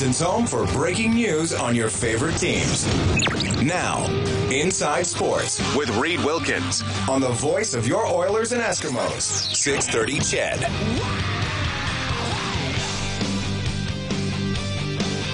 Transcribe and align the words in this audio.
Home 0.00 0.46
for 0.46 0.64
breaking 0.68 1.12
news 1.12 1.52
on 1.52 1.74
your 1.74 1.90
favorite 1.90 2.38
teams. 2.38 2.86
Now, 3.62 4.06
Inside 4.50 5.06
Sports 5.06 5.60
with 5.76 5.94
Reed 5.98 6.24
Wilkins 6.24 6.82
on 7.06 7.20
the 7.20 7.28
voice 7.28 7.74
of 7.74 7.86
your 7.86 8.06
Oilers 8.06 8.52
and 8.52 8.62
Eskimos, 8.62 9.20
630 9.20 10.20
CHED. 10.20 10.64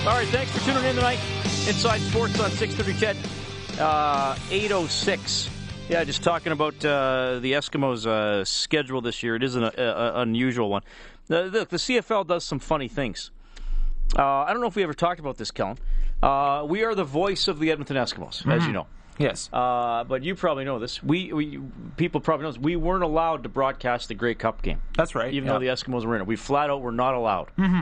All 0.05 0.15
right, 0.15 0.27
thanks 0.29 0.51
for 0.51 0.59
tuning 0.65 0.85
in 0.85 0.97
tonight. 0.97 1.21
Inside 1.69 2.01
Sports 2.01 2.41
on 2.41 2.51
630 2.51 2.99
CHED, 2.99 3.81
uh, 3.81 4.37
806. 4.51 5.49
Yeah, 5.89 6.03
just 6.03 6.25
talking 6.25 6.51
about 6.51 6.85
uh, 6.85 7.39
the 7.39 7.53
Eskimos' 7.53 8.05
uh, 8.05 8.45
schedule 8.45 9.01
this 9.01 9.23
year. 9.23 9.37
It 9.37 9.45
is 9.45 9.55
an 9.55 9.63
uh, 9.63 9.69
uh, 9.69 10.13
unusual 10.17 10.71
one. 10.71 10.83
The, 11.29 11.67
the 11.71 11.77
CFL 11.77 12.27
does 12.27 12.45
some 12.45 12.59
funny 12.59 12.89
things. 12.89 13.31
Uh, 14.17 14.23
I 14.23 14.53
don't 14.53 14.61
know 14.61 14.69
if 14.69 14.77
we 14.77 14.83
ever 14.83 14.95
talked 14.95 15.21
about 15.21 15.37
this, 15.37 15.51
Kellen. 15.51 15.79
Uh, 16.23 16.65
we 16.69 16.85
are 16.85 16.95
the 16.95 17.05
voice 17.05 17.49
of 17.49 17.59
the 17.59 17.71
Edmonton 17.71 17.97
Eskimos, 17.97 18.39
mm-hmm. 18.41 18.51
as 18.53 18.67
you 18.67 18.73
know. 18.73 18.87
Yes. 19.19 19.49
Uh, 19.53 20.05
but 20.05 20.23
you 20.23 20.35
probably 20.35 20.65
know 20.65 20.79
this. 20.79 21.03
We, 21.03 21.33
we 21.33 21.59
people 21.97 22.21
probably 22.21 22.45
know 22.45 22.53
this. 22.53 22.61
We 22.61 22.77
weren't 22.77 23.03
allowed 23.03 23.45
to 23.45 23.49
broadcast 23.49 24.09
the 24.09 24.15
Grey 24.15 24.35
Cup 24.35 24.63
game. 24.63 24.81
That's 24.97 25.15
right. 25.15 25.33
Even 25.33 25.47
yeah. 25.47 25.55
though 25.55 25.61
the 25.61 25.67
Eskimos 25.67 26.05
were 26.05 26.17
in 26.17 26.23
it, 26.23 26.27
we 26.27 26.37
flat 26.37 26.71
out 26.71 26.83
were 26.83 26.93
not 26.93 27.15
allowed. 27.15 27.49
Mm-hmm. 27.59 27.81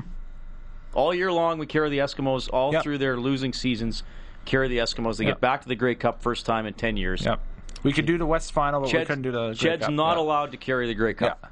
All 0.94 1.12
year 1.12 1.32
long, 1.32 1.58
we 1.58 1.66
carry 1.66 1.90
the 1.90 1.98
Eskimos 1.98 2.48
all 2.52 2.72
yep. 2.72 2.84
through 2.84 2.98
their 2.98 3.16
losing 3.16 3.52
seasons. 3.52 4.04
Carry 4.44 4.68
the 4.68 4.78
Eskimos. 4.78 5.16
They 5.16 5.24
yep. 5.24 5.36
get 5.36 5.40
back 5.40 5.62
to 5.62 5.68
the 5.68 5.74
Grey 5.74 5.96
Cup 5.96 6.22
first 6.22 6.46
time 6.46 6.66
in 6.66 6.74
ten 6.74 6.96
years. 6.96 7.24
Yep. 7.24 7.40
We 7.82 7.92
could 7.92 8.06
do 8.06 8.16
the 8.16 8.26
West 8.26 8.52
Final, 8.52 8.80
but 8.80 8.90
Ched, 8.90 9.00
we 9.00 9.04
couldn't 9.06 9.22
do 9.22 9.32
the. 9.32 9.54
Grey 9.58 9.76
Cup. 9.78 9.90
not 9.90 10.16
allowed 10.16 10.52
to 10.52 10.56
carry 10.56 10.86
the 10.86 10.94
Grey 10.94 11.14
Cup. 11.14 11.38
Yeah. 11.42 11.48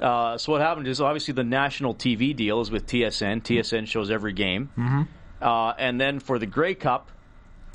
Uh, 0.00 0.36
so 0.36 0.52
what 0.52 0.60
happened 0.60 0.86
is 0.86 1.00
obviously 1.00 1.32
the 1.32 1.44
national 1.44 1.94
TV 1.94 2.34
deal 2.34 2.60
is 2.60 2.70
with 2.70 2.86
TSN. 2.86 3.42
TSN 3.42 3.86
shows 3.86 4.10
every 4.10 4.32
game, 4.32 4.70
mm-hmm. 4.76 5.02
uh, 5.40 5.72
and 5.78 6.00
then 6.00 6.20
for 6.20 6.38
the 6.38 6.46
Grey 6.46 6.74
Cup, 6.74 7.10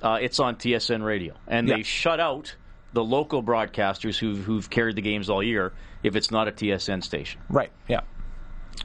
uh, 0.04 0.20
it's 0.22 0.40
on 0.40 0.56
TSN 0.56 1.04
Radio, 1.04 1.34
and 1.48 1.68
yeah. 1.68 1.78
they 1.78 1.84
shut 1.84 2.20
out 2.20 2.56
the 2.94 3.04
local 3.04 3.42
broadcasters 3.42 4.18
who've, 4.18 4.44
who've 4.44 4.70
carried 4.70 4.96
the 4.96 5.02
games 5.02 5.30
all 5.30 5.42
year 5.42 5.74
if 6.04 6.16
it's 6.16 6.32
not 6.32 6.48
a 6.48 6.52
TSN 6.52 7.04
station. 7.04 7.40
Right. 7.50 7.72
Yeah. 7.88 8.02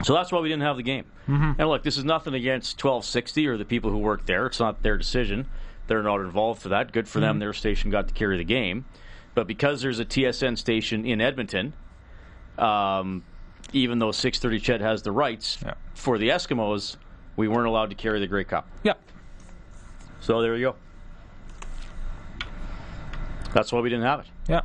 So 0.03 0.13
that's 0.13 0.31
why 0.31 0.39
we 0.39 0.49
didn't 0.49 0.63
have 0.63 0.77
the 0.77 0.83
game. 0.83 1.05
Mm-hmm. 1.27 1.59
And 1.59 1.69
look, 1.69 1.83
this 1.83 1.97
is 1.97 2.05
nothing 2.05 2.33
against 2.33 2.81
1260 2.81 3.47
or 3.47 3.57
the 3.57 3.65
people 3.65 3.91
who 3.91 3.97
work 3.97 4.25
there. 4.25 4.45
It's 4.45 4.59
not 4.59 4.83
their 4.83 4.97
decision. 4.97 5.47
They're 5.87 6.03
not 6.03 6.19
involved 6.21 6.61
for 6.61 6.69
that. 6.69 6.91
Good 6.91 7.07
for 7.07 7.19
mm-hmm. 7.19 7.27
them. 7.27 7.39
Their 7.39 7.53
station 7.53 7.89
got 7.89 8.07
to 8.07 8.13
carry 8.13 8.37
the 8.37 8.43
game. 8.43 8.85
But 9.33 9.47
because 9.47 9.81
there's 9.81 9.99
a 9.99 10.05
TSN 10.05 10.57
station 10.57 11.05
in 11.05 11.21
Edmonton, 11.21 11.73
um, 12.59 13.23
even 13.73 13.99
though 13.99 14.11
630 14.11 14.59
CHED 14.63 14.81
has 14.81 15.01
the 15.01 15.11
rights 15.11 15.59
yeah. 15.63 15.73
for 15.93 16.17
the 16.17 16.29
Eskimos, 16.29 16.97
we 17.35 17.47
weren't 17.47 17.67
allowed 17.67 17.89
to 17.89 17.95
carry 17.95 18.19
the 18.19 18.27
Grey 18.27 18.43
Cup. 18.43 18.67
Yeah. 18.83 18.93
So 20.19 20.41
there 20.41 20.55
you 20.55 20.67
go. 20.71 20.75
That's 23.53 23.71
why 23.71 23.79
we 23.79 23.89
didn't 23.89 24.05
have 24.05 24.21
it. 24.21 24.27
Yeah. 24.47 24.61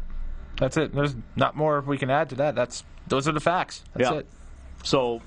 That's 0.56 0.76
it. 0.76 0.94
There's 0.94 1.14
not 1.36 1.56
more 1.56 1.80
we 1.80 1.98
can 1.98 2.10
add 2.10 2.28
to 2.30 2.34
that. 2.36 2.54
That's 2.54 2.84
those 3.06 3.26
are 3.26 3.32
the 3.32 3.40
facts. 3.40 3.84
That's 3.94 4.10
yeah. 4.10 4.18
it. 4.18 4.26
So 4.84 5.22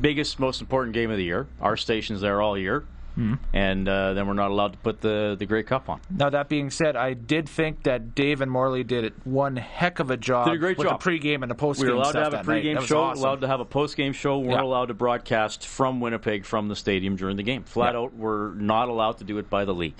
biggest, 0.00 0.38
most 0.38 0.60
important 0.60 0.94
game 0.94 1.10
of 1.10 1.16
the 1.16 1.24
year. 1.24 1.46
Our 1.60 1.76
station's 1.76 2.20
there 2.20 2.40
all 2.40 2.56
year. 2.56 2.84
Mm-hmm. 3.20 3.34
And 3.54 3.86
uh, 3.86 4.14
then 4.14 4.26
we're 4.26 4.32
not 4.32 4.50
allowed 4.50 4.72
to 4.72 4.78
put 4.78 5.02
the, 5.02 5.36
the 5.38 5.44
Grey 5.44 5.62
Cup 5.62 5.90
on. 5.90 6.00
Now, 6.08 6.30
that 6.30 6.48
being 6.48 6.70
said, 6.70 6.96
I 6.96 7.12
did 7.12 7.48
think 7.48 7.82
that 7.82 8.14
Dave 8.14 8.40
and 8.40 8.50
Morley 8.50 8.82
did 8.82 9.12
one 9.26 9.56
heck 9.56 9.98
of 9.98 10.10
a 10.10 10.16
job 10.16 10.46
did 10.46 10.54
a 10.54 10.58
great 10.58 10.78
with 10.78 10.88
job. 10.88 11.02
the 11.02 11.10
pregame 11.10 11.42
and 11.42 11.50
the 11.50 11.54
postgame. 11.54 11.82
We 11.82 11.88
were 11.90 11.96
allowed 11.96 12.12
to 12.12 12.22
have 12.22 12.34
a 12.34 12.38
pregame 12.38 12.80
show, 12.80 13.00
awesome. 13.02 13.22
allowed 13.22 13.40
to 13.42 13.46
have 13.48 13.60
a 13.60 13.66
postgame 13.66 14.14
show. 14.14 14.38
We 14.38 14.48
weren't 14.48 14.60
yeah. 14.60 14.64
allowed 14.64 14.86
to 14.86 14.94
broadcast 14.94 15.66
from 15.66 16.00
Winnipeg 16.00 16.46
from 16.46 16.68
the 16.68 16.76
stadium 16.76 17.16
during 17.16 17.36
the 17.36 17.42
game. 17.42 17.64
Flat 17.64 17.94
yeah. 17.94 18.00
out, 18.00 18.14
we're 18.14 18.54
not 18.54 18.88
allowed 18.88 19.18
to 19.18 19.24
do 19.24 19.36
it 19.36 19.50
by 19.50 19.66
the 19.66 19.74
league. 19.74 19.96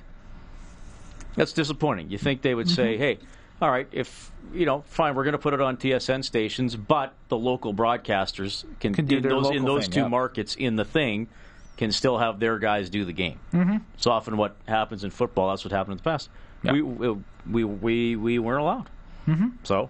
That's 1.36 1.52
disappointing. 1.52 2.10
You 2.10 2.18
think 2.18 2.40
they 2.40 2.54
would 2.54 2.66
mm-hmm. 2.66 2.74
say, 2.74 2.96
hey, 2.96 3.18
all 3.60 3.70
right, 3.70 3.86
if 3.92 4.32
you 4.54 4.64
know, 4.64 4.82
fine, 4.86 5.14
we're 5.14 5.24
going 5.24 5.32
to 5.32 5.38
put 5.38 5.52
it 5.52 5.60
on 5.60 5.76
TSN 5.76 6.24
stations, 6.24 6.74
but 6.74 7.12
the 7.28 7.36
local 7.36 7.74
broadcasters 7.74 8.64
can, 8.80 8.94
can 8.94 9.04
do 9.04 9.18
in 9.18 9.22
those 9.22 9.50
in 9.50 9.64
those 9.66 9.84
thing, 9.84 9.92
two 9.92 10.00
yeah. 10.00 10.08
markets 10.08 10.54
in 10.54 10.76
the 10.76 10.84
thing 10.86 11.28
can 11.80 11.90
still 11.90 12.18
have 12.18 12.38
their 12.38 12.58
guys 12.58 12.90
do 12.90 13.06
the 13.06 13.12
game. 13.12 13.40
Mm-hmm. 13.54 13.78
It's 13.94 14.06
often 14.06 14.36
what 14.36 14.54
happens 14.68 15.02
in 15.02 15.10
football. 15.10 15.48
That's 15.48 15.64
what 15.64 15.72
happened 15.72 15.92
in 15.92 15.96
the 15.96 16.02
past. 16.02 16.28
Yeah. 16.62 16.72
We, 16.72 16.82
we 16.82 17.64
we 17.64 18.16
we 18.16 18.38
weren't 18.38 18.60
allowed. 18.60 18.90
Mm-hmm. 19.26 19.48
So 19.64 19.88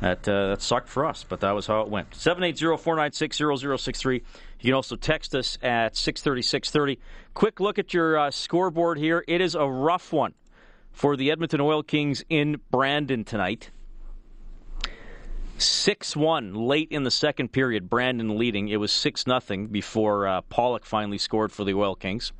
that 0.00 0.28
uh, 0.28 0.50
that 0.50 0.62
sucked 0.62 0.88
for 0.88 1.04
us, 1.04 1.24
but 1.28 1.40
that 1.40 1.50
was 1.50 1.66
how 1.66 1.80
it 1.80 1.88
went. 1.88 2.12
780-496-0063. 2.12 4.14
You 4.14 4.22
can 4.60 4.74
also 4.74 4.94
text 4.94 5.34
us 5.34 5.58
at 5.62 5.96
630 5.96 6.42
630. 6.42 7.00
Quick 7.34 7.58
look 7.58 7.80
at 7.80 7.92
your 7.92 8.16
uh, 8.16 8.30
scoreboard 8.30 8.96
here. 8.96 9.24
It 9.26 9.40
is 9.40 9.56
a 9.56 9.66
rough 9.66 10.12
one 10.12 10.34
for 10.92 11.16
the 11.16 11.32
Edmonton 11.32 11.60
Oil 11.60 11.82
Kings 11.82 12.22
in 12.28 12.60
Brandon 12.70 13.24
tonight. 13.24 13.72
6 15.62 16.16
1 16.16 16.54
late 16.54 16.88
in 16.90 17.04
the 17.04 17.10
second 17.10 17.52
period, 17.52 17.90
Brandon 17.90 18.38
leading. 18.38 18.68
It 18.68 18.78
was 18.78 18.92
6 18.92 19.24
0 19.24 19.66
before 19.70 20.26
uh, 20.26 20.40
Pollock 20.42 20.84
finally 20.84 21.18
scored 21.18 21.52
for 21.52 21.64
the 21.64 21.74
Oil 21.74 21.94
Kings. 21.94 22.32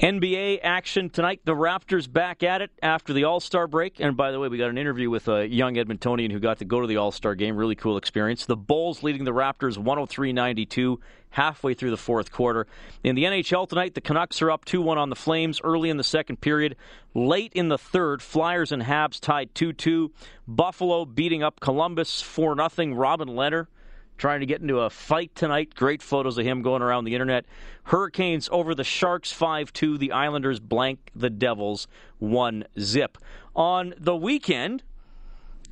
NBA 0.00 0.58
action 0.64 1.08
tonight. 1.08 1.42
The 1.44 1.54
Raptors 1.54 2.12
back 2.12 2.42
at 2.42 2.60
it 2.60 2.72
after 2.82 3.12
the 3.12 3.24
All 3.24 3.38
Star 3.38 3.68
break. 3.68 4.00
And 4.00 4.16
by 4.16 4.32
the 4.32 4.40
way, 4.40 4.48
we 4.48 4.58
got 4.58 4.68
an 4.68 4.76
interview 4.76 5.08
with 5.08 5.28
a 5.28 5.46
young 5.46 5.76
Edmontonian 5.76 6.32
who 6.32 6.40
got 6.40 6.58
to 6.58 6.64
go 6.64 6.80
to 6.80 6.88
the 6.88 6.96
All 6.96 7.12
Star 7.12 7.36
game. 7.36 7.56
Really 7.56 7.76
cool 7.76 7.96
experience. 7.96 8.44
The 8.44 8.56
Bulls 8.56 9.04
leading 9.04 9.22
the 9.22 9.30
Raptors 9.30 9.78
103 9.78 10.32
92 10.32 10.98
halfway 11.30 11.74
through 11.74 11.90
the 11.90 11.96
fourth 11.96 12.32
quarter. 12.32 12.66
In 13.04 13.14
the 13.14 13.22
NHL 13.22 13.68
tonight, 13.68 13.94
the 13.94 14.00
Canucks 14.00 14.42
are 14.42 14.50
up 14.50 14.64
2 14.64 14.82
1 14.82 14.98
on 14.98 15.10
the 15.10 15.16
Flames 15.16 15.60
early 15.62 15.90
in 15.90 15.96
the 15.96 16.04
second 16.04 16.40
period. 16.40 16.74
Late 17.14 17.52
in 17.54 17.68
the 17.68 17.78
third, 17.78 18.20
Flyers 18.20 18.72
and 18.72 18.82
Habs 18.82 19.20
tied 19.20 19.54
2 19.54 19.72
2. 19.72 20.10
Buffalo 20.48 21.04
beating 21.04 21.44
up 21.44 21.60
Columbus 21.60 22.20
4 22.20 22.56
0. 22.68 22.94
Robin 22.96 23.28
Lehner 23.28 23.68
trying 24.16 24.40
to 24.40 24.46
get 24.46 24.60
into 24.60 24.80
a 24.80 24.90
fight 24.90 25.34
tonight. 25.34 25.74
Great 25.74 26.02
photos 26.02 26.38
of 26.38 26.44
him 26.44 26.62
going 26.62 26.82
around 26.82 27.04
the 27.04 27.14
internet. 27.14 27.44
Hurricanes 27.84 28.48
over 28.52 28.74
the 28.74 28.84
Sharks 28.84 29.32
5 29.32 29.72
2. 29.72 29.98
The 29.98 30.12
Islanders 30.12 30.60
blank 30.60 31.10
the 31.14 31.30
Devils 31.30 31.86
1 32.18 32.64
zip. 32.78 33.18
On 33.54 33.94
the 33.98 34.16
weekend, 34.16 34.82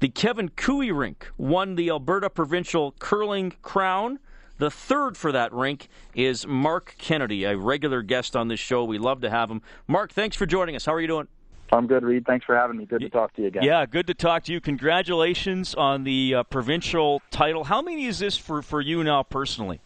the 0.00 0.08
Kevin 0.08 0.48
Koe 0.48 0.80
rink 0.92 1.28
won 1.36 1.76
the 1.76 1.90
Alberta 1.90 2.28
Provincial 2.28 2.92
Curling 2.98 3.54
Crown. 3.62 4.18
The 4.58 4.70
third 4.70 5.16
for 5.16 5.32
that 5.32 5.52
rink 5.52 5.88
is 6.14 6.46
Marc 6.46 6.94
Kennedy, 6.98 7.44
a 7.44 7.56
regular 7.56 8.02
guest 8.02 8.36
on 8.36 8.48
this 8.48 8.60
show. 8.60 8.84
We 8.84 8.98
love 8.98 9.20
to 9.22 9.30
have 9.30 9.50
him. 9.50 9.62
Marc, 9.86 10.12
thanks 10.12 10.36
for 10.36 10.46
joining 10.46 10.76
us. 10.76 10.84
How 10.84 10.94
are 10.94 11.00
you 11.00 11.06
doing? 11.06 11.28
I'm 11.70 11.86
good, 11.86 12.02
Reed. 12.02 12.26
Thanks 12.26 12.44
for 12.44 12.54
having 12.54 12.76
me. 12.76 12.84
Good 12.84 13.00
to 13.00 13.08
talk 13.08 13.34
to 13.34 13.42
you 13.42 13.48
again. 13.48 13.62
Yeah, 13.62 13.86
good 13.86 14.06
to 14.08 14.14
talk 14.14 14.44
to 14.44 14.52
you. 14.52 14.60
Congratulations 14.60 15.74
on 15.74 16.04
the 16.04 16.34
uh, 16.34 16.42
provincial 16.44 17.22
title. 17.30 17.64
How 17.64 17.80
many 17.80 18.06
is 18.06 18.18
this 18.18 18.36
for, 18.36 18.60
for 18.60 18.80
you 18.80 19.02
now 19.02 19.22
personally? 19.22 19.80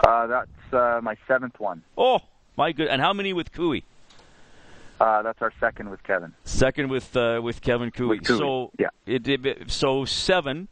Uh, 0.00 0.26
that's 0.26 0.72
uh, 0.72 1.00
my 1.02 1.16
seventh 1.26 1.58
one. 1.58 1.82
Oh, 1.96 2.20
my 2.56 2.72
good. 2.72 2.88
And 2.88 3.00
how 3.00 3.12
many 3.12 3.32
with 3.32 3.52
Koe? 3.52 3.80
Uh, 5.00 5.22
that's 5.22 5.40
our 5.40 5.52
second 5.60 5.90
with 5.90 6.02
Kevin. 6.02 6.34
Second 6.44 6.90
with 6.90 7.16
uh, 7.16 7.40
with 7.42 7.60
Kevin 7.60 7.90
Koe. 7.90 8.08
With 8.08 8.24
Koe. 8.24 8.38
So 8.38 8.70
yeah, 8.78 8.88
it, 9.06 9.26
it, 9.28 9.70
so 9.70 10.04
seven. 10.04 10.68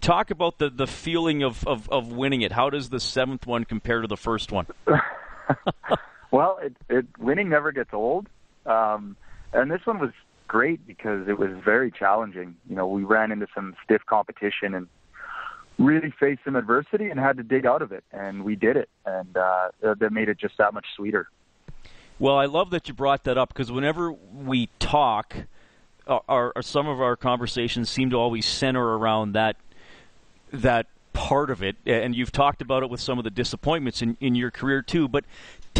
Talk 0.00 0.30
about 0.30 0.58
the, 0.58 0.70
the 0.70 0.86
feeling 0.86 1.42
of, 1.42 1.66
of, 1.66 1.88
of 1.88 2.12
winning 2.12 2.42
it. 2.42 2.52
How 2.52 2.70
does 2.70 2.90
the 2.90 3.00
seventh 3.00 3.46
one 3.46 3.64
compare 3.64 4.02
to 4.02 4.06
the 4.06 4.16
first 4.16 4.52
one? 4.52 4.66
well, 6.30 6.60
it, 6.62 6.76
it 6.88 7.06
winning 7.18 7.48
never 7.48 7.72
gets 7.72 7.92
old. 7.92 8.28
Um, 8.70 9.16
and 9.52 9.70
this 9.70 9.80
one 9.84 9.98
was 9.98 10.12
great 10.46 10.86
because 10.86 11.28
it 11.28 11.38
was 11.38 11.50
very 11.64 11.90
challenging. 11.90 12.56
You 12.68 12.76
know, 12.76 12.86
we 12.86 13.04
ran 13.04 13.32
into 13.32 13.46
some 13.54 13.74
stiff 13.84 14.02
competition 14.06 14.74
and 14.74 14.88
really 15.78 16.12
faced 16.20 16.42
some 16.44 16.56
adversity 16.56 17.08
and 17.08 17.18
had 17.18 17.36
to 17.38 17.42
dig 17.42 17.66
out 17.66 17.82
of 17.82 17.90
it, 17.92 18.04
and 18.12 18.44
we 18.44 18.54
did 18.54 18.76
it, 18.76 18.88
and 19.06 19.36
uh, 19.36 19.68
that 19.80 20.12
made 20.12 20.28
it 20.28 20.38
just 20.38 20.58
that 20.58 20.74
much 20.74 20.86
sweeter. 20.94 21.28
Well, 22.18 22.36
I 22.36 22.44
love 22.44 22.70
that 22.70 22.86
you 22.86 22.94
brought 22.94 23.24
that 23.24 23.38
up 23.38 23.48
because 23.48 23.72
whenever 23.72 24.12
we 24.12 24.68
talk, 24.78 25.34
our, 26.06 26.22
our, 26.28 26.62
some 26.62 26.86
of 26.86 27.00
our 27.00 27.16
conversations 27.16 27.88
seem 27.88 28.10
to 28.10 28.16
always 28.16 28.44
center 28.44 28.98
around 28.98 29.32
that 29.32 29.56
that 30.52 30.86
part 31.12 31.50
of 31.50 31.62
it. 31.62 31.76
And 31.86 32.14
you've 32.14 32.32
talked 32.32 32.62
about 32.62 32.82
it 32.82 32.90
with 32.90 33.00
some 33.00 33.18
of 33.18 33.24
the 33.24 33.30
disappointments 33.30 34.02
in, 34.02 34.16
in 34.20 34.34
your 34.34 34.50
career 34.50 34.82
too. 34.82 35.08
But 35.08 35.24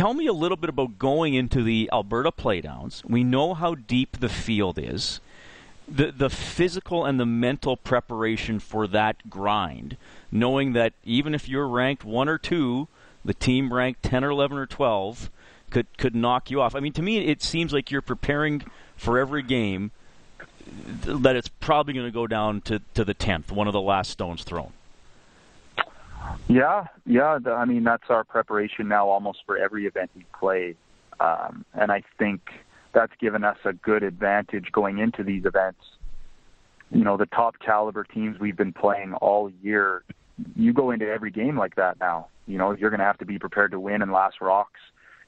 tell 0.01 0.15
me 0.15 0.27
a 0.27 0.33
little 0.33 0.57
bit 0.57 0.71
about 0.71 0.99
going 0.99 1.35
into 1.35 1.63
the 1.63 1.91
Alberta 1.93 2.33
playdowns. 2.33 3.05
We 3.05 3.23
know 3.23 3.53
how 3.53 3.75
deep 3.75 4.19
the 4.19 4.31
field 4.31 4.79
is. 4.79 5.21
The, 5.87 6.11
the 6.11 6.31
physical 6.31 7.05
and 7.05 7.21
the 7.21 7.27
mental 7.27 7.77
preparation 7.77 8.61
for 8.61 8.87
that 8.87 9.29
grind, 9.29 9.99
knowing 10.33 10.73
that 10.73 10.95
even 11.05 11.35
if 11.35 11.51
you're 11.51 11.69
ranked 11.69 12.03
one 12.03 12.31
or 12.31 12.39
two, 12.39 12.89
the 13.27 13.35
team 13.35 13.75
ranked 13.75 14.03
10 14.03 14.25
or 14.25 14.31
11 14.31 14.57
or 14.57 14.67
12 14.67 15.29
could, 15.69 15.87
could 15.99 16.15
knock 16.15 16.51
you 16.51 16.63
off. 16.63 16.75
I 16.75 16.81
mean, 16.81 16.95
to 16.95 17.03
me, 17.03 17.19
it 17.19 17.43
seems 17.43 17.75
like 17.75 17.91
you're 17.91 18.01
preparing 18.01 18.63
for 18.97 19.19
every 19.19 19.43
game 19.43 19.91
that 21.03 21.37
it's 21.37 21.49
probably 21.49 21.93
going 21.93 22.07
to 22.07 22.13
go 22.13 22.27
down 22.27 22.63
to, 22.63 22.81
to 22.95 23.05
the 23.05 23.15
10th, 23.15 23.51
one 23.51 23.67
of 23.67 23.75
the 23.75 23.81
last 23.83 24.11
stones 24.11 24.45
thrown. 24.45 24.73
Yeah, 26.49 26.87
yeah. 27.07 27.39
I 27.47 27.65
mean, 27.65 27.85
that's 27.85 28.05
our 28.09 28.25
preparation 28.25 28.89
now 28.89 29.09
almost 29.09 29.41
for 29.47 29.57
every 29.57 29.87
event 29.87 30.11
we 30.17 30.25
play. 30.39 30.75
Um, 31.21 31.65
and 31.75 31.93
I 31.93 32.03
think 32.19 32.41
that's 32.93 33.13
given 33.21 33.45
us 33.45 33.59
a 33.65 33.73
good 33.73 34.03
advantage 34.03 34.73
going 34.73 34.99
into 34.99 35.23
these 35.23 35.45
events. 35.45 35.81
You 36.91 37.05
know, 37.05 37.17
the 37.17 37.27
top 37.27 37.57
caliber 37.65 38.05
teams 38.05 38.41
we've 38.41 38.57
been 38.57 38.73
playing 38.73 39.15
all 39.15 39.51
year, 39.63 40.03
you 40.57 40.73
go 40.73 40.91
into 40.91 41.07
every 41.07 41.31
game 41.31 41.57
like 41.57 41.77
that 41.77 42.01
now. 42.01 42.29
You 42.47 42.59
know, 42.59 42.73
you're 42.73 42.91
going 42.91 42.99
to 43.01 43.07
have 43.07 43.19
to 43.19 43.27
be 43.27 43.39
prepared 43.39 43.71
to 43.71 43.79
win 43.79 44.03
and 44.03 44.11
last 44.11 44.41
rocks. 44.41 44.81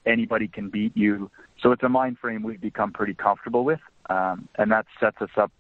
Anybody 0.05 0.49
can 0.49 0.71
beat 0.71 0.97
you. 0.97 1.31
So 1.63 1.71
it's 1.71 1.85
a 1.85 1.89
mind 1.89 2.19
frame 2.19 2.43
we've 2.43 2.61
become 2.61 2.93
pretty 2.93 3.15
comfortable 3.15 3.65
with. 3.65 3.79
Um, 4.11 4.49
and 4.59 4.73
that 4.73 4.87
sets 4.99 5.19
us 5.21 5.31
up 5.37 5.53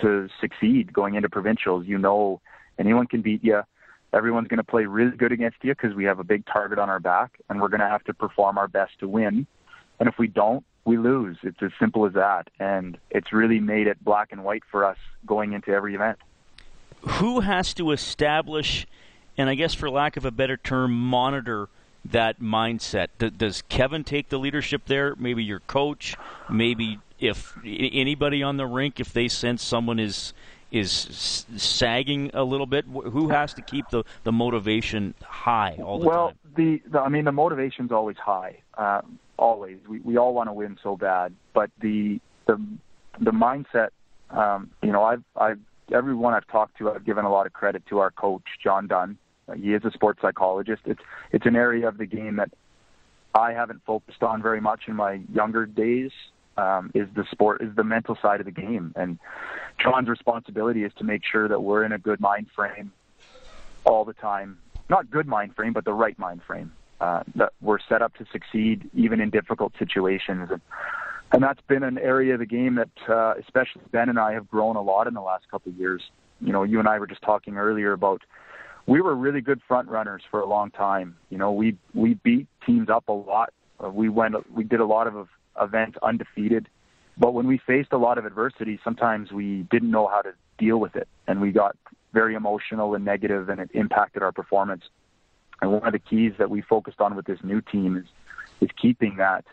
to 0.00 0.28
succeed 0.40 0.92
going 0.92 1.16
into 1.16 1.28
provincials. 1.28 1.86
You 1.86 1.98
know, 1.98 2.40
anyone 2.78 3.08
can 3.08 3.22
beat 3.22 3.42
you 3.42 3.62
everyone's 4.16 4.48
going 4.48 4.58
to 4.58 4.64
play 4.64 4.86
really 4.86 5.16
good 5.16 5.30
against 5.30 5.58
you 5.62 5.74
because 5.74 5.94
we 5.94 6.04
have 6.04 6.18
a 6.18 6.24
big 6.24 6.46
target 6.46 6.78
on 6.78 6.88
our 6.88 7.00
back, 7.00 7.38
and 7.48 7.60
we're 7.60 7.68
going 7.68 7.80
to 7.80 7.88
have 7.88 8.02
to 8.04 8.14
perform 8.14 8.58
our 8.58 8.66
best 8.66 8.98
to 9.00 9.08
win. 9.08 9.46
And 10.00 10.08
if 10.08 10.18
we 10.18 10.26
don't, 10.26 10.64
we 10.84 10.96
lose. 10.96 11.36
It's 11.42 11.62
as 11.62 11.72
simple 11.78 12.06
as 12.06 12.14
that. 12.14 12.48
And 12.58 12.98
it's 13.10 13.32
really 13.32 13.60
made 13.60 13.86
it 13.86 14.02
black 14.02 14.32
and 14.32 14.42
white 14.42 14.62
for 14.70 14.84
us 14.84 14.98
going 15.26 15.52
into 15.52 15.70
every 15.70 15.94
event. 15.94 16.18
Who 17.00 17.40
has 17.40 17.74
to 17.74 17.90
establish, 17.90 18.86
and 19.36 19.50
I 19.50 19.54
guess 19.54 19.74
for 19.74 19.90
lack 19.90 20.16
of 20.16 20.24
a 20.24 20.30
better 20.30 20.56
term, 20.56 20.92
monitor 20.92 21.68
that 22.04 22.40
mindset? 22.40 23.08
Does 23.36 23.62
Kevin 23.68 24.04
take 24.04 24.28
the 24.28 24.38
leadership 24.38 24.82
there? 24.86 25.14
Maybe 25.16 25.44
your 25.44 25.60
coach? 25.60 26.16
Maybe 26.48 26.98
if 27.18 27.56
anybody 27.64 28.42
on 28.42 28.56
the 28.56 28.66
rink, 28.66 29.00
if 29.00 29.12
they 29.12 29.28
sense 29.28 29.62
someone 29.62 29.98
is 29.98 30.32
is 30.78 31.46
sagging 31.56 32.30
a 32.34 32.44
little 32.44 32.66
bit? 32.66 32.84
Who 32.86 33.28
has 33.28 33.54
to 33.54 33.62
keep 33.62 33.88
the, 33.90 34.04
the 34.24 34.32
motivation 34.32 35.14
high 35.22 35.78
all 35.82 35.98
the 35.98 36.06
well, 36.06 36.28
time? 36.28 36.38
Well, 36.44 36.54
the, 36.56 36.82
the 36.90 37.00
I 37.00 37.08
mean 37.08 37.24
the 37.24 37.32
motivation's 37.32 37.92
always 37.92 38.16
high. 38.16 38.58
Uh, 38.76 39.02
always, 39.36 39.78
we 39.88 40.00
we 40.00 40.16
all 40.16 40.34
want 40.34 40.48
to 40.48 40.52
win 40.52 40.78
so 40.82 40.96
bad, 40.96 41.34
but 41.54 41.70
the 41.80 42.20
the 42.46 42.60
the 43.20 43.30
mindset. 43.30 43.88
Um, 44.30 44.70
you 44.82 44.92
know, 44.92 45.04
I've 45.04 45.22
I've 45.36 45.60
everyone 45.92 46.34
I've 46.34 46.46
talked 46.48 46.78
to, 46.78 46.90
I've 46.90 47.04
given 47.04 47.24
a 47.24 47.30
lot 47.30 47.46
of 47.46 47.52
credit 47.52 47.84
to 47.90 47.98
our 47.98 48.10
coach 48.10 48.42
John 48.62 48.86
Dunn. 48.86 49.18
Uh, 49.48 49.54
he 49.54 49.74
is 49.74 49.84
a 49.84 49.90
sports 49.92 50.20
psychologist. 50.22 50.82
It's 50.86 51.00
it's 51.32 51.46
an 51.46 51.56
area 51.56 51.88
of 51.88 51.98
the 51.98 52.06
game 52.06 52.36
that 52.36 52.50
I 53.34 53.52
haven't 53.52 53.82
focused 53.86 54.22
on 54.22 54.42
very 54.42 54.60
much 54.60 54.82
in 54.88 54.96
my 54.96 55.20
younger 55.32 55.66
days 55.66 56.10
um, 56.56 56.90
is 56.94 57.08
the 57.14 57.24
sport 57.30 57.62
is 57.62 57.74
the 57.74 57.84
mental 57.84 58.16
side 58.20 58.40
of 58.40 58.46
the 58.46 58.52
game, 58.52 58.92
and 58.96 59.18
John's 59.78 60.08
responsibility 60.08 60.84
is 60.84 60.92
to 60.98 61.04
make 61.04 61.22
sure 61.24 61.48
that 61.48 61.60
we're 61.60 61.84
in 61.84 61.92
a 61.92 61.98
good 61.98 62.20
mind 62.20 62.48
frame 62.54 62.92
all 63.84 64.04
the 64.04 64.14
time. 64.14 64.58
Not 64.88 65.10
good 65.10 65.26
mind 65.26 65.54
frame, 65.54 65.72
but 65.72 65.84
the 65.84 65.92
right 65.92 66.18
mind 66.18 66.42
frame. 66.46 66.72
Uh, 66.98 67.22
that 67.34 67.52
we're 67.60 67.78
set 67.88 68.00
up 68.00 68.14
to 68.16 68.24
succeed 68.32 68.88
even 68.94 69.20
in 69.20 69.28
difficult 69.28 69.72
situations, 69.78 70.48
and 70.50 70.60
and 71.32 71.42
that's 71.42 71.60
been 71.62 71.82
an 71.82 71.98
area 71.98 72.34
of 72.34 72.40
the 72.40 72.46
game 72.46 72.76
that 72.76 72.88
uh, 73.08 73.34
especially 73.38 73.82
Ben 73.90 74.08
and 74.08 74.18
I 74.18 74.32
have 74.32 74.48
grown 74.48 74.76
a 74.76 74.82
lot 74.82 75.06
in 75.06 75.14
the 75.14 75.20
last 75.20 75.50
couple 75.50 75.72
of 75.72 75.78
years. 75.78 76.02
You 76.40 76.52
know, 76.52 76.62
you 76.62 76.78
and 76.78 76.88
I 76.88 76.98
were 76.98 77.06
just 77.06 77.22
talking 77.22 77.56
earlier 77.56 77.92
about 77.92 78.22
we 78.86 79.00
were 79.00 79.14
really 79.14 79.40
good 79.40 79.60
front 79.66 79.88
runners 79.88 80.22
for 80.30 80.40
a 80.40 80.46
long 80.46 80.70
time. 80.70 81.16
You 81.28 81.38
know, 81.38 81.52
we 81.52 81.76
we 81.92 82.14
beat 82.14 82.46
teams 82.64 82.88
up 82.88 83.08
a 83.08 83.12
lot. 83.12 83.52
Uh, 83.82 83.90
we 83.90 84.08
went 84.08 84.50
we 84.54 84.64
did 84.64 84.80
a 84.80 84.86
lot 84.86 85.06
of 85.06 85.28
event 85.60 85.96
undefeated. 86.02 86.68
But 87.18 87.34
when 87.34 87.46
we 87.46 87.58
faced 87.58 87.92
a 87.92 87.98
lot 87.98 88.18
of 88.18 88.26
adversity, 88.26 88.78
sometimes 88.84 89.32
we 89.32 89.62
didn't 89.70 89.90
know 89.90 90.06
how 90.06 90.22
to 90.22 90.34
deal 90.58 90.78
with 90.78 90.96
it, 90.96 91.08
and 91.26 91.40
we 91.40 91.50
got 91.50 91.76
very 92.12 92.34
emotional 92.34 92.94
and 92.94 93.04
negative, 93.04 93.48
and 93.48 93.60
it 93.60 93.70
impacted 93.72 94.22
our 94.22 94.32
performance. 94.32 94.84
And 95.60 95.72
one 95.72 95.86
of 95.86 95.92
the 95.92 95.98
keys 95.98 96.34
that 96.38 96.50
we 96.50 96.60
focused 96.60 97.00
on 97.00 97.16
with 97.16 97.26
this 97.26 97.38
new 97.42 97.60
team 97.60 97.96
is 97.96 98.04
is 98.60 98.70
keeping 98.80 99.16
that 99.16 99.44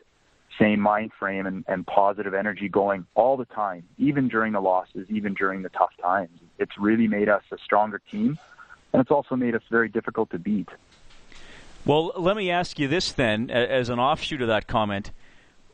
same 0.60 0.80
mind 0.80 1.12
frame 1.18 1.46
and, 1.46 1.66
and 1.68 1.86
positive 1.86 2.34
energy 2.34 2.70
going 2.70 3.06
all 3.16 3.38
the 3.38 3.46
time, 3.46 3.84
even 3.98 4.28
during 4.28 4.54
the 4.54 4.62
losses, 4.62 5.08
even 5.10 5.34
during 5.34 5.62
the 5.62 5.70
tough 5.70 5.92
times. 6.02 6.40
It's 6.60 6.78
really 6.78 7.08
made 7.08 7.28
us 7.28 7.44
a 7.52 7.58
stronger 7.58 8.00
team, 8.12 8.38
and 8.94 9.02
it's 9.02 9.12
also 9.12 9.36
made 9.36 9.56
us 9.56 9.64
very 9.70 9.90
difficult 9.90 10.30
to 10.32 10.40
beat. 10.40 10.70
Well, 11.86 12.14
let 12.16 12.38
me 12.38 12.50
ask 12.50 12.80
you 12.80 12.88
this 12.88 13.12
then, 13.12 13.50
as 13.50 13.90
an 13.90 14.00
offshoot 14.00 14.42
of 14.42 14.48
that 14.48 14.68
comment 14.68 15.12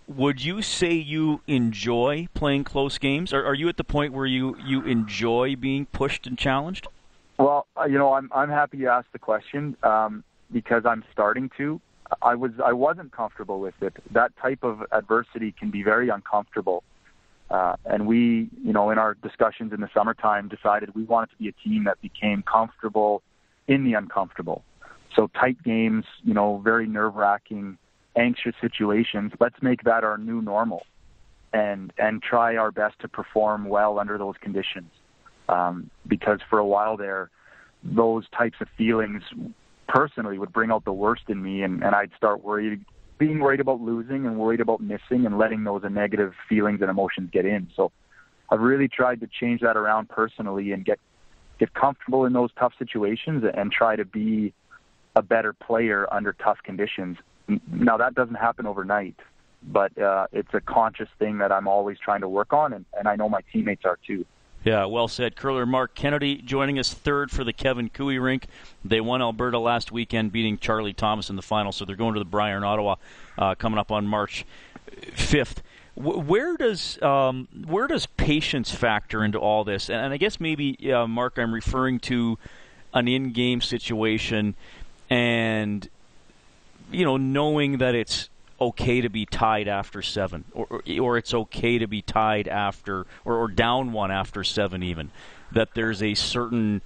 would 0.09 0.43
you 0.43 0.61
say 0.63 0.93
you 0.93 1.41
enjoy 1.45 2.27
playing 2.33 2.63
close 2.63 2.97
games? 2.97 3.31
Are, 3.31 3.45
are 3.45 3.53
you 3.53 3.69
at 3.69 3.77
the 3.77 3.83
point 3.83 4.11
where 4.11 4.25
you, 4.25 4.57
you 4.65 4.81
enjoy 4.81 5.55
being 5.55 5.85
pushed 5.85 6.25
and 6.25 6.37
challenged? 6.37 6.87
Well, 7.37 7.67
uh, 7.79 7.85
you 7.85 7.97
know, 7.97 8.13
I'm 8.13 8.29
I'm 8.33 8.49
happy 8.49 8.79
you 8.79 8.89
asked 8.89 9.13
the 9.13 9.19
question 9.19 9.77
um, 9.83 10.25
because 10.51 10.83
I'm 10.85 11.05
starting 11.13 11.49
to. 11.57 11.79
I 12.21 12.35
was 12.35 12.51
I 12.63 12.73
wasn't 12.73 13.13
comfortable 13.13 13.61
with 13.61 13.75
it. 13.81 13.93
That 14.11 14.35
type 14.41 14.63
of 14.63 14.83
adversity 14.91 15.53
can 15.57 15.69
be 15.69 15.83
very 15.83 16.09
uncomfortable. 16.09 16.83
Uh, 17.49 17.77
and 17.85 18.07
we, 18.07 18.49
you 18.63 18.73
know, 18.73 18.89
in 18.89 18.97
our 18.97 19.13
discussions 19.13 19.71
in 19.71 19.79
the 19.79 19.89
summertime, 19.93 20.49
decided 20.49 20.93
we 20.95 21.03
wanted 21.03 21.29
to 21.29 21.37
be 21.37 21.47
a 21.47 21.53
team 21.53 21.85
that 21.85 22.01
became 22.01 22.43
comfortable 22.43 23.21
in 23.67 23.85
the 23.85 23.93
uncomfortable. 23.93 24.63
So 25.15 25.27
tight 25.27 25.63
games, 25.63 26.05
you 26.23 26.33
know, 26.33 26.57
very 26.57 26.87
nerve 26.87 27.15
wracking 27.15 27.77
anxious 28.19 28.53
situations, 28.61 29.31
let's 29.39 29.61
make 29.61 29.83
that 29.83 30.03
our 30.03 30.17
new 30.17 30.41
normal 30.41 30.85
and 31.51 31.91
and 31.97 32.21
try 32.21 32.55
our 32.55 32.71
best 32.71 32.99
to 32.99 33.07
perform 33.07 33.67
well 33.67 33.97
under 33.97 34.17
those 34.17 34.35
conditions. 34.39 34.91
Um, 35.47 35.89
because 36.07 36.39
for 36.47 36.59
a 36.59 36.65
while 36.65 36.95
there, 36.95 37.31
those 37.83 38.25
types 38.37 38.57
of 38.61 38.67
feelings 38.77 39.23
personally 39.87 40.37
would 40.37 40.53
bring 40.53 40.69
out 40.69 40.85
the 40.85 40.93
worst 40.93 41.23
in 41.27 41.41
me, 41.41 41.63
and, 41.63 41.83
and 41.83 41.95
I'd 41.95 42.11
start 42.15 42.43
worried, 42.43 42.85
being 43.17 43.39
worried 43.39 43.59
about 43.59 43.81
losing 43.81 44.27
and 44.27 44.37
worried 44.37 44.61
about 44.61 44.79
missing, 44.79 45.25
and 45.25 45.39
letting 45.39 45.63
those 45.63 45.81
negative 45.89 46.33
feelings 46.47 46.81
and 46.81 46.89
emotions 46.91 47.31
get 47.31 47.45
in. 47.47 47.67
So 47.75 47.91
I've 48.51 48.59
really 48.59 48.87
tried 48.87 49.21
to 49.21 49.27
change 49.27 49.61
that 49.61 49.75
around 49.75 50.09
personally 50.09 50.71
and 50.71 50.85
get 50.85 50.99
get 51.57 51.73
comfortable 51.73 52.25
in 52.25 52.33
those 52.33 52.51
tough 52.57 52.73
situations 52.77 53.43
and 53.53 53.71
try 53.71 53.95
to 53.95 54.05
be 54.05 54.53
a 55.15 55.21
better 55.21 55.51
player 55.51 56.07
under 56.11 56.31
tough 56.33 56.59
conditions 56.63 57.17
now 57.71 57.97
that 57.97 58.15
doesn't 58.15 58.35
happen 58.35 58.65
overnight, 58.65 59.15
but 59.63 59.97
uh, 59.97 60.27
it's 60.31 60.53
a 60.53 60.61
conscious 60.61 61.09
thing 61.17 61.39
that 61.39 61.51
I'm 61.51 61.67
always 61.67 61.97
trying 61.99 62.21
to 62.21 62.29
work 62.29 62.53
on, 62.53 62.73
and, 62.73 62.85
and 62.97 63.07
I 63.07 63.15
know 63.15 63.29
my 63.29 63.41
teammates 63.51 63.85
are 63.85 63.97
too. 64.05 64.25
Yeah, 64.63 64.85
well 64.85 65.07
said. 65.07 65.37
Curler 65.37 65.65
Marc 65.65 65.95
Kennedy 65.95 66.35
joining 66.35 66.79
us 66.79 66.93
third 66.93 67.31
for 67.31 67.45
the 67.45 67.53
Kevin 67.53 67.89
Koe 67.89 68.07
rink. 68.15 68.47
They 68.83 68.99
won 68.99 69.21
Alberta 69.21 69.57
last 69.57 69.91
weekend, 69.91 70.33
beating 70.33 70.57
Charlie 70.57 70.93
Thomas 70.93 71.29
in 71.29 71.37
the 71.37 71.41
final, 71.41 71.71
so 71.71 71.85
they're 71.85 71.95
going 71.95 72.13
to 72.13 72.19
the 72.19 72.25
Brier 72.25 72.57
in 72.57 72.63
Ottawa 72.63 72.95
uh, 73.37 73.55
coming 73.55 73.79
up 73.79 73.89
on 73.89 74.05
March 74.05 74.45
5th. 74.91 75.57
Where 75.95 76.55
does 76.55 77.01
um, 77.01 77.47
where 77.65 77.87
does 77.87 78.05
patience 78.05 78.71
factor 78.71 79.23
into 79.23 79.37
all 79.37 79.63
this? 79.63 79.89
And 79.89 80.13
I 80.13 80.17
guess 80.17 80.39
maybe, 80.39 80.93
uh, 80.93 81.07
Marc, 81.07 81.37
I'm 81.37 81.53
referring 81.53 81.99
to 82.01 82.37
an 82.93 83.07
in-game 83.07 83.59
situation, 83.59 84.55
and 85.09 85.89
you 86.91 87.05
know, 87.05 87.17
knowing 87.17 87.77
that 87.79 87.95
it's 87.95 88.29
okay 88.59 89.01
to 89.01 89.09
be 89.09 89.25
tied 89.25 89.67
after 89.67 90.01
seven, 90.01 90.45
or, 90.53 90.81
or, 90.99 91.17
it's 91.17 91.33
okay 91.33 91.77
to 91.77 91.87
be 91.87 92.01
tied 92.01 92.47
after, 92.47 93.05
or, 93.23 93.35
or 93.35 93.47
down 93.47 93.93
one 93.93 94.11
after 94.11 94.43
seven, 94.43 94.83
even. 94.83 95.11
That 95.51 95.73
there's 95.73 96.03
a 96.03 96.13
certain, 96.13 96.81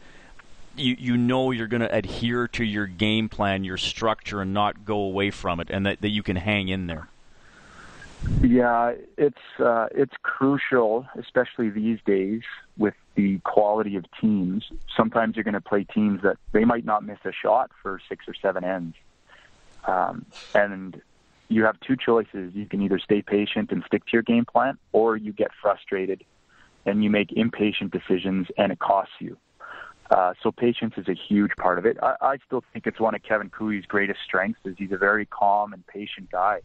you, 0.75 0.95
you 0.99 1.17
know, 1.17 1.51
you're 1.51 1.67
going 1.67 1.81
to 1.81 1.93
adhere 1.93 2.47
to 2.49 2.63
your 2.63 2.85
game 2.85 3.27
plan, 3.27 3.63
your 3.63 3.77
structure, 3.77 4.41
and 4.41 4.53
not 4.53 4.85
go 4.85 4.97
away 4.97 5.31
from 5.31 5.59
it, 5.59 5.69
and 5.69 5.85
that, 5.85 6.01
that 6.01 6.09
you 6.09 6.23
can 6.23 6.35
hang 6.35 6.69
in 6.69 6.87
there. 6.87 7.07
Yeah, 8.41 8.93
it's 9.17 9.35
uh, 9.59 9.87
it's 9.91 10.13
crucial, 10.21 11.05
especially 11.17 11.69
these 11.69 11.99
days 12.05 12.41
with 12.77 12.93
the 13.15 13.39
quality 13.39 13.97
of 13.97 14.05
teams. 14.21 14.63
Sometimes 14.95 15.35
you're 15.35 15.43
going 15.43 15.55
to 15.55 15.61
play 15.61 15.83
teams 15.83 16.21
that 16.21 16.37
they 16.53 16.63
might 16.63 16.85
not 16.85 17.03
miss 17.03 17.19
a 17.25 17.33
shot 17.33 17.71
for 17.81 17.99
six 18.07 18.25
or 18.27 18.33
seven 18.33 18.63
ends, 18.63 18.95
um, 19.85 20.25
and 20.53 21.01
you 21.49 21.63
have 21.65 21.79
two 21.81 21.95
choices. 21.95 22.53
You 22.53 22.65
can 22.65 22.81
either 22.81 22.99
stay 22.99 23.21
patient 23.21 23.71
and 23.71 23.83
stick 23.85 24.05
to 24.05 24.11
your 24.13 24.23
game 24.23 24.45
plan, 24.45 24.77
or 24.91 25.17
you 25.17 25.33
get 25.33 25.51
frustrated 25.61 26.23
and 26.85 27.03
you 27.03 27.09
make 27.09 27.31
impatient 27.31 27.91
decisions 27.91 28.47
and 28.57 28.71
it 28.71 28.79
costs 28.79 29.13
you. 29.19 29.37
Uh, 30.11 30.33
so 30.43 30.51
patience 30.51 30.93
is 30.97 31.07
a 31.07 31.13
huge 31.13 31.51
part 31.57 31.77
of 31.79 31.85
it. 31.85 31.97
I, 32.03 32.15
I 32.21 32.37
still 32.45 32.63
think 32.73 32.85
it's 32.87 32.99
one 32.99 33.15
of 33.15 33.23
Kevin 33.23 33.49
Koe's 33.49 33.85
greatest 33.85 34.19
strengths 34.25 34.59
is 34.65 34.75
he's 34.77 34.91
a 34.91 34.97
very 34.97 35.25
calm 35.25 35.73
and 35.73 35.85
patient 35.87 36.29
guy. 36.31 36.59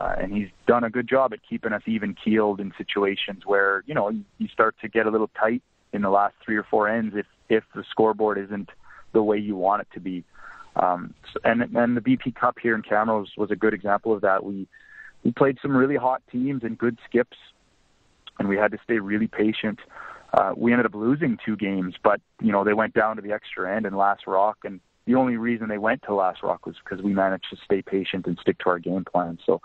Uh, 0.00 0.16
and 0.18 0.36
he's 0.36 0.48
done 0.66 0.82
a 0.82 0.90
good 0.90 1.08
job 1.08 1.32
at 1.32 1.38
keeping 1.48 1.72
us 1.72 1.82
even 1.86 2.14
keeled 2.14 2.60
in 2.60 2.72
situations 2.76 3.46
where, 3.46 3.84
you 3.86 3.94
know, 3.94 4.10
you 4.38 4.48
start 4.48 4.74
to 4.80 4.88
get 4.88 5.06
a 5.06 5.10
little 5.10 5.30
tight 5.38 5.62
in 5.92 6.02
the 6.02 6.10
last 6.10 6.34
three 6.44 6.56
or 6.56 6.64
four 6.64 6.88
ends 6.88 7.14
if, 7.16 7.26
if 7.48 7.62
the 7.76 7.84
scoreboard 7.88 8.36
isn't 8.36 8.70
the 9.12 9.22
way 9.22 9.38
you 9.38 9.54
want 9.54 9.82
it 9.82 9.88
to 9.94 10.00
be. 10.00 10.24
Um, 10.76 11.14
and 11.44 11.62
and 11.76 11.96
the 11.96 12.00
BP 12.00 12.34
Cup 12.34 12.56
here 12.60 12.74
in 12.74 12.82
Camrose 12.82 13.36
was 13.36 13.50
a 13.50 13.56
good 13.56 13.74
example 13.74 14.12
of 14.12 14.22
that. 14.22 14.44
We 14.44 14.66
we 15.22 15.32
played 15.32 15.58
some 15.62 15.76
really 15.76 15.96
hot 15.96 16.22
teams 16.30 16.62
and 16.64 16.76
good 16.76 16.98
skips, 17.08 17.36
and 18.38 18.48
we 18.48 18.56
had 18.56 18.72
to 18.72 18.78
stay 18.84 18.98
really 18.98 19.28
patient. 19.28 19.78
Uh, 20.32 20.52
we 20.56 20.72
ended 20.72 20.86
up 20.86 20.94
losing 20.94 21.38
two 21.44 21.56
games, 21.56 21.94
but 22.02 22.20
you 22.40 22.50
know 22.50 22.64
they 22.64 22.74
went 22.74 22.94
down 22.94 23.16
to 23.16 23.22
the 23.22 23.32
extra 23.32 23.74
end 23.74 23.86
in 23.86 23.96
Last 23.96 24.26
Rock, 24.26 24.58
and 24.64 24.80
the 25.06 25.14
only 25.14 25.36
reason 25.36 25.68
they 25.68 25.78
went 25.78 26.02
to 26.02 26.14
Last 26.14 26.42
Rock 26.42 26.66
was 26.66 26.76
because 26.82 27.04
we 27.04 27.12
managed 27.12 27.46
to 27.50 27.56
stay 27.64 27.82
patient 27.82 28.26
and 28.26 28.38
stick 28.40 28.58
to 28.60 28.70
our 28.70 28.78
game 28.80 29.04
plan. 29.04 29.38
So, 29.46 29.60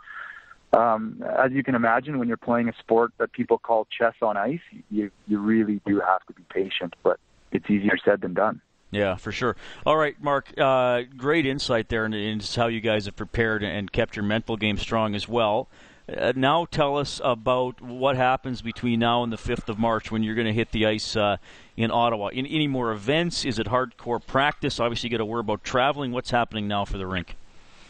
um, 0.73 1.23
as 1.23 1.51
you 1.51 1.63
can 1.63 1.73
imagine, 1.73 2.19
when 2.19 2.27
you're 2.27 2.37
playing 2.37 2.69
a 2.69 2.73
sport 2.77 3.13
that 3.17 3.31
people 3.31 3.57
call 3.57 3.87
chess 3.97 4.13
on 4.21 4.37
ice, 4.37 4.59
you 4.91 5.09
you 5.27 5.39
really 5.39 5.81
do 5.87 5.99
have 5.99 6.23
to 6.27 6.33
be 6.33 6.43
patient, 6.53 6.95
but 7.03 7.19
it's 7.51 7.67
easier 7.67 7.97
said 8.05 8.21
than 8.21 8.35
done. 8.35 8.61
Yeah, 8.91 9.15
for 9.15 9.31
sure. 9.31 9.55
All 9.85 9.97
right, 9.97 10.15
Marc. 10.21 10.53
Uh, 10.57 11.03
great 11.15 11.45
insight 11.45 11.89
there 11.89 12.05
into 12.05 12.59
how 12.59 12.67
you 12.67 12.81
guys 12.81 13.05
have 13.05 13.15
prepared 13.15 13.63
and 13.63 13.91
kept 13.91 14.15
your 14.15 14.23
mental 14.23 14.57
game 14.57 14.77
strong 14.77 15.13
as 15.15 15.27
well. 15.27 15.69
Uh, 16.17 16.33
now 16.35 16.65
tell 16.65 16.97
us 16.97 17.21
about 17.23 17.81
what 17.81 18.15
happens 18.15 18.61
between 18.61 18.99
now 18.99 19.21
and 19.23 19.31
the 19.31 19.37
5th 19.37 19.69
of 19.69 19.77
March 19.77 20.11
when 20.11 20.23
you're 20.23 20.33
going 20.33 20.47
to 20.47 20.53
hit 20.53 20.71
the 20.71 20.87
ice 20.87 21.15
uh, 21.15 21.37
in 21.77 21.91
Ottawa. 21.91 22.27
In, 22.29 22.47
any 22.47 22.67
more 22.67 22.91
events? 22.91 23.45
Is 23.45 23.59
it 23.59 23.67
hardcore 23.67 24.25
practice? 24.25 24.79
Obviously, 24.79 25.09
you 25.09 25.11
got 25.11 25.19
to 25.19 25.25
worry 25.25 25.41
about 25.41 25.63
traveling. 25.63 26.11
What's 26.11 26.31
happening 26.31 26.67
now 26.67 26.85
for 26.85 26.97
the 26.97 27.05
rink? 27.05 27.35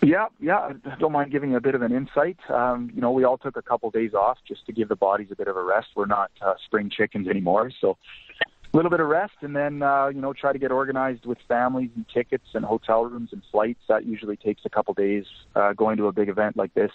Yeah, 0.01 0.27
yeah. 0.39 0.72
I 0.86 0.96
don't 0.96 1.12
mind 1.12 1.32
giving 1.32 1.56
a 1.56 1.62
bit 1.62 1.75
of 1.75 1.82
an 1.82 1.91
insight. 1.91 2.38
Um, 2.50 2.89
you 2.94 3.01
know, 3.01 3.12
we 3.12 3.25
all 3.25 3.38
took 3.38 3.58
a 3.58 3.62
couple 3.62 3.89
days 3.91 4.13
off 4.13 4.38
just 4.48 4.65
to 4.65 4.72
give 4.72 4.88
the 4.88 4.96
bodies 4.96 5.27
a 5.32 5.36
bit 5.36 5.48
of 5.48 5.58
a 5.58 5.63
rest. 5.63 5.88
We're 5.96 6.06
not 6.06 6.32
uh, 6.41 6.53
spring 6.65 6.89
chickens 6.89 7.27
anymore, 7.27 7.72
so 7.82 7.98
a 8.71 8.77
little 8.77 8.91
bit 8.91 8.99
of 8.99 9.07
rest 9.07 9.33
and 9.41 9.55
then 9.55 9.81
uh, 9.81 10.07
you 10.07 10.21
know 10.21 10.33
try 10.33 10.53
to 10.53 10.59
get 10.59 10.71
organized 10.71 11.25
with 11.25 11.38
families 11.47 11.89
and 11.95 12.05
tickets 12.13 12.45
and 12.53 12.63
hotel 12.63 13.05
rooms 13.05 13.29
and 13.31 13.41
flights. 13.51 13.81
That 13.88 14.05
usually 14.05 14.38
takes 14.38 14.61
a 14.65 14.69
couple 14.69 14.93
days 14.93 15.25
uh, 15.55 15.73
going 15.73 15.97
to 15.97 16.07
a 16.07 16.11
big 16.11 16.29
event 16.29 16.55
like 16.57 16.73
this. 16.73 16.91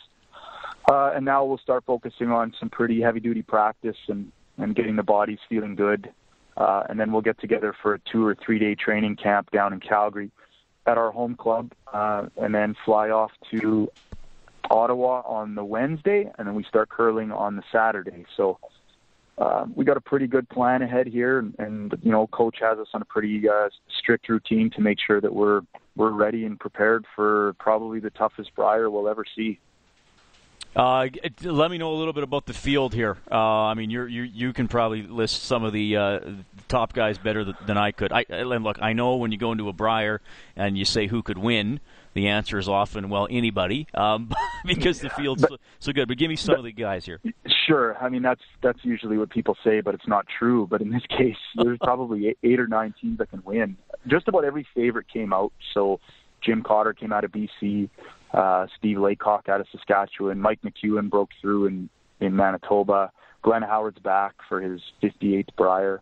Uh, 0.90 1.12
and 1.14 1.24
now 1.24 1.44
we'll 1.44 1.58
start 1.58 1.82
focusing 1.86 2.30
on 2.30 2.52
some 2.60 2.68
pretty 2.68 3.00
heavy 3.00 3.20
duty 3.20 3.42
practice 3.42 3.96
and 4.08 4.30
and 4.58 4.76
getting 4.76 4.96
the 4.96 5.02
bodies 5.02 5.38
feeling 5.48 5.74
good. 5.74 6.12
Uh, 6.56 6.84
and 6.88 7.00
then 7.00 7.10
we'll 7.10 7.22
get 7.22 7.40
together 7.40 7.74
for 7.82 7.94
a 7.94 7.98
two 8.12 8.24
or 8.24 8.36
three 8.36 8.58
day 8.58 8.74
training 8.76 9.16
camp 9.16 9.50
down 9.50 9.72
in 9.72 9.80
Calgary 9.80 10.30
at 10.86 10.98
our 10.98 11.10
home 11.10 11.34
club, 11.34 11.72
uh, 11.92 12.26
and 12.36 12.54
then 12.54 12.76
fly 12.84 13.08
off 13.08 13.32
to 13.50 13.90
Ottawa 14.70 15.22
on 15.24 15.54
the 15.54 15.64
Wednesday, 15.64 16.30
and 16.38 16.46
then 16.46 16.54
we 16.54 16.62
start 16.64 16.88
curling 16.90 17.32
on 17.32 17.56
the 17.56 17.62
Saturday. 17.72 18.24
So 18.36 18.58
uh, 19.38 19.66
we 19.74 19.84
got 19.84 19.96
a 19.96 20.00
pretty 20.00 20.26
good 20.26 20.48
plan 20.48 20.82
ahead 20.82 21.06
here, 21.06 21.38
and, 21.38 21.54
and 21.58 21.98
you 22.02 22.12
know, 22.12 22.26
coach 22.28 22.58
has 22.60 22.78
us 22.78 22.88
on 22.94 23.02
a 23.02 23.04
pretty 23.04 23.48
uh, 23.48 23.68
strict 23.98 24.28
routine 24.28 24.70
to 24.70 24.80
make 24.80 24.98
sure 25.04 25.20
that 25.20 25.34
we're 25.34 25.62
we're 25.96 26.10
ready 26.10 26.44
and 26.44 26.58
prepared 26.58 27.04
for 27.14 27.54
probably 27.58 28.00
the 28.00 28.10
toughest 28.10 28.54
Brier 28.54 28.90
we'll 28.90 29.08
ever 29.08 29.24
see. 29.36 29.58
Uh, 30.76 31.06
let 31.42 31.70
me 31.70 31.78
know 31.78 31.92
a 31.92 31.94
little 31.94 32.12
bit 32.12 32.24
about 32.24 32.46
the 32.46 32.52
field 32.52 32.94
here. 32.94 33.16
Uh, 33.30 33.36
I 33.36 33.74
mean, 33.74 33.90
you 33.90 34.04
you 34.06 34.52
can 34.52 34.66
probably 34.66 35.02
list 35.02 35.44
some 35.44 35.62
of 35.62 35.72
the 35.72 35.96
uh, 35.96 36.20
top 36.68 36.92
guys 36.92 37.16
better 37.16 37.44
than 37.44 37.76
I 37.76 37.92
could. 37.92 38.12
I, 38.12 38.24
and 38.28 38.64
look, 38.64 38.78
I 38.80 38.92
know 38.92 39.16
when 39.16 39.30
you 39.30 39.38
go 39.38 39.52
into 39.52 39.68
a 39.68 39.72
Brier 39.72 40.20
and 40.56 40.76
you 40.76 40.84
say 40.84 41.06
who 41.06 41.22
could 41.22 41.38
win, 41.38 41.80
the 42.14 42.28
answer 42.28 42.59
is 42.59 42.68
often 42.68 43.09
well 43.09 43.28
anybody 43.30 43.87
um, 43.94 44.30
because 44.64 45.00
the 45.00 45.11
field's 45.11 45.42
but, 45.42 45.50
so, 45.50 45.56
so, 45.80 45.92
good. 45.92 46.09
But 46.09 46.16
give 46.16 46.28
me 46.28 46.37
some 46.37 46.54
but, 46.54 46.59
of 46.61 46.64
the 46.64 46.73
guys 46.73 47.04
here. 47.04 47.21
Sure, 47.66 47.97
I 47.99 48.09
mean 48.09 48.23
that's 48.23 48.42
that's 48.62 48.78
usually 48.83 49.18
what 49.18 49.30
people 49.30 49.56
say, 49.62 49.80
but 49.80 49.94
it's 49.94 50.09
not 50.09 50.26
true. 50.38 50.66
But 50.66 50.80
in 50.80 50.90
this 50.90 51.02
case, 51.09 51.37
there's 51.56 51.78
probably 51.78 52.28
eight, 52.28 52.38
eight 52.42 52.61
or 52.61 52.66
nine 52.66 52.94
teams 53.00 53.18
that 53.18 53.30
can 53.30 53.42
win. 53.44 53.76
Just 54.06 54.28
about 54.28 54.44
every 54.44 54.66
favorite 54.75 55.09
came 55.09 55.33
out. 55.33 55.52
So 55.73 56.00
Jim 56.40 56.62
Cotter 56.62 56.92
came 56.92 57.12
out 57.12 57.25
of 57.25 57.33
BC, 57.33 57.88
uh, 58.33 58.66
Steve 58.78 58.99
Laycock 58.99 59.49
out 59.49 59.61
of 59.61 59.66
Saskatchewan, 59.73 60.40
Mike 60.40 60.61
McEwen 60.62 61.11
broke 61.11 61.30
through 61.40 61.66
in 61.66 61.88
in 62.21 62.37
Manitoba. 62.37 63.12
Glenn 63.42 63.62
Howard's 63.62 63.99
back 63.99 64.35
for 64.49 64.61
his 64.61 64.80
58th 65.02 65.49
Brier. 65.56 66.00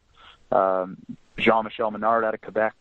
Um, 0.52 0.96
Jean-Michel 1.38 1.90
Menard 1.90 2.24
out 2.24 2.34
of 2.34 2.40
Quebec. 2.40 2.74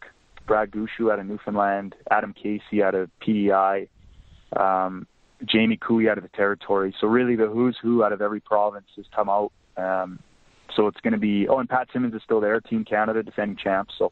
Brad 0.51 0.69
Gushue 0.69 1.09
out 1.09 1.17
of 1.17 1.25
Newfoundland, 1.27 1.95
Adam 2.11 2.33
Casey 2.33 2.83
out 2.83 2.93
of 2.93 3.09
PEI, 3.21 3.87
um, 4.59 5.07
Jamie 5.45 5.77
Koe 5.77 6.01
out 6.11 6.17
of 6.17 6.23
the 6.23 6.29
territory. 6.35 6.93
So 6.99 7.07
really, 7.07 7.37
the 7.37 7.47
who's 7.47 7.77
who 7.81 8.03
out 8.03 8.11
of 8.11 8.21
every 8.21 8.41
province 8.41 8.87
has 8.97 9.05
come 9.15 9.29
out. 9.29 9.53
Um, 9.77 10.19
so 10.75 10.87
it's 10.87 10.99
going 10.99 11.13
to 11.13 11.19
be. 11.19 11.47
Oh, 11.47 11.59
and 11.59 11.69
Pat 11.69 11.87
Simmons 11.93 12.13
is 12.13 12.21
still 12.25 12.41
there, 12.41 12.59
Team 12.59 12.83
Canada, 12.83 13.23
defending 13.23 13.55
champs. 13.55 13.93
So 13.97 14.11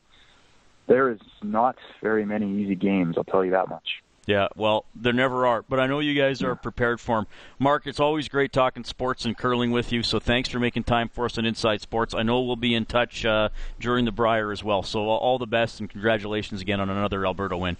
there 0.87 1.11
is 1.11 1.19
not 1.43 1.75
very 2.01 2.23
many 2.25 2.63
easy 2.63 2.75
games. 2.75 3.15
I'll 3.17 3.25
tell 3.25 3.43
you 3.43 3.51
that 3.51 3.67
much. 3.67 4.01
Yeah, 4.29 4.47
well, 4.55 4.85
there 4.93 5.11
never 5.11 5.47
are, 5.47 5.63
but 5.63 5.79
I 5.79 5.87
know 5.87 6.01
you 6.01 6.13
guys 6.13 6.43
are 6.43 6.55
prepared 6.55 7.01
for 7.01 7.17
them. 7.17 7.25
Marc, 7.57 7.87
it's 7.87 7.99
always 7.99 8.29
great 8.29 8.53
talking 8.53 8.83
sports 8.83 9.25
and 9.25 9.35
curling 9.35 9.71
with 9.71 9.91
you, 9.91 10.03
so 10.03 10.19
thanks 10.19 10.49
for 10.49 10.59
making 10.59 10.83
time 10.83 11.09
for 11.09 11.25
us 11.25 11.39
on 11.39 11.47
Inside 11.47 11.81
Sports. 11.81 12.13
I 12.13 12.21
know 12.21 12.39
we'll 12.39 12.55
be 12.55 12.75
in 12.75 12.85
touch 12.85 13.25
uh, 13.25 13.49
during 13.79 14.05
the 14.05 14.11
Brier 14.11 14.51
as 14.51 14.63
well, 14.63 14.83
so 14.83 14.99
all 15.09 15.39
the 15.39 15.47
best 15.47 15.79
and 15.79 15.89
congratulations 15.89 16.61
again 16.61 16.79
on 16.79 16.91
another 16.91 17.25
Alberta 17.25 17.57
win. 17.57 17.75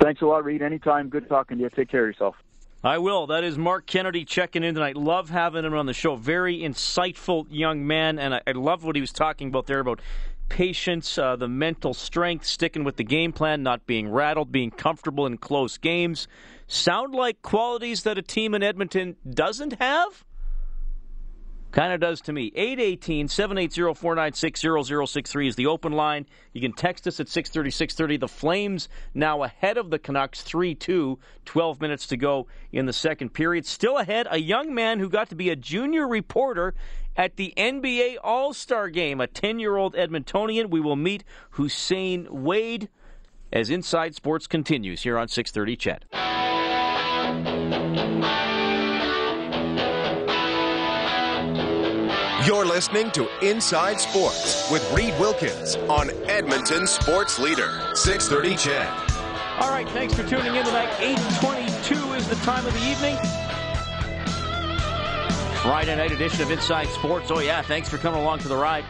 Thanks 0.00 0.20
a 0.20 0.26
lot, 0.26 0.44
Reed. 0.44 0.62
Anytime. 0.62 1.10
Good 1.10 1.28
talking 1.28 1.58
to 1.58 1.62
you. 1.62 1.70
Take 1.70 1.88
care 1.88 2.02
of 2.02 2.08
yourself. 2.08 2.34
I 2.82 2.98
will. 2.98 3.26
That 3.26 3.44
is 3.44 3.58
Marc 3.58 3.86
Kennedy 3.86 4.24
checking 4.24 4.64
in 4.64 4.74
tonight. 4.74 4.96
Love 4.96 5.30
having 5.30 5.64
him 5.64 5.74
on 5.74 5.86
the 5.86 5.94
show. 5.94 6.14
Very 6.14 6.58
insightful 6.58 7.46
young 7.50 7.86
man, 7.86 8.20
and 8.20 8.34
I, 8.34 8.42
I 8.46 8.52
love 8.52 8.84
what 8.84 8.96
he 8.96 9.00
was 9.00 9.12
talking 9.12 9.48
about 9.48 9.66
there 9.66 9.80
about 9.80 10.00
patience, 10.48 11.18
uh, 11.18 11.36
the 11.36 11.48
mental 11.48 11.94
strength, 11.94 12.46
sticking 12.46 12.84
with 12.84 12.96
the 12.96 13.04
game 13.04 13.32
plan, 13.32 13.62
not 13.62 13.86
being 13.86 14.10
rattled, 14.10 14.50
being 14.52 14.70
comfortable 14.70 15.26
in 15.26 15.38
close 15.38 15.78
games. 15.78 16.28
Sound 16.66 17.14
like 17.14 17.42
qualities 17.42 18.02
that 18.02 18.18
a 18.18 18.22
team 18.22 18.54
in 18.54 18.62
Edmonton 18.62 19.16
doesn't 19.28 19.74
have? 19.74 20.24
Kind 21.70 21.92
of 21.92 22.00
does 22.00 22.22
to 22.22 22.32
me. 22.32 22.50
818 22.54 23.28
780 23.28 23.94
496 23.94 24.60
0063 24.60 25.48
is 25.48 25.56
the 25.56 25.66
open 25.66 25.92
line. 25.92 26.24
You 26.54 26.62
can 26.62 26.72
text 26.72 27.06
us 27.06 27.20
at 27.20 27.28
630 27.28 27.70
630. 27.70 28.16
The 28.16 28.28
Flames 28.28 28.88
now 29.12 29.42
ahead 29.42 29.76
of 29.76 29.90
the 29.90 29.98
Canucks 29.98 30.40
3 30.40 30.74
2, 30.74 31.18
12 31.44 31.80
minutes 31.80 32.06
to 32.06 32.16
go 32.16 32.46
in 32.72 32.86
the 32.86 32.92
second 32.94 33.34
period. 33.34 33.66
Still 33.66 33.98
ahead, 33.98 34.26
a 34.30 34.38
young 34.38 34.74
man 34.74 34.98
who 34.98 35.10
got 35.10 35.28
to 35.28 35.34
be 35.34 35.50
a 35.50 35.56
junior 35.56 36.08
reporter 36.08 36.74
at 37.18 37.36
the 37.36 37.52
NBA 37.56 38.16
All 38.22 38.54
Star 38.54 38.88
game. 38.88 39.20
A 39.20 39.26
10 39.26 39.58
year 39.58 39.76
old 39.76 39.94
Edmontonian. 39.94 40.70
We 40.70 40.80
will 40.80 40.96
meet 40.96 41.24
Hussein 41.50 42.28
Wade 42.30 42.88
as 43.52 43.68
Inside 43.68 44.14
Sports 44.14 44.46
continues 44.46 45.02
here 45.02 45.18
on 45.18 45.28
630 45.28 45.76
CHED. 45.76 46.04
You're 52.46 52.64
listening 52.64 53.10
to 53.10 53.28
Inside 53.46 54.00
Sports 54.00 54.70
with 54.70 54.90
Reed 54.92 55.12
Wilkins 55.18 55.76
on 55.90 56.10
Edmonton 56.30 56.86
Sports 56.86 57.38
Leader, 57.38 57.70
630 57.94 58.56
CHED. 58.56 58.88
All 59.60 59.70
right, 59.70 59.88
thanks 59.88 60.14
for 60.14 60.22
tuning 60.22 60.54
in 60.54 60.64
tonight. 60.64 60.88
822 61.00 62.12
is 62.14 62.28
the 62.28 62.36
time 62.36 62.64
of 62.64 62.72
the 62.72 62.88
evening. 62.88 63.16
Friday 65.62 65.96
night 65.96 66.12
edition 66.12 66.40
of 66.42 66.50
Inside 66.50 66.86
Sports. 66.88 67.30
Oh, 67.30 67.40
yeah, 67.40 67.62
thanks 67.62 67.88
for 67.88 67.98
coming 67.98 68.20
along 68.20 68.38
for 68.38 68.48
the 68.48 68.56
ride. 68.56 68.84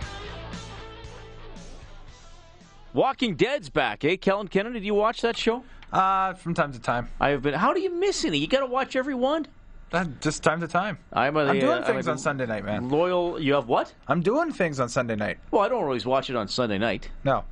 Walking 2.92 3.36
Dead's 3.36 3.70
back, 3.70 4.04
eh? 4.04 4.16
Kellen 4.16 4.48
Kennedy, 4.48 4.80
do 4.80 4.86
you 4.86 4.94
watch 4.94 5.22
that 5.22 5.36
show? 5.36 5.64
Uh, 5.92 6.34
from 6.34 6.52
time 6.52 6.72
to 6.72 6.78
time. 6.78 7.08
I 7.20 7.30
have 7.30 7.42
been. 7.42 7.54
How 7.54 7.72
do 7.72 7.80
you 7.80 7.90
miss 7.94 8.24
any? 8.24 8.38
You 8.38 8.46
got 8.46 8.60
to 8.60 8.66
watch 8.66 8.96
every 8.96 9.14
one. 9.14 9.46
Uh, 9.92 10.04
just 10.20 10.42
time 10.42 10.60
to 10.60 10.68
time. 10.68 10.98
I'm, 11.12 11.36
a, 11.36 11.46
I'm 11.46 11.58
doing 11.58 11.82
uh, 11.82 11.86
things 11.86 12.06
I'm 12.06 12.12
on 12.12 12.18
Sunday 12.18 12.44
night, 12.44 12.64
man. 12.64 12.90
Loyal. 12.90 13.40
You 13.40 13.54
have 13.54 13.66
what? 13.66 13.92
I'm 14.06 14.20
doing 14.20 14.52
things 14.52 14.78
on 14.78 14.90
Sunday 14.90 15.16
night. 15.16 15.38
Well, 15.50 15.62
I 15.62 15.68
don't 15.70 15.82
always 15.82 16.04
watch 16.04 16.28
it 16.28 16.36
on 16.36 16.48
Sunday 16.48 16.76
night. 16.76 17.08
No. 17.24 17.44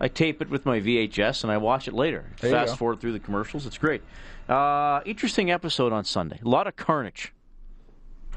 I 0.00 0.08
tape 0.08 0.40
it 0.40 0.48
with 0.48 0.64
my 0.64 0.80
VHS 0.80 1.42
and 1.44 1.52
I 1.52 1.58
watch 1.58 1.86
it 1.88 1.94
later. 1.94 2.24
There 2.40 2.50
Fast 2.50 2.78
forward 2.78 3.00
through 3.00 3.12
the 3.12 3.20
commercials. 3.20 3.66
It's 3.66 3.78
great. 3.78 4.02
Uh, 4.48 5.00
interesting 5.04 5.50
episode 5.50 5.92
on 5.92 6.04
Sunday. 6.04 6.40
A 6.42 6.48
lot 6.48 6.66
of 6.66 6.74
carnage 6.74 7.32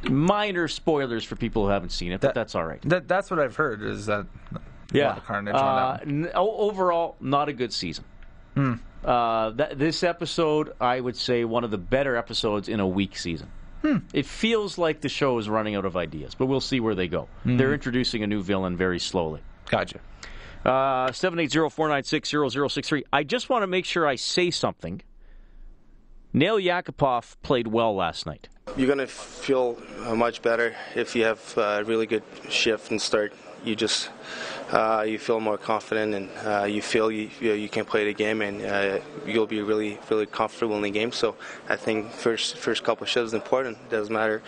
minor 0.04 0.68
spoilers 0.68 1.24
for 1.24 1.36
people 1.36 1.66
who 1.66 1.70
haven't 1.72 1.92
seen 1.92 2.12
it, 2.12 2.22
but 2.22 2.30
that, 2.30 2.36
that's 2.36 2.56
all 2.56 2.66
right. 2.66 2.82
That, 2.84 3.08
that's 3.08 3.32
what 3.32 3.40
I've 3.40 3.56
heard. 3.56 3.82
Is 3.82 4.06
that 4.08 4.28
yeah, 4.94 5.20
carnage 5.26 5.56
uh, 5.56 5.98
n- 6.02 6.30
overall, 6.34 7.16
not 7.20 7.50
a 7.50 7.54
good 7.54 7.74
season. 7.74 8.06
Hmm. 8.54 8.74
Uh, 9.04 9.52
th- 9.52 9.78
this 9.78 10.04
episode, 10.04 10.74
I 10.80 11.00
would 11.00 11.16
say, 11.16 11.44
one 11.44 11.64
of 11.64 11.72
the 11.72 11.78
better 11.78 12.16
episodes 12.16 12.70
in 12.70 12.80
a 12.80 12.88
week 12.88 13.18
season. 13.18 13.50
Hmm. 13.82 13.98
It 14.14 14.26
feels 14.26 14.78
like 14.78 15.02
the 15.02 15.10
show 15.10 15.38
is 15.38 15.48
running 15.48 15.76
out 15.76 15.86
of 15.86 15.96
ideas, 15.96 16.34
but 16.34 16.48
we'll 16.48 16.62
see 16.62 16.80
where 16.80 16.96
they 16.96 17.08
go. 17.08 17.28
Hmm. 17.44 17.58
They're 17.58 17.74
introducing 17.74 18.24
a 18.24 18.28
new 18.28 18.42
villain 18.42 18.78
very 18.78 19.00
slowly. 19.00 19.42
Gotcha. 19.70 20.00
Uh, 20.64 21.10
780-496-0063. 21.10 23.04
I 23.14 23.24
just 23.24 23.50
want 23.50 23.62
to 23.64 23.68
make 23.68 23.86
sure 23.86 24.08
I 24.08 24.16
say 24.16 24.50
something. 24.50 25.02
Nail 26.36 26.58
Yakupov 26.58 27.38
played 27.44 27.68
well 27.68 27.96
last 27.96 28.26
night. 28.26 28.50
You're 28.76 28.90
gonna 28.90 29.08
feel 29.08 29.78
uh, 30.04 30.16
much 30.16 30.42
better 30.42 30.76
if 30.94 31.16
you 31.16 31.24
have 31.24 31.58
a 31.58 31.86
really 31.86 32.08
good 32.08 32.24
shift 32.50 32.92
and 32.92 33.02
start. 33.02 33.32
You 33.64 33.74
just 33.74 34.10
uh, 34.72 35.06
you 35.08 35.18
feel 35.18 35.40
more 35.40 35.58
confident 35.58 36.14
and 36.14 36.30
uh, 36.46 36.66
you 36.66 36.82
feel 36.82 37.10
you, 37.10 37.30
you, 37.40 37.70
can 37.70 37.86
play 37.86 38.04
the 38.04 38.14
game 38.14 38.42
and 38.42 38.62
uh, 38.66 39.00
you'll 39.26 39.48
be 39.48 39.62
really 39.62 39.98
really 40.10 40.26
comfortable 40.26 40.76
in 40.76 40.82
the 40.82 40.90
game. 40.90 41.14
So 41.14 41.36
I 41.70 41.78
think 41.78 42.12
first 42.12 42.58
first 42.58 42.84
couple 42.84 43.06
of 43.06 43.10
shifts 43.10 43.28
is 43.28 43.34
important. 43.34 43.78
It 43.88 43.92
doesn't 43.92 44.14
matter 44.14 44.44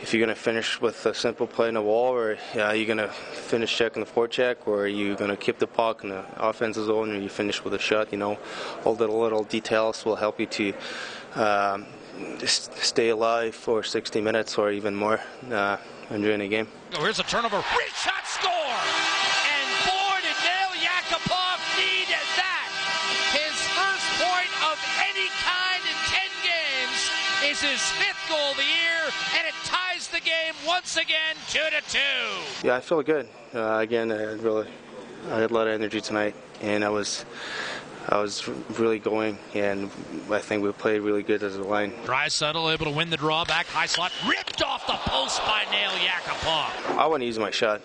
if 0.00 0.14
you're 0.14 0.24
gonna 0.24 0.36
finish 0.36 0.80
with 0.80 1.04
a 1.04 1.14
simple 1.14 1.48
play 1.48 1.66
in 1.66 1.74
the 1.74 1.82
wall 1.82 2.12
or 2.12 2.38
uh, 2.56 2.70
you're 2.70 2.86
gonna 2.86 3.08
finish 3.08 3.76
checking 3.76 4.04
the 4.04 4.10
forecheck 4.10 4.56
or 4.66 4.86
you're 4.86 5.16
gonna 5.16 5.36
keep 5.36 5.58
the 5.58 5.66
puck 5.66 6.04
in 6.04 6.10
the 6.10 6.24
offensive 6.36 6.84
zone 6.84 7.10
or 7.10 7.18
you 7.18 7.28
finish 7.28 7.64
with 7.64 7.74
a 7.74 7.78
shot. 7.80 8.12
You 8.12 8.18
know, 8.18 8.38
all 8.84 8.94
the 8.94 9.08
little 9.08 9.42
details 9.42 10.04
will 10.04 10.16
help 10.16 10.38
you 10.38 10.46
to. 10.46 10.74
Um, 11.36 11.86
stay 12.44 13.08
alive 13.08 13.54
for 13.54 13.82
60 13.82 14.20
minutes 14.20 14.56
or 14.56 14.70
even 14.70 14.94
more 14.94 15.20
uh, 15.50 15.76
during 16.10 16.38
the 16.38 16.48
game. 16.48 16.68
Oh, 16.94 17.02
here's 17.02 17.18
a 17.18 17.24
turnover. 17.24 17.56
Reach 17.56 17.94
shot 17.94 18.22
score! 18.24 18.52
And 18.52 19.66
boy, 19.82 20.22
did 20.22 20.38
Nail 20.46 20.70
Yakupov 20.78 21.58
need 21.74 22.06
that. 22.38 22.70
His 23.34 23.54
first 23.74 24.06
point 24.22 24.52
of 24.70 24.78
any 25.10 25.26
kind 25.42 25.82
in 25.82 25.98
10 26.06 26.22
games 26.46 27.00
is 27.50 27.60
his 27.60 27.82
fifth 27.98 28.28
goal 28.28 28.52
of 28.52 28.56
the 28.56 28.62
year, 28.62 29.02
and 29.36 29.46
it 29.48 29.54
ties 29.64 30.06
the 30.06 30.20
game 30.20 30.54
once 30.64 30.96
again 30.96 31.34
2 31.50 31.58
to 31.58 31.98
2. 32.62 32.66
Yeah, 32.68 32.76
I 32.76 32.80
feel 32.80 33.02
good. 33.02 33.28
Uh, 33.52 33.78
again, 33.78 34.12
I 34.12 34.34
really, 34.34 34.68
I 35.30 35.40
had 35.40 35.50
a 35.50 35.54
lot 35.54 35.66
of 35.66 35.74
energy 35.74 36.00
tonight, 36.00 36.36
and 36.60 36.84
I 36.84 36.90
was, 36.90 37.24
I 38.08 38.18
was 38.20 38.46
really 38.78 38.98
going, 38.98 39.38
and 39.54 39.90
I 40.30 40.38
think 40.38 40.62
we 40.62 40.70
played 40.72 41.00
really 41.00 41.22
good 41.22 41.42
as 41.42 41.56
a 41.56 41.62
line. 41.62 41.92
Draisaitl 42.04 42.72
able 42.72 42.84
to 42.84 42.90
win 42.90 43.08
the 43.10 43.16
draw 43.16 43.44
back. 43.44 43.66
High 43.66 43.86
slot 43.86 44.12
ripped 44.26 44.62
off 44.62 44.86
the 44.86 44.92
post 45.10 45.40
by 45.46 45.64
Nail 45.70 45.90
Yakupov. 45.90 46.98
I 46.98 47.06
want 47.06 47.22
to 47.22 47.26
use 47.26 47.38
my 47.38 47.50
shot. 47.50 47.80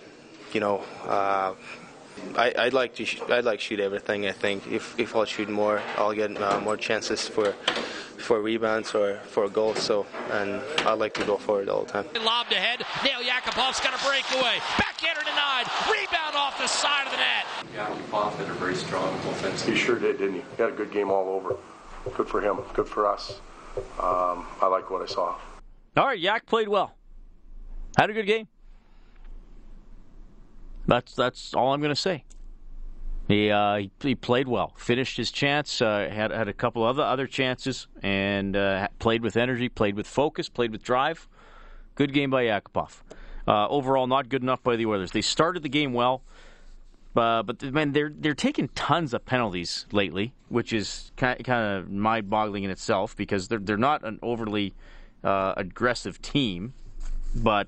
You 0.52 0.60
know, 0.60 0.84
uh, 1.06 1.54
I, 2.36 2.52
I'd 2.58 2.74
like 2.74 2.94
to. 2.96 3.04
Sh- 3.04 3.20
I'd 3.30 3.44
like 3.44 3.60
shoot 3.60 3.80
everything. 3.80 4.26
I 4.26 4.32
think 4.32 4.66
if 4.66 4.98
if 4.98 5.16
I'll 5.16 5.24
shoot 5.24 5.48
more, 5.48 5.80
I'll 5.96 6.12
get 6.12 6.36
uh, 6.40 6.60
more 6.60 6.76
chances 6.76 7.26
for 7.26 7.52
for 8.18 8.42
rebounds 8.42 8.94
or 8.94 9.16
for 9.26 9.48
goals. 9.48 9.78
So, 9.78 10.06
and 10.30 10.60
I 10.80 10.92
like 10.92 11.14
to 11.14 11.24
go 11.24 11.38
forward 11.38 11.68
all 11.70 11.84
the 11.84 11.92
time. 11.92 12.04
Lobbed 12.22 12.52
ahead. 12.52 12.84
Nail 13.02 13.20
Yakupov's 13.22 13.80
got 13.80 13.94
a 13.98 14.04
breakaway. 14.06 14.58
Backhander 14.78 15.22
denied. 15.24 15.66
Rebound 15.90 16.19
off 16.40 16.56
the 16.58 16.66
side 16.66 17.06
of 17.06 17.12
the 17.12 17.18
net. 17.18 17.44
Yakupov 17.76 18.34
had 18.36 18.48
a 18.48 18.54
very 18.54 18.74
strong 18.74 19.14
offense. 19.14 19.62
He 19.62 19.76
sure 19.76 19.98
did, 19.98 20.18
didn't 20.18 20.36
he? 20.36 20.40
He 20.56 20.62
had 20.62 20.72
a 20.72 20.74
good 20.74 20.90
game 20.90 21.10
all 21.10 21.28
over. 21.28 21.56
Good 22.16 22.28
for 22.28 22.40
him. 22.40 22.58
Good 22.72 22.88
for 22.88 23.06
us. 23.06 23.40
Um, 23.98 24.46
I 24.60 24.66
like 24.66 24.90
what 24.90 25.02
I 25.02 25.06
saw. 25.06 25.36
All 25.96 26.06
right, 26.06 26.18
Yak 26.18 26.46
played 26.46 26.68
well. 26.68 26.94
Had 27.98 28.08
a 28.08 28.14
good 28.14 28.26
game. 28.26 28.48
That's 30.86 31.14
that's 31.14 31.54
all 31.54 31.74
I'm 31.74 31.80
going 31.80 31.94
to 31.94 32.00
say. 32.00 32.24
He, 33.28 33.50
uh, 33.50 33.76
he 33.76 33.90
he 34.00 34.14
played 34.14 34.48
well, 34.48 34.72
finished 34.76 35.16
his 35.16 35.30
chance, 35.30 35.80
uh, 35.82 36.08
had 36.10 36.32
had 36.32 36.48
a 36.48 36.52
couple 36.52 36.82
other 36.82 37.02
other 37.02 37.26
chances, 37.26 37.86
and 38.02 38.56
uh, 38.56 38.88
played 38.98 39.22
with 39.22 39.36
energy, 39.36 39.68
played 39.68 39.94
with 39.94 40.06
focus, 40.06 40.48
played 40.48 40.72
with 40.72 40.82
drive. 40.82 41.28
Good 41.94 42.12
game 42.12 42.30
by 42.30 42.44
Yakupov. 42.44 43.02
Uh, 43.50 43.66
overall, 43.66 44.06
not 44.06 44.28
good 44.28 44.42
enough 44.42 44.62
by 44.62 44.76
the 44.76 44.86
Oilers. 44.86 45.10
They 45.10 45.22
started 45.22 45.64
the 45.64 45.68
game 45.68 45.92
well, 45.92 46.22
uh, 47.16 47.42
but 47.42 47.60
man, 47.60 47.90
they're 47.90 48.12
they're 48.16 48.32
taking 48.32 48.68
tons 48.68 49.12
of 49.12 49.26
penalties 49.26 49.86
lately, 49.90 50.32
which 50.48 50.72
is 50.72 51.10
kind 51.16 51.48
of 51.48 51.90
mind-boggling 51.90 52.62
in 52.62 52.70
itself 52.70 53.16
because 53.16 53.48
they're 53.48 53.58
they're 53.58 53.76
not 53.76 54.04
an 54.04 54.20
overly 54.22 54.72
uh, 55.24 55.54
aggressive 55.56 56.22
team, 56.22 56.74
but 57.34 57.66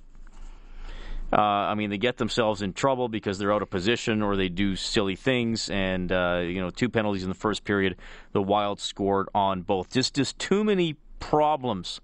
uh, 1.33 1.40
I 1.40 1.74
mean 1.74 1.90
they 1.90 1.98
get 1.98 2.16
themselves 2.16 2.62
in 2.62 2.74
trouble 2.74 3.09
because 3.09 3.38
they're 3.38 3.52
out 3.52 3.62
of 3.62 3.68
position 3.68 4.22
or 4.22 4.37
they 4.37 4.48
do 4.48 4.76
silly 4.76 5.16
things, 5.16 5.68
and 5.68 6.12
uh, 6.12 6.42
you 6.44 6.61
know 6.61 6.70
two 6.70 6.88
penalties 6.88 7.24
in 7.24 7.28
the 7.28 7.35
first 7.35 7.64
period. 7.64 7.96
The 8.30 8.42
Wild 8.42 8.78
scored 8.78 9.30
on 9.35 9.62
both. 9.62 9.90
Just 9.90 10.14
just 10.14 10.38
too 10.38 10.62
many 10.62 10.94
problems 11.18 12.00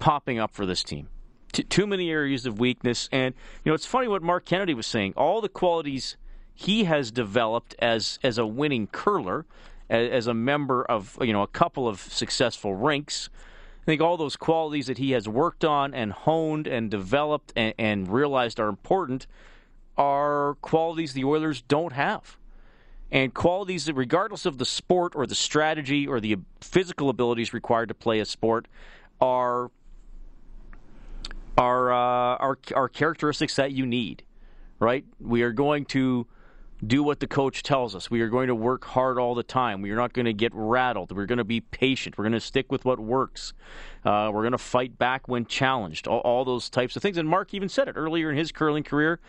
popping 0.00 0.40
up 0.40 0.50
for 0.50 0.66
this 0.66 0.82
team. 0.82 1.06
T- 1.56 1.62
too 1.62 1.86
many 1.86 2.10
areas 2.10 2.44
of 2.44 2.58
weakness, 2.58 3.08
and 3.10 3.34
you 3.64 3.70
know 3.70 3.74
it's 3.74 3.86
funny 3.86 4.08
what 4.08 4.22
Marc 4.22 4.44
Kennedy 4.44 4.74
was 4.74 4.86
saying. 4.86 5.14
All 5.16 5.40
the 5.40 5.48
qualities 5.48 6.18
he 6.54 6.84
has 6.84 7.10
developed 7.10 7.74
as 7.78 8.18
as 8.22 8.36
a 8.36 8.46
winning 8.46 8.88
curler, 8.88 9.46
as, 9.88 10.10
as 10.10 10.26
a 10.26 10.34
member 10.34 10.84
of 10.84 11.16
you 11.22 11.32
know 11.32 11.40
a 11.40 11.46
couple 11.46 11.88
of 11.88 11.98
successful 11.98 12.74
rinks. 12.74 13.30
I 13.80 13.84
think 13.86 14.02
all 14.02 14.18
those 14.18 14.36
qualities 14.36 14.88
that 14.88 14.98
he 14.98 15.12
has 15.12 15.26
worked 15.26 15.64
on 15.64 15.94
and 15.94 16.12
honed 16.12 16.66
and 16.66 16.90
developed 16.90 17.54
and, 17.56 17.72
and 17.78 18.06
realized 18.06 18.60
are 18.60 18.68
important 18.68 19.26
are 19.96 20.58
qualities 20.60 21.14
the 21.14 21.24
Oilers 21.24 21.62
don't 21.62 21.94
have. 21.94 22.36
And 23.10 23.32
qualities 23.32 23.86
that, 23.86 23.94
regardless 23.94 24.44
of 24.44 24.58
the 24.58 24.66
sport 24.66 25.14
or 25.16 25.26
the 25.26 25.34
strategy 25.34 26.06
or 26.06 26.20
the 26.20 26.36
physical 26.60 27.08
abilities 27.08 27.54
required 27.54 27.88
to 27.88 27.94
play 27.94 28.20
a 28.20 28.26
sport, 28.26 28.68
are 29.22 29.70
are 31.56 31.92
uh, 31.92 32.36
are, 32.36 32.58
are 32.74 32.88
characteristics 32.88 33.56
that 33.56 33.72
you 33.72 33.86
need. 33.86 34.22
Right? 34.78 35.04
We 35.20 35.42
are 35.42 35.52
going 35.52 35.86
to 35.86 36.26
do 36.84 37.02
what 37.02 37.20
the 37.20 37.26
coach 37.26 37.62
tells 37.62 37.94
us. 37.94 38.10
We 38.10 38.20
are 38.20 38.28
going 38.28 38.48
to 38.48 38.54
work 38.54 38.84
hard 38.84 39.18
all 39.18 39.34
the 39.34 39.42
time. 39.42 39.80
We 39.80 39.90
are 39.90 39.96
not 39.96 40.12
going 40.12 40.26
to 40.26 40.34
get 40.34 40.52
rattled. 40.54 41.16
We're 41.16 41.26
going 41.26 41.38
to 41.38 41.44
be 41.44 41.62
patient. 41.62 42.18
We're 42.18 42.24
going 42.24 42.32
to 42.32 42.40
stick 42.40 42.70
with 42.70 42.84
what 42.84 42.98
works. 42.98 43.54
Uh, 44.04 44.30
we're 44.32 44.42
going 44.42 44.52
to 44.52 44.58
fight 44.58 44.98
back 44.98 45.28
when 45.28 45.46
challenged. 45.46 46.06
All, 46.06 46.20
all, 46.20 46.44
those 46.44 46.68
types 46.68 46.94
of 46.94 47.02
things. 47.02 47.16
And 47.16 47.26
Marc 47.26 47.54
even 47.54 47.70
said 47.70 47.88
it 47.88 47.96
earlier 47.96 48.30
in 48.30 48.36
his 48.36 48.52
curling 48.52 48.82
career. 48.82 49.20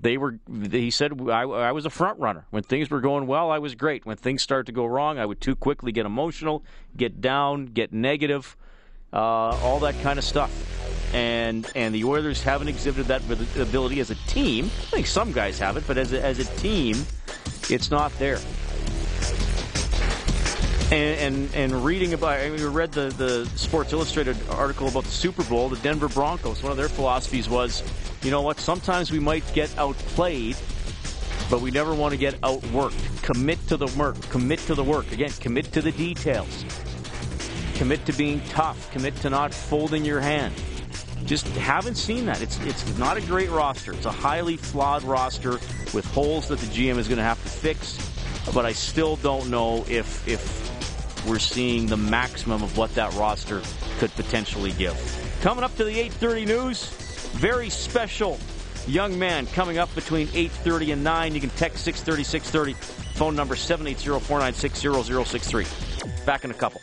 They 0.00 0.16
were. 0.16 0.38
He 0.70 0.90
said 0.90 1.20
I, 1.28 1.42
I 1.42 1.72
was 1.72 1.84
a 1.84 1.90
front 1.90 2.18
runner. 2.18 2.46
When 2.50 2.62
things 2.62 2.88
were 2.88 3.00
going 3.00 3.26
well, 3.26 3.50
I 3.50 3.58
was 3.58 3.74
great. 3.74 4.06
When 4.06 4.16
things 4.16 4.40
started 4.40 4.66
to 4.66 4.72
go 4.72 4.86
wrong, 4.86 5.18
I 5.18 5.26
would 5.26 5.40
too 5.40 5.54
quickly 5.54 5.92
get 5.92 6.06
emotional, 6.06 6.64
get 6.96 7.20
down, 7.20 7.66
get 7.66 7.92
negative, 7.92 8.56
uh, 9.12 9.16
all 9.16 9.80
that 9.80 10.00
kind 10.02 10.18
of 10.18 10.24
stuff 10.24 11.01
and 11.12 11.70
and 11.74 11.94
the 11.94 12.04
Oilers 12.04 12.42
haven't 12.42 12.68
exhibited 12.68 13.06
that 13.06 13.22
ability 13.60 14.00
as 14.00 14.10
a 14.10 14.14
team. 14.26 14.66
I 14.66 14.68
think 14.68 15.06
some 15.06 15.32
guys 15.32 15.58
have 15.58 15.76
it, 15.76 15.84
but 15.86 15.98
as 15.98 16.12
a, 16.12 16.24
as 16.24 16.38
a 16.38 16.44
team, 16.56 16.96
it's 17.68 17.90
not 17.90 18.16
there. 18.18 18.38
And 20.90 21.34
and, 21.34 21.54
and 21.54 21.84
reading 21.84 22.14
about, 22.14 22.40
I 22.40 22.50
mean, 22.50 22.60
we 22.60 22.66
read 22.66 22.92
the 22.92 23.08
the 23.10 23.46
Sports 23.56 23.92
Illustrated 23.92 24.36
article 24.50 24.88
about 24.88 25.04
the 25.04 25.10
Super 25.10 25.44
Bowl. 25.44 25.68
The 25.68 25.76
Denver 25.76 26.08
Broncos. 26.08 26.62
One 26.62 26.72
of 26.72 26.78
their 26.78 26.88
philosophies 26.88 27.48
was, 27.48 27.82
you 28.22 28.30
know 28.30 28.42
what? 28.42 28.58
Sometimes 28.58 29.10
we 29.10 29.18
might 29.18 29.44
get 29.54 29.76
outplayed. 29.78 30.56
But 31.50 31.60
we 31.60 31.70
never 31.70 31.94
want 31.94 32.12
to 32.12 32.16
get 32.16 32.40
outworked. 32.40 33.22
Commit 33.22 33.58
to 33.68 33.76
the 33.76 33.86
work. 33.98 34.18
Commit 34.30 34.58
to 34.60 34.74
the 34.74 34.84
work. 34.84 35.12
Again, 35.12 35.28
commit 35.38 35.70
to 35.72 35.82
the 35.82 35.92
details. 35.92 36.64
Commit 37.74 38.06
to 38.06 38.12
being 38.14 38.40
tough. 38.48 38.90
Commit 38.90 39.14
to 39.16 39.28
not 39.28 39.52
folding 39.52 40.02
your 40.02 40.20
hand 40.20 40.54
just 41.26 41.46
haven't 41.48 41.96
seen 41.96 42.26
that. 42.26 42.42
It's 42.42 42.58
it's 42.60 42.98
not 42.98 43.16
a 43.16 43.20
great 43.22 43.50
roster. 43.50 43.92
It's 43.92 44.06
a 44.06 44.12
highly 44.12 44.56
flawed 44.56 45.02
roster 45.04 45.52
with 45.94 46.04
holes 46.06 46.48
that 46.48 46.58
the 46.58 46.66
GM 46.66 46.98
is 46.98 47.08
going 47.08 47.18
to 47.18 47.24
have 47.24 47.42
to 47.42 47.48
fix. 47.48 47.98
But 48.52 48.66
I 48.66 48.72
still 48.72 49.16
don't 49.16 49.48
know 49.50 49.84
if 49.88 50.26
if 50.28 51.26
we're 51.26 51.38
seeing 51.38 51.86
the 51.86 51.96
maximum 51.96 52.62
of 52.62 52.76
what 52.76 52.94
that 52.94 53.14
roster 53.14 53.62
could 53.98 54.10
potentially 54.12 54.72
give. 54.72 54.96
Coming 55.42 55.64
up 55.64 55.74
to 55.76 55.84
the 55.84 55.94
8:30 55.94 56.46
news, 56.46 56.86
very 57.34 57.70
special 57.70 58.38
young 58.86 59.18
man 59.18 59.46
coming 59.46 59.78
up 59.78 59.92
between 59.94 60.28
8:30 60.28 60.92
and 60.92 61.02
9. 61.04 61.34
You 61.34 61.40
can 61.40 61.50
text 61.50 61.84
630 61.84 62.24
630. 62.24 62.74
Phone 63.14 63.36
number 63.36 63.54
780-496-0063. 63.54 66.26
Back 66.26 66.44
in 66.44 66.50
a 66.50 66.54
couple. 66.54 66.80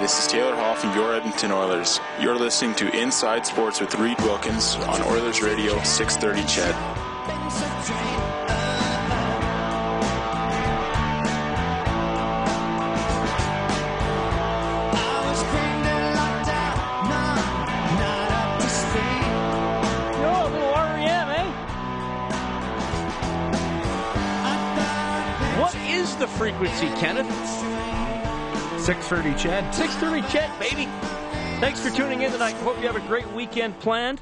this 0.00 0.18
is 0.18 0.26
Taylor 0.26 0.56
Hall 0.56 0.74
from 0.74 0.94
your 0.94 1.14
Edmonton 1.14 1.52
Oilers. 1.52 2.00
You're 2.18 2.34
listening 2.34 2.74
to 2.76 2.88
Inside 2.98 3.44
Sports 3.44 3.80
with 3.80 3.94
Reed 3.96 4.18
Wilkins 4.22 4.76
on 4.76 5.02
Oilers 5.02 5.42
Radio 5.42 5.78
630 5.82 6.48
CHED. 6.48 6.74
frequency, 26.40 26.88
Kenneth. 26.98 27.79
630 28.90 29.38
Ched. 29.38 29.72
630 29.72 30.22
Ched, 30.36 30.58
baby. 30.58 30.86
Thanks 31.60 31.78
for 31.78 31.90
tuning 31.90 32.22
in 32.22 32.32
tonight. 32.32 32.54
Hope 32.54 32.76
you 32.80 32.88
have 32.88 32.96
a 32.96 33.06
great 33.06 33.30
weekend 33.34 33.78
planned. 33.78 34.20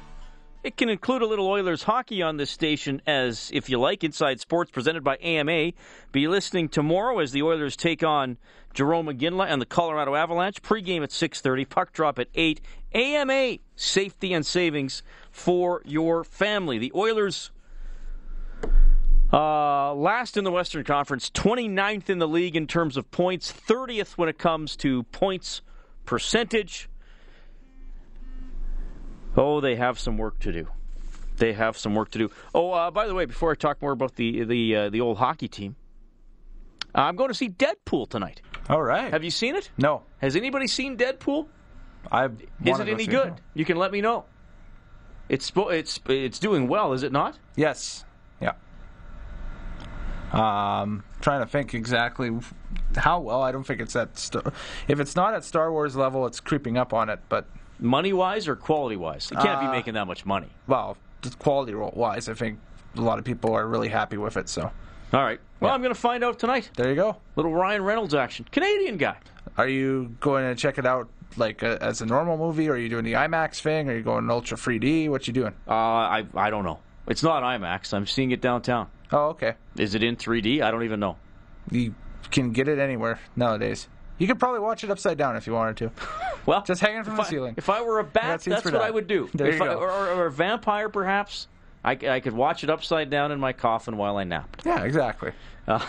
It 0.63 0.77
can 0.77 0.89
include 0.89 1.23
a 1.23 1.25
little 1.25 1.47
Oilers 1.47 1.81
hockey 1.81 2.21
on 2.21 2.37
this 2.37 2.51
station 2.51 3.01
as, 3.07 3.49
if 3.51 3.67
you 3.67 3.79
like, 3.79 4.03
Inside 4.03 4.39
Sports 4.39 4.69
presented 4.69 5.03
by 5.03 5.17
AMA. 5.17 5.71
Be 6.11 6.27
listening 6.27 6.69
tomorrow 6.69 7.17
as 7.17 7.31
the 7.31 7.41
Oilers 7.41 7.75
take 7.75 8.03
on 8.03 8.37
Jarome 8.75 9.11
Iginla 9.11 9.47
and 9.49 9.59
the 9.59 9.65
Colorado 9.65 10.13
Avalanche. 10.13 10.61
Pre-game 10.61 11.01
at 11.01 11.09
6.30, 11.09 11.67
puck 11.67 11.91
drop 11.91 12.19
at 12.19 12.27
8. 12.35 12.61
AMA, 12.93 13.57
safety 13.75 14.33
and 14.33 14.45
savings 14.45 15.01
for 15.31 15.81
your 15.83 16.23
family. 16.23 16.77
The 16.77 16.91
Oilers 16.93 17.49
uh, 19.31 19.93
last 19.93 20.37
in 20.37 20.43
the 20.43 20.51
Western 20.51 20.83
Conference, 20.83 21.29
29th 21.29 22.09
in 22.09 22.19
the 22.19 22.27
league 22.27 22.55
in 22.55 22.67
terms 22.67 22.97
of 22.97 23.09
points, 23.11 23.51
30th 23.51 24.13
when 24.13 24.29
it 24.29 24.37
comes 24.37 24.75
to 24.77 25.03
points 25.03 25.61
percentage. 26.05 26.89
Oh, 29.37 29.61
they 29.61 29.75
have 29.75 29.99
some 29.99 30.17
work 30.17 30.39
to 30.39 30.51
do. 30.51 30.67
They 31.37 31.53
have 31.53 31.77
some 31.77 31.95
work 31.95 32.11
to 32.11 32.17
do. 32.17 32.31
Oh, 32.53 32.71
uh, 32.71 32.91
by 32.91 33.07
the 33.07 33.13
way, 33.13 33.25
before 33.25 33.51
I 33.51 33.55
talk 33.55 33.81
more 33.81 33.91
about 33.91 34.15
the 34.15 34.43
the 34.43 34.75
uh, 34.75 34.89
the 34.89 34.99
old 34.99 35.17
hockey 35.17 35.47
team, 35.47 35.75
I'm 36.93 37.15
going 37.15 37.29
to 37.29 37.33
see 37.33 37.49
Deadpool 37.49 38.09
tonight. 38.09 38.41
All 38.69 38.81
right. 38.81 39.11
Have 39.11 39.23
you 39.23 39.31
seen 39.31 39.55
it? 39.55 39.71
No. 39.77 40.03
Has 40.17 40.35
anybody 40.35 40.67
seen 40.67 40.97
Deadpool? 40.97 41.47
I 42.11 42.25
Is 42.25 42.79
it 42.79 42.89
any 42.89 43.05
good? 43.05 43.35
You 43.53 43.65
can 43.65 43.77
let 43.77 43.91
me 43.91 44.01
know. 44.01 44.25
It's 45.29 45.51
it's 45.55 45.99
it's 46.07 46.39
doing 46.39 46.67
well, 46.67 46.93
is 46.93 47.03
it 47.03 47.11
not? 47.11 47.37
Yes. 47.55 48.03
Yeah. 50.33 50.81
Um, 50.81 51.03
trying 51.21 51.41
to 51.41 51.47
think 51.47 51.73
exactly 51.73 52.31
how 52.95 53.19
well. 53.19 53.41
I 53.41 53.51
don't 53.51 53.63
think 53.65 53.81
it's 53.81 53.95
at. 53.95 54.17
Star- 54.17 54.53
if 54.87 54.99
it's 54.99 55.15
not 55.15 55.33
at 55.33 55.43
Star 55.43 55.71
Wars 55.71 55.95
level, 55.95 56.25
it's 56.25 56.39
creeping 56.39 56.77
up 56.77 56.93
on 56.93 57.09
it. 57.09 57.19
But 57.29 57.45
money 57.79 58.13
wise 58.13 58.47
or 58.47 58.55
quality 58.55 58.95
wise, 58.95 59.31
it 59.31 59.39
can't 59.39 59.59
be 59.59 59.67
Uh, 59.67 59.71
making 59.71 59.93
that 59.95 60.07
much 60.07 60.25
money. 60.25 60.47
well, 60.67 60.97
quality 61.39 61.73
wise, 61.73 62.29
I 62.29 62.33
think 62.33 62.59
a 62.97 63.01
lot 63.01 63.19
of 63.19 63.25
people 63.25 63.53
are 63.53 63.67
really 63.67 63.89
happy 63.89 64.17
with 64.17 64.37
it. 64.37 64.49
So 64.49 64.71
All 65.13 65.23
right. 65.23 65.39
Well, 65.59 65.73
I'm 65.73 65.81
going 65.81 65.93
to 65.93 65.99
find 65.99 66.23
out 66.23 66.39
tonight. 66.39 66.69
there 66.75 66.89
you 66.89 66.95
go. 66.95 67.17
Little 67.35 67.51
Ryan 67.53 67.83
Reynolds 67.83 68.13
action, 68.13 68.45
Canadian 68.51 68.97
guy. 68.97 69.17
Are 69.57 69.67
you 69.67 70.15
going 70.21 70.45
to 70.45 70.55
check 70.55 70.77
it 70.77 70.85
out 70.85 71.09
like 71.37 71.63
uh 71.63 71.77
as 71.81 72.01
a 72.01 72.05
normal 72.05 72.37
movie? 72.37 72.69
Or 72.69 72.73
are 72.73 72.77
you 72.77 72.87
doing 72.89 73.03
the 73.03 73.13
IMAX 73.13 73.59
thing? 73.61 73.89
Or 73.89 73.93
Are 73.93 73.95
you 73.97 74.03
going 74.03 74.29
ultra 74.29 74.55
3D? 74.57 75.09
What 75.09 75.27
you 75.27 75.33
doing? 75.33 75.53
Uh, 75.67 75.73
I 75.73 76.25
I 76.35 76.49
don't 76.49 76.63
know. 76.63 76.79
It's 77.07 77.23
not 77.23 77.43
IMAX. 77.43 77.93
I'm 77.93 78.05
seeing 78.05 78.31
it 78.31 78.39
downtown. 78.41 78.87
Oh, 79.11 79.27
okay. 79.29 79.55
Is 79.77 79.95
it 79.95 80.03
in 80.03 80.15
3D? 80.15 80.61
I 80.61 80.71
don't 80.71 80.83
even 80.83 80.99
know. 80.99 81.17
You 81.71 81.95
can 82.31 82.51
get 82.51 82.67
it 82.67 82.79
anywhere 82.79 83.19
nowadays. 83.35 83.87
You 84.17 84.27
could 84.27 84.39
probably 84.39 84.59
watch 84.59 84.83
it 84.83 84.91
upside 84.91 85.17
down 85.17 85.35
if 85.35 85.47
you 85.47 85.53
wanted 85.53 85.77
to. 85.77 85.91
Well, 86.45 86.63
just 86.63 86.81
hanging 86.81 87.03
from 87.03 87.15
the 87.15 87.21
I, 87.21 87.29
ceiling. 87.29 87.53
If 87.57 87.69
I 87.69 87.81
were 87.81 87.99
a 87.99 88.03
bat, 88.03 88.41
that's 88.41 88.65
what 88.65 88.71
that. 88.71 88.81
I 88.81 88.89
would 88.89 89.05
do. 89.05 89.29
There 89.35 89.47
if 89.47 89.59
you 89.59 89.65
I, 89.65 89.67
go. 89.67 89.77
Or, 89.77 89.91
or, 89.91 90.07
or 90.07 90.25
a 90.27 90.31
vampire, 90.31 90.89
perhaps. 90.89 91.47
I 91.83 91.95
could 91.95 92.33
watch 92.33 92.63
it 92.63 92.71
upside 92.71 93.11
down 93.11 93.31
in 93.31 93.39
my 93.39 93.53
coffin 93.53 93.97
while 93.97 94.17
I 94.17 94.23
napped. 94.23 94.65
Yeah, 94.65 94.83
exactly. 94.83 95.31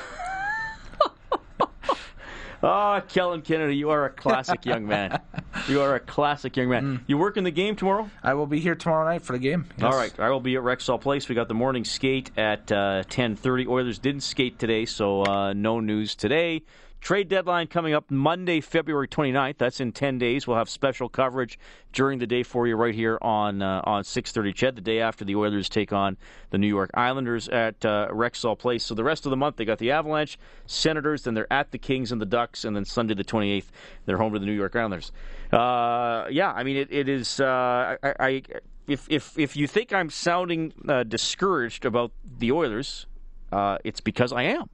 Ah, 2.62 3.00
Kellen 3.00 3.40
Kennedy, 3.40 3.76
you 3.76 3.88
are 3.88 4.04
a 4.04 4.10
classic 4.10 4.66
young 4.66 4.86
man. 4.86 5.18
You 5.70 5.82
are 5.82 5.94
a 5.94 6.00
classic 6.00 6.56
young 6.56 6.68
man. 6.68 6.82
Mm. 6.82 7.00
You 7.06 7.16
working 7.16 7.44
the 7.44 7.52
game 7.52 7.76
tomorrow? 7.76 8.10
I 8.24 8.34
will 8.34 8.48
be 8.48 8.58
here 8.58 8.74
tomorrow 8.74 9.04
night 9.04 9.22
for 9.22 9.34
the 9.34 9.38
game. 9.38 9.66
Yes. 9.78 9.84
All 9.84 9.96
right, 9.96 10.12
I 10.18 10.28
will 10.30 10.40
be 10.40 10.56
at 10.56 10.62
Rexall 10.64 11.00
Place. 11.00 11.28
We 11.28 11.36
got 11.36 11.46
the 11.46 11.54
morning 11.54 11.84
skate 11.84 12.32
at 12.36 12.72
uh, 12.72 13.04
10:30. 13.08 13.68
Oilers 13.68 14.00
didn't 14.00 14.22
skate 14.22 14.58
today, 14.58 14.84
so 14.84 15.24
uh, 15.24 15.52
no 15.52 15.78
news 15.78 16.16
today. 16.16 16.62
Trade 17.00 17.28
deadline 17.28 17.66
coming 17.66 17.94
up 17.94 18.10
Monday, 18.10 18.60
February 18.60 19.08
29th. 19.08 19.56
That's 19.56 19.80
in 19.80 19.92
10 19.92 20.18
days. 20.18 20.46
We'll 20.46 20.58
have 20.58 20.68
special 20.68 21.08
coverage 21.08 21.58
during 21.92 22.18
the 22.18 22.26
day 22.26 22.42
for 22.42 22.66
you 22.66 22.76
right 22.76 22.94
here 22.94 23.18
on 23.22 23.62
uh, 23.62 23.80
on 23.84 24.02
6:30 24.02 24.54
Ched, 24.54 24.74
the 24.74 24.82
day 24.82 25.00
after 25.00 25.24
the 25.24 25.34
Oilers 25.34 25.68
take 25.68 25.92
on 25.92 26.18
the 26.50 26.58
New 26.58 26.66
York 26.66 26.90
Islanders 26.92 27.48
at 27.48 27.84
uh, 27.86 28.08
Rexall 28.10 28.58
Place. 28.58 28.84
So 28.84 28.94
the 28.94 29.02
rest 29.02 29.24
of 29.24 29.30
the 29.30 29.36
month 29.36 29.56
they 29.56 29.64
got 29.64 29.78
the 29.78 29.90
Avalanche, 29.92 30.38
Senators, 30.66 31.22
then 31.22 31.34
they're 31.34 31.52
at 31.52 31.70
the 31.70 31.78
Kings 31.78 32.12
and 32.12 32.20
the 32.20 32.26
Ducks, 32.26 32.64
and 32.64 32.76
then 32.76 32.84
Sunday 32.84 33.14
the 33.14 33.24
28th 33.24 33.70
they're 34.04 34.18
home 34.18 34.34
to 34.34 34.38
the 34.38 34.46
New 34.46 34.52
York 34.52 34.76
Islanders. 34.76 35.10
Uh, 35.50 36.26
yeah, 36.30 36.52
I 36.52 36.62
mean 36.64 36.76
it, 36.76 36.88
it 36.92 37.08
is. 37.08 37.40
Uh, 37.40 37.96
I, 38.02 38.14
I 38.20 38.42
if 38.86 39.06
if 39.08 39.38
if 39.38 39.56
you 39.56 39.66
think 39.66 39.92
I'm 39.92 40.10
sounding 40.10 40.74
uh, 40.86 41.04
discouraged 41.04 41.86
about 41.86 42.12
the 42.38 42.52
Oilers, 42.52 43.06
uh, 43.52 43.78
it's 43.84 44.00
because 44.00 44.32
I 44.32 44.42
am. 44.42 44.68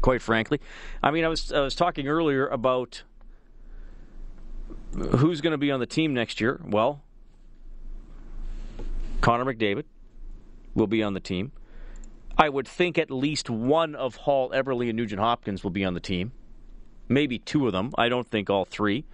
Quite 0.00 0.22
frankly, 0.22 0.60
I 1.02 1.10
mean, 1.10 1.24
I 1.24 1.28
was 1.28 1.52
I 1.52 1.60
was 1.60 1.74
talking 1.74 2.06
earlier 2.06 2.46
about 2.46 3.02
who's 5.16 5.40
going 5.40 5.52
to 5.52 5.58
be 5.58 5.70
on 5.70 5.80
the 5.80 5.86
team 5.86 6.14
next 6.14 6.40
year. 6.40 6.60
Well, 6.64 7.02
Connor 9.20 9.44
McDavid 9.44 9.84
will 10.74 10.86
be 10.86 11.02
on 11.02 11.14
the 11.14 11.20
team. 11.20 11.52
I 12.36 12.48
would 12.48 12.68
think 12.68 12.98
at 12.98 13.10
least 13.10 13.50
one 13.50 13.96
of 13.96 14.14
Hall, 14.14 14.50
Eberle, 14.50 14.88
and 14.88 14.96
Nugent 14.96 15.20
Hopkins 15.20 15.64
will 15.64 15.72
be 15.72 15.84
on 15.84 15.94
the 15.94 16.00
team. 16.00 16.32
Maybe 17.08 17.38
two 17.38 17.66
of 17.66 17.72
them. 17.72 17.92
I 17.98 18.08
don't 18.08 18.28
think 18.28 18.48
all 18.48 18.64
three. 18.64 19.04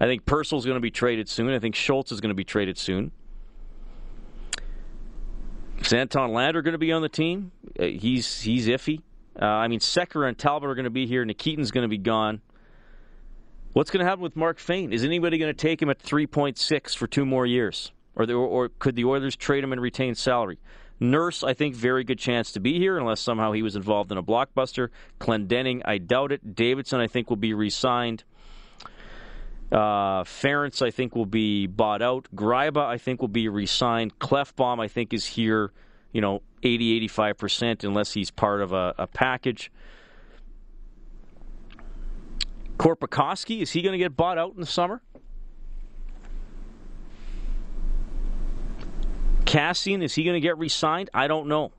I 0.00 0.06
think 0.06 0.24
Purcell's 0.24 0.64
going 0.64 0.76
to 0.76 0.80
be 0.80 0.90
traded 0.90 1.28
soon. 1.28 1.50
I 1.50 1.58
think 1.58 1.74
Schultz 1.74 2.10
is 2.10 2.20
going 2.20 2.30
to 2.30 2.34
be 2.34 2.44
traded 2.44 2.78
soon. 2.78 3.12
Is 5.78 5.92
Anton 5.92 6.32
Lander 6.32 6.62
going 6.62 6.72
to 6.72 6.78
be 6.78 6.92
on 6.92 7.02
the 7.02 7.08
team? 7.08 7.52
Uh, 7.78 7.84
he's 7.84 8.40
he's 8.40 8.66
iffy. 8.66 9.02
Uh, 9.40 9.46
I 9.46 9.68
mean, 9.68 9.80
Sekera 9.80 10.28
and 10.28 10.38
Talbot 10.38 10.68
are 10.68 10.74
going 10.74 10.84
to 10.84 10.90
be 10.90 11.06
here. 11.06 11.24
Nikitin's 11.24 11.70
going 11.70 11.82
to 11.82 11.88
be 11.88 11.98
gone. 11.98 12.40
What's 13.72 13.90
going 13.90 14.04
to 14.04 14.08
happen 14.08 14.22
with 14.22 14.36
Mark 14.36 14.58
Fayne? 14.58 14.92
Is 14.92 15.04
anybody 15.04 15.38
going 15.38 15.52
to 15.52 15.58
take 15.58 15.82
him 15.82 15.90
at 15.90 16.00
3.6 16.00 16.96
for 16.96 17.06
two 17.08 17.26
more 17.26 17.44
years? 17.44 17.90
Or, 18.14 18.26
the, 18.26 18.34
or 18.34 18.68
could 18.68 18.94
the 18.94 19.04
Oilers 19.04 19.34
trade 19.34 19.64
him 19.64 19.72
and 19.72 19.80
retain 19.80 20.14
salary? 20.14 20.58
Nurse, 21.00 21.42
I 21.42 21.54
think, 21.54 21.74
very 21.74 22.04
good 22.04 22.18
chance 22.18 22.52
to 22.52 22.60
be 22.60 22.78
here 22.78 22.96
unless 22.96 23.20
somehow 23.20 23.50
he 23.50 23.62
was 23.62 23.74
involved 23.74 24.12
in 24.12 24.18
a 24.18 24.22
blockbuster. 24.22 24.90
Clendenning, 25.20 25.82
I 25.84 25.98
doubt 25.98 26.30
it. 26.30 26.54
Davidson, 26.54 27.00
I 27.00 27.08
think, 27.08 27.30
will 27.30 27.36
be 27.36 27.52
re 27.52 27.68
signed. 27.68 28.22
Uh, 29.72 30.22
Ference, 30.22 30.80
I 30.82 30.92
think, 30.92 31.16
will 31.16 31.26
be 31.26 31.66
bought 31.66 32.00
out. 32.00 32.28
Gryba, 32.34 32.84
I 32.84 32.98
think, 32.98 33.20
will 33.20 33.28
be 33.28 33.48
re 33.48 33.66
signed. 33.66 34.18
Klefbom, 34.20 34.80
I 34.80 34.86
think, 34.86 35.12
is 35.12 35.26
here, 35.26 35.72
you 36.14 36.20
know, 36.20 36.42
80, 36.62 37.08
85%, 37.08 37.84
unless 37.84 38.14
he's 38.14 38.30
part 38.30 38.62
of 38.62 38.72
a, 38.72 38.94
a 38.96 39.06
package. 39.08 39.70
Korpikoski, 42.78 43.60
is 43.60 43.72
he 43.72 43.82
going 43.82 43.92
to 43.92 43.98
get 43.98 44.16
bought 44.16 44.38
out 44.38 44.54
in 44.54 44.60
the 44.60 44.66
summer? 44.66 45.02
Kassian, 49.44 50.02
is 50.02 50.14
he 50.14 50.22
going 50.22 50.34
to 50.34 50.40
get 50.40 50.56
re 50.56 50.68
signed? 50.68 51.10
I 51.12 51.26
don't 51.26 51.48
know. 51.48 51.72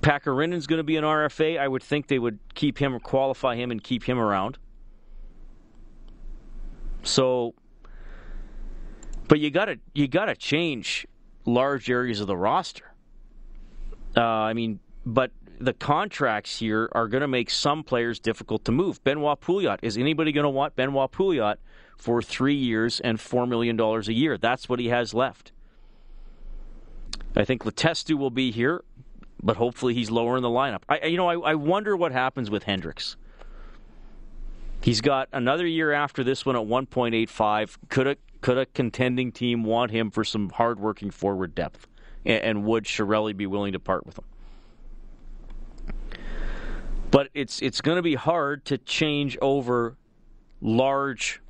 Pakarinen's 0.00 0.66
going 0.66 0.78
to 0.78 0.84
be 0.84 0.96
an 0.96 1.04
RFA. 1.04 1.58
I 1.58 1.68
would 1.68 1.82
think 1.82 2.06
they 2.06 2.18
would 2.18 2.38
keep 2.54 2.78
him 2.78 2.94
or 2.94 3.00
qualify 3.00 3.56
him 3.56 3.70
and 3.70 3.82
keep 3.82 4.04
him 4.04 4.18
around. 4.18 4.56
So, 7.02 7.54
but 9.28 9.38
you 9.38 9.50
got 9.50 9.66
to 9.66 9.78
you 9.94 10.08
got 10.08 10.26
to 10.26 10.34
change 10.34 11.06
large 11.48 11.90
areas 11.90 12.20
of 12.20 12.26
the 12.26 12.36
roster. 12.36 12.92
Uh, 14.16 14.22
I 14.22 14.52
mean, 14.52 14.80
but 15.04 15.32
the 15.58 15.72
contracts 15.72 16.58
here 16.58 16.88
are 16.92 17.08
going 17.08 17.20
to 17.20 17.28
make 17.28 17.50
some 17.50 17.82
players 17.82 18.20
difficult 18.20 18.64
to 18.66 18.72
move. 18.72 19.02
Benoit 19.04 19.40
Pouliot 19.40 19.78
is 19.82 19.96
anybody 19.96 20.32
going 20.32 20.44
to 20.44 20.50
want 20.50 20.76
Benoit 20.76 21.10
Pouliot 21.10 21.56
for 21.96 22.22
three 22.22 22.54
years 22.54 23.00
and 23.00 23.20
four 23.20 23.46
million 23.46 23.76
dollars 23.76 24.08
a 24.08 24.12
year? 24.12 24.38
That's 24.38 24.68
what 24.68 24.78
he 24.78 24.88
has 24.88 25.14
left. 25.14 25.52
I 27.36 27.44
think 27.44 27.64
Letestu 27.64 28.14
will 28.14 28.30
be 28.30 28.50
here, 28.50 28.84
but 29.42 29.56
hopefully 29.56 29.94
he's 29.94 30.10
lower 30.10 30.36
in 30.36 30.42
the 30.42 30.48
lineup. 30.48 30.82
I, 30.88 31.06
you 31.06 31.16
know, 31.16 31.28
I, 31.28 31.50
I 31.50 31.54
wonder 31.54 31.96
what 31.96 32.12
happens 32.12 32.50
with 32.50 32.64
Hendricks. 32.64 33.16
He's 34.80 35.00
got 35.00 35.28
another 35.32 35.66
year 35.66 35.92
after 35.92 36.22
this 36.22 36.46
one 36.46 36.56
at 36.56 36.62
1.85. 36.62 37.76
Could 37.88 38.06
a 38.06 38.16
could 38.40 38.58
a 38.58 38.66
contending 38.66 39.32
team 39.32 39.64
want 39.64 39.90
him 39.90 40.10
for 40.10 40.24
some 40.24 40.50
hardworking 40.50 41.10
forward 41.10 41.54
depth? 41.54 41.86
And, 42.24 42.42
and 42.42 42.64
would 42.64 42.84
Chiarelli 42.84 43.36
be 43.36 43.46
willing 43.46 43.72
to 43.72 43.80
part 43.80 44.06
with 44.06 44.18
him? 44.18 44.24
But 47.10 47.30
it's 47.34 47.62
it's 47.62 47.80
going 47.80 47.96
to 47.96 48.02
be 48.02 48.14
hard 48.14 48.64
to 48.66 48.76
change 48.78 49.38
over 49.40 49.96
large. 50.60 51.40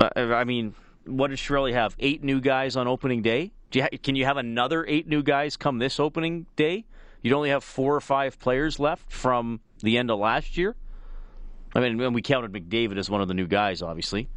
Uh, 0.00 0.08
I 0.16 0.44
mean, 0.44 0.74
what 1.04 1.28
does 1.28 1.40
Chiarelli 1.40 1.72
have? 1.72 1.94
Eight 1.98 2.24
new 2.24 2.40
guys 2.40 2.76
on 2.76 2.88
opening 2.88 3.22
day. 3.22 3.52
You 3.72 3.82
ha- 3.82 3.98
can 4.02 4.16
you 4.16 4.24
have 4.24 4.38
another 4.38 4.86
eight 4.86 5.06
new 5.06 5.22
guys 5.22 5.56
come 5.58 5.78
this 5.78 6.00
opening 6.00 6.46
day? 6.56 6.86
You'd 7.20 7.34
only 7.34 7.50
have 7.50 7.62
four 7.62 7.94
or 7.94 8.00
five 8.00 8.38
players 8.38 8.78
left 8.78 9.12
from 9.12 9.60
the 9.80 9.98
end 9.98 10.10
of 10.10 10.18
last 10.18 10.56
year. 10.56 10.76
I 11.74 11.80
mean, 11.80 12.14
we 12.14 12.22
counted 12.22 12.52
McDavid 12.52 12.96
as 12.96 13.10
one 13.10 13.20
of 13.20 13.28
the 13.28 13.34
new 13.34 13.46
guys, 13.46 13.82
obviously. 13.82 14.30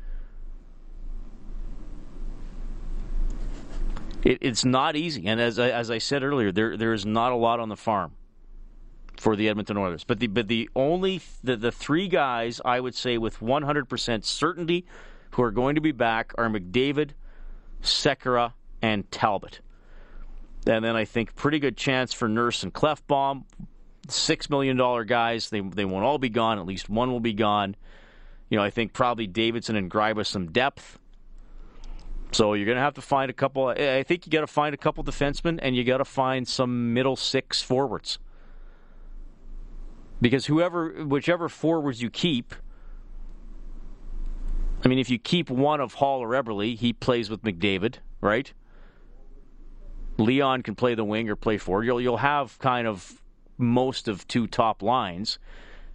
It, 4.24 4.40
it's 4.42 4.66
not 4.66 4.96
easy, 4.96 5.28
and 5.28 5.40
as 5.42 5.60
I, 5.60 5.70
as 5.70 5.90
I 5.92 5.98
said 6.00 6.24
earlier, 6.24 6.52
there 6.52 6.78
there 6.78 6.94
is 6.94 7.06
not 7.06 7.32
a 7.32 7.36
lot 7.36 7.60
on 7.60 7.70
the 7.70 7.78
farm. 7.78 8.16
for 9.18 9.36
the 9.36 9.50
Edmonton 9.50 9.78
Oilers. 9.78 10.04
But 10.04 10.20
the 10.20 10.28
but 10.28 10.48
the 10.48 10.70
only 10.76 11.22
the, 11.44 11.58
the 11.58 11.72
three 11.72 12.08
guys 12.08 12.62
I 12.66 12.80
would 12.80 12.96
say 12.96 13.18
with 13.18 13.40
100% 13.40 14.26
certainty 14.26 14.86
who 15.32 15.44
are 15.44 15.52
going 15.52 15.76
to 15.76 15.82
be 15.82 15.92
back 15.92 16.34
are 16.38 16.50
McDavid, 16.50 17.12
Sekera, 17.82 18.54
and 18.82 19.10
Talbot. 19.12 19.62
And 20.68 20.84
then 20.86 20.96
I 20.96 21.06
think 21.06 21.36
pretty 21.36 21.60
good 21.60 21.78
chance 21.78 22.14
for 22.14 22.28
Nurse 22.30 22.64
and 22.64 22.74
Klefbom. 22.74 23.46
Six 24.10 24.50
million 24.50 24.78
dollar 24.78 25.06
guys. 25.06 25.50
They 25.50 25.62
they 25.62 25.86
won't 25.86 26.06
all 26.06 26.18
be 26.20 26.30
gone. 26.30 26.60
At 26.60 26.66
least 26.66 26.90
one 26.90 27.12
will 27.12 27.20
be 27.22 27.34
gone. 27.34 27.76
You 28.50 28.58
know, 28.58 28.64
I 28.64 28.70
think 28.72 28.94
probably 28.94 29.28
Davidson 29.28 29.78
and 29.78 29.90
Gryba 29.90 30.26
some 30.26 30.52
depth. 30.52 30.99
So 32.32 32.54
you're 32.54 32.66
going 32.66 32.78
to 32.78 32.82
have 32.82 32.94
to 32.96 33.02
find 33.02 33.30
a 33.30 33.34
couple. 33.34 33.68
I 33.68 34.04
think 34.04 34.26
you 34.26 34.32
got 34.32 34.42
to 34.42 34.48
find 34.48 34.74
a 34.74 34.78
couple 34.78 35.04
defensemen, 35.04 35.60
and 35.62 35.76
you 35.76 35.84
got 35.84 35.98
to 35.98 36.06
find 36.06 36.48
some 36.48 36.94
middle 36.94 37.16
six 37.16 37.62
forwards. 37.62 38.20
Because 40.22 40.46
whoever, 40.46 41.06
whichever 41.06 41.50
forwards 41.50 42.02
you 42.02 42.10
keep, 42.10 42.54
I 44.84 44.88
mean, 44.88 45.00
if 45.00 45.10
you 45.10 45.18
keep 45.18 45.50
one 45.50 45.82
of 45.82 45.96
Hall 45.96 46.20
or 46.22 46.30
Eberle, 46.30 46.78
he 46.78 46.94
plays 46.94 47.30
with 47.30 47.42
McDavid, 47.42 47.96
right? 48.22 48.54
Leon 50.18 50.62
can 50.64 50.76
play 50.76 50.96
the 50.96 51.06
wing 51.06 51.30
or 51.30 51.36
play 51.36 51.58
forward. 51.58 51.86
You'll 51.86 52.02
you'll 52.02 52.18
have 52.18 52.60
kind 52.60 52.86
of 52.88 53.22
most 53.58 54.08
of 54.08 54.28
two 54.28 54.48
top 54.48 54.84
lines, 54.84 55.40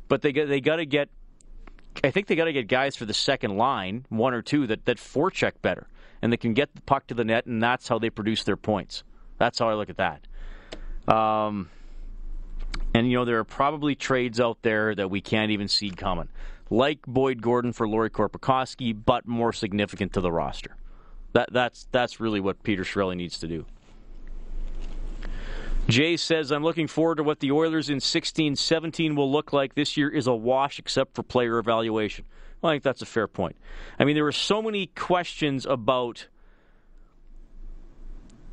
but 0.09 0.23
they 0.23 0.33
they 0.33 0.61
got 0.61 0.77
to 0.77 0.87
get. 0.87 1.11
I 2.03 2.11
think 2.11 2.27
they 2.27 2.35
got 2.35 2.47
to 2.47 2.53
get 2.53 2.67
guys 2.67 2.97
for 2.97 3.05
the 3.05 3.15
second 3.15 3.57
line, 3.57 4.07
one 4.09 4.35
or 4.35 4.43
two 4.43 4.67
that 4.67 4.87
that 4.87 4.97
forecheck 4.97 5.53
better 5.63 5.87
and 6.23 6.33
they 6.33 6.37
can 6.37 6.55
get 6.55 6.75
the 6.75 6.81
puck 6.83 7.07
to 7.09 7.15
the 7.15 7.25
net, 7.25 7.47
and 7.47 7.63
that's 7.63 7.89
how 7.89 7.99
they 7.99 8.11
produce 8.11 8.45
their 8.45 8.57
points. 8.57 9.05
That's 9.39 9.59
how 9.59 9.69
I 9.69 9.75
look 9.75 9.91
at 9.91 9.97
that. 9.99 10.27
Um, 11.13 11.69
and 12.95 13.11
you 13.11 13.19
know 13.19 13.25
there 13.25 13.39
are 13.39 13.45
probably 13.45 13.95
trades 13.95 14.41
out 14.41 14.59
there 14.63 14.95
that 14.95 15.11
we 15.11 15.21
can't 15.21 15.51
even 15.51 15.69
see 15.69 15.91
coming, 15.91 16.29
like 16.71 17.01
Boyd 17.07 17.43
Gordon 17.43 17.73
for 17.73 17.89
Lauri 17.89 18.11
Korpikoski, 18.11 18.97
but 19.05 19.27
more 19.27 19.53
significant 19.53 20.13
to 20.15 20.21
the 20.21 20.33
roster. 20.33 20.77
That 21.33 21.53
that's 21.53 21.89
that's 21.93 22.21
really 22.21 22.41
what 22.41 22.63
Peter 22.63 22.85
Chiarelli 22.85 23.17
needs 23.17 23.39
to 23.41 23.49
do. 23.49 23.67
Jay 25.87 26.17
says, 26.17 26.51
I'm 26.51 26.63
looking 26.63 26.87
forward 26.87 27.17
to 27.17 27.23
what 27.23 27.41
the 27.41 27.53
Oilers 27.53 27.91
in 27.91 28.01
16 28.01 28.57
17 28.57 29.15
will 29.15 29.31
look 29.31 29.53
like. 29.53 29.75
This 29.75 29.97
year 29.97 30.09
is 30.09 30.27
a 30.27 30.35
wash 30.35 30.79
except 30.79 31.15
for 31.15 31.23
player 31.23 31.59
evaluation. 31.59 32.25
I 32.65 32.75
think 32.75 32.83
that's 32.83 33.03
a 33.03 33.07
fair 33.07 33.29
point. 33.29 33.57
I 33.99 34.05
mean, 34.05 34.15
there 34.15 34.25
were 34.25 34.33
so 34.33 34.63
many 34.63 34.87
questions 34.87 35.67
about 35.67 36.29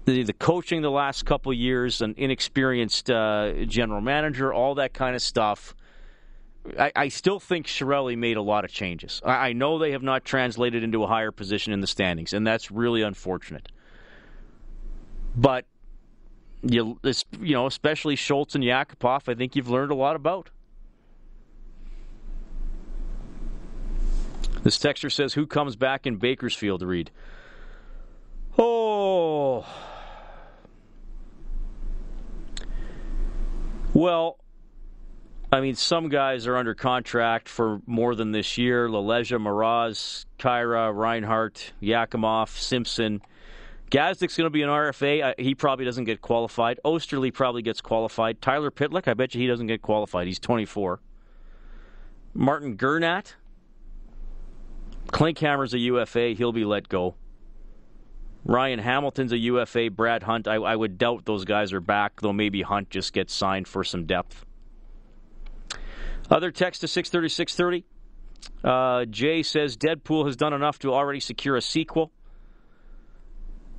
the, 0.06 0.24
the 0.24 0.34
coaching 0.34 0.82
the 0.82 0.92
last 0.92 1.26
couple 1.26 1.54
years, 1.54 2.02
an 2.02 2.16
inexperienced 2.18 3.10
uh, 3.10 3.66
general 3.66 4.02
manager, 4.02 4.54
all 4.54 4.76
that 4.76 4.94
kind 4.94 5.16
of 5.16 5.22
stuff. 5.22 5.76
I, 6.78 6.92
I 6.96 7.08
still 7.08 7.40
think 7.40 7.68
Chiarelli 7.68 8.18
made 8.18 8.38
a 8.38 8.42
lot 8.42 8.66
of 8.66 8.72
changes. 8.72 9.22
I, 9.26 9.50
I 9.50 9.54
know 9.54 9.80
they 9.80 9.92
have 9.92 10.04
not 10.04 10.26
translated 10.26 10.84
into 10.84 11.04
a 11.04 11.08
higher 11.08 11.32
position 11.32 11.74
in 11.74 11.82
the 11.82 11.88
standings, 11.88 12.34
and 12.34 12.46
that's 12.46 12.72
really 12.72 13.02
unfortunate. 13.02 13.72
But 15.36 15.66
you, 16.62 17.00
you 17.40 17.54
know, 17.54 17.66
especially 17.66 18.16
Schultz 18.16 18.54
and 18.56 18.64
Yakupov, 18.64 19.28
I 19.28 19.36
think 19.36 19.56
you've 19.56 19.70
learned 19.70 19.92
a 19.92 19.96
lot 19.96 20.16
about. 20.16 20.50
This 24.64 24.78
texter 24.78 25.12
says, 25.12 25.34
"Who 25.34 25.48
comes 25.48 25.76
back 25.76 26.06
in 26.06 26.18
Bakersfield?" 26.18 26.82
Reed. 26.82 27.12
Oh, 28.58 29.66
well, 33.94 34.38
I 35.54 35.60
mean, 35.60 35.76
some 35.76 36.08
guys 36.08 36.48
are 36.48 36.56
under 36.56 36.74
contract 36.74 37.50
for 37.50 37.82
more 37.86 38.16
than 38.16 38.32
this 38.32 38.58
year. 38.58 38.88
LaLeggia, 38.88 39.38
Mraz, 39.38 40.26
Khaira, 40.40 40.96
Reinhart, 40.96 41.74
Yakimov, 41.82 42.50
Simpson. 42.50 43.22
Gazdic's 43.90 44.38
going 44.38 44.46
to 44.46 44.50
be 44.50 44.62
an 44.62 44.70
RFA. 44.70 45.34
He 45.38 45.54
probably 45.54 45.84
doesn't 45.84 46.06
get 46.06 46.22
qualified. 46.22 46.80
Oesterle 46.86 47.34
probably 47.34 47.62
gets 47.62 47.82
qualified. 47.82 48.42
Tyler 48.42 48.72
Pitlick, 48.72 49.10
I 49.10 49.14
bet 49.14 49.36
you 49.36 49.42
he 49.42 49.48
doesn't 49.48 49.68
get 49.68 49.82
qualified. 49.82 50.28
He's 50.28 50.40
24. 50.40 51.02
Martin 52.34 52.78
Gernat, 52.78 53.36
Klinkhammer's 55.08 55.74
a 55.74 55.80
UFA. 55.80 56.30
He'll 56.30 56.52
be 56.52 56.66
let 56.66 56.90
go. 56.90 57.16
Ryan 58.44 58.80
Hamilton's 58.80 59.32
a 59.32 59.38
UFA. 59.38 59.90
Brad 59.92 60.24
Hunt, 60.24 60.48
I, 60.48 60.56
I 60.56 60.76
would 60.76 60.98
doubt 60.98 61.26
those 61.26 61.46
guys 61.46 61.74
are 61.74 61.82
back, 61.82 62.22
though 62.22 62.34
maybe 62.34 62.62
Hunt 62.62 62.90
just 62.90 63.14
gets 63.14 63.34
signed 63.34 63.68
for 63.68 63.84
some 63.84 64.06
depth. 64.06 64.46
Other 66.30 66.52
text 66.52 66.82
to 66.82 66.88
630 66.88 67.30
630. 67.30 67.86
Uh, 68.64 69.06
Jay 69.06 69.44
says 69.44 69.78
Deadpool 69.78 70.26
has 70.26 70.36
done 70.36 70.54
enough 70.54 70.80
to 70.80 70.94
already 70.94 71.20
secure 71.20 71.56
a 71.56 71.62
sequel. 71.62 72.12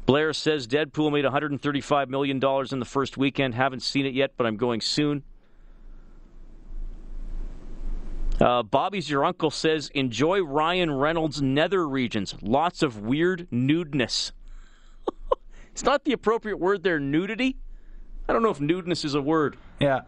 Blair 0.07 0.33
says 0.33 0.67
Deadpool 0.67 1.13
made 1.13 1.25
$135 1.25 2.09
million 2.09 2.37
in 2.37 2.79
the 2.79 2.85
first 2.85 3.17
weekend. 3.17 3.55
Haven't 3.55 3.83
seen 3.83 4.05
it 4.05 4.15
yet, 4.15 4.33
but 4.37 4.47
I'm 4.47 4.57
going 4.57 4.81
soon. 4.81 5.23
Uh, 8.43 8.61
Bobby's 8.65 9.09
your 9.09 9.25
uncle 9.25 9.53
says 9.53 9.89
enjoy 9.95 10.43
Ryan 10.43 10.91
Reynolds' 10.91 11.41
nether 11.41 11.87
regions. 11.87 12.35
Lots 12.43 12.83
of 12.83 12.99
weird 12.99 13.47
nudeness. 13.53 14.33
it's 15.71 15.85
not 15.85 16.05
the 16.05 16.13
appropriate 16.13 16.59
word 16.59 16.83
there. 16.83 16.99
Nudity. 16.99 17.57
I 18.29 18.33
don't 18.33 18.43
know 18.43 18.51
if 18.51 18.59
nudeness 18.59 19.05
is 19.05 19.15
a 19.15 19.23
word. 19.23 19.57
Yeah. 19.79 20.01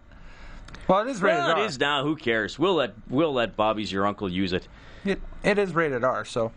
Well, 0.89 1.07
it 1.07 1.11
is 1.11 1.23
rated 1.23 1.45
well, 1.45 1.53
R. 1.53 1.61
It 1.61 1.67
is 1.67 1.79
now. 1.79 2.03
Who 2.03 2.17
cares? 2.17 2.59
We'll 2.59 2.75
let 2.75 2.95
we'll 3.09 3.33
let 3.33 3.55
Bobby's 3.55 3.93
your 3.93 4.05
uncle 4.05 4.29
use 4.29 4.53
it. 4.53 4.67
It 5.05 5.21
it 5.45 5.57
is 5.57 5.73
rated 5.73 6.03
R. 6.03 6.25
So. 6.25 6.51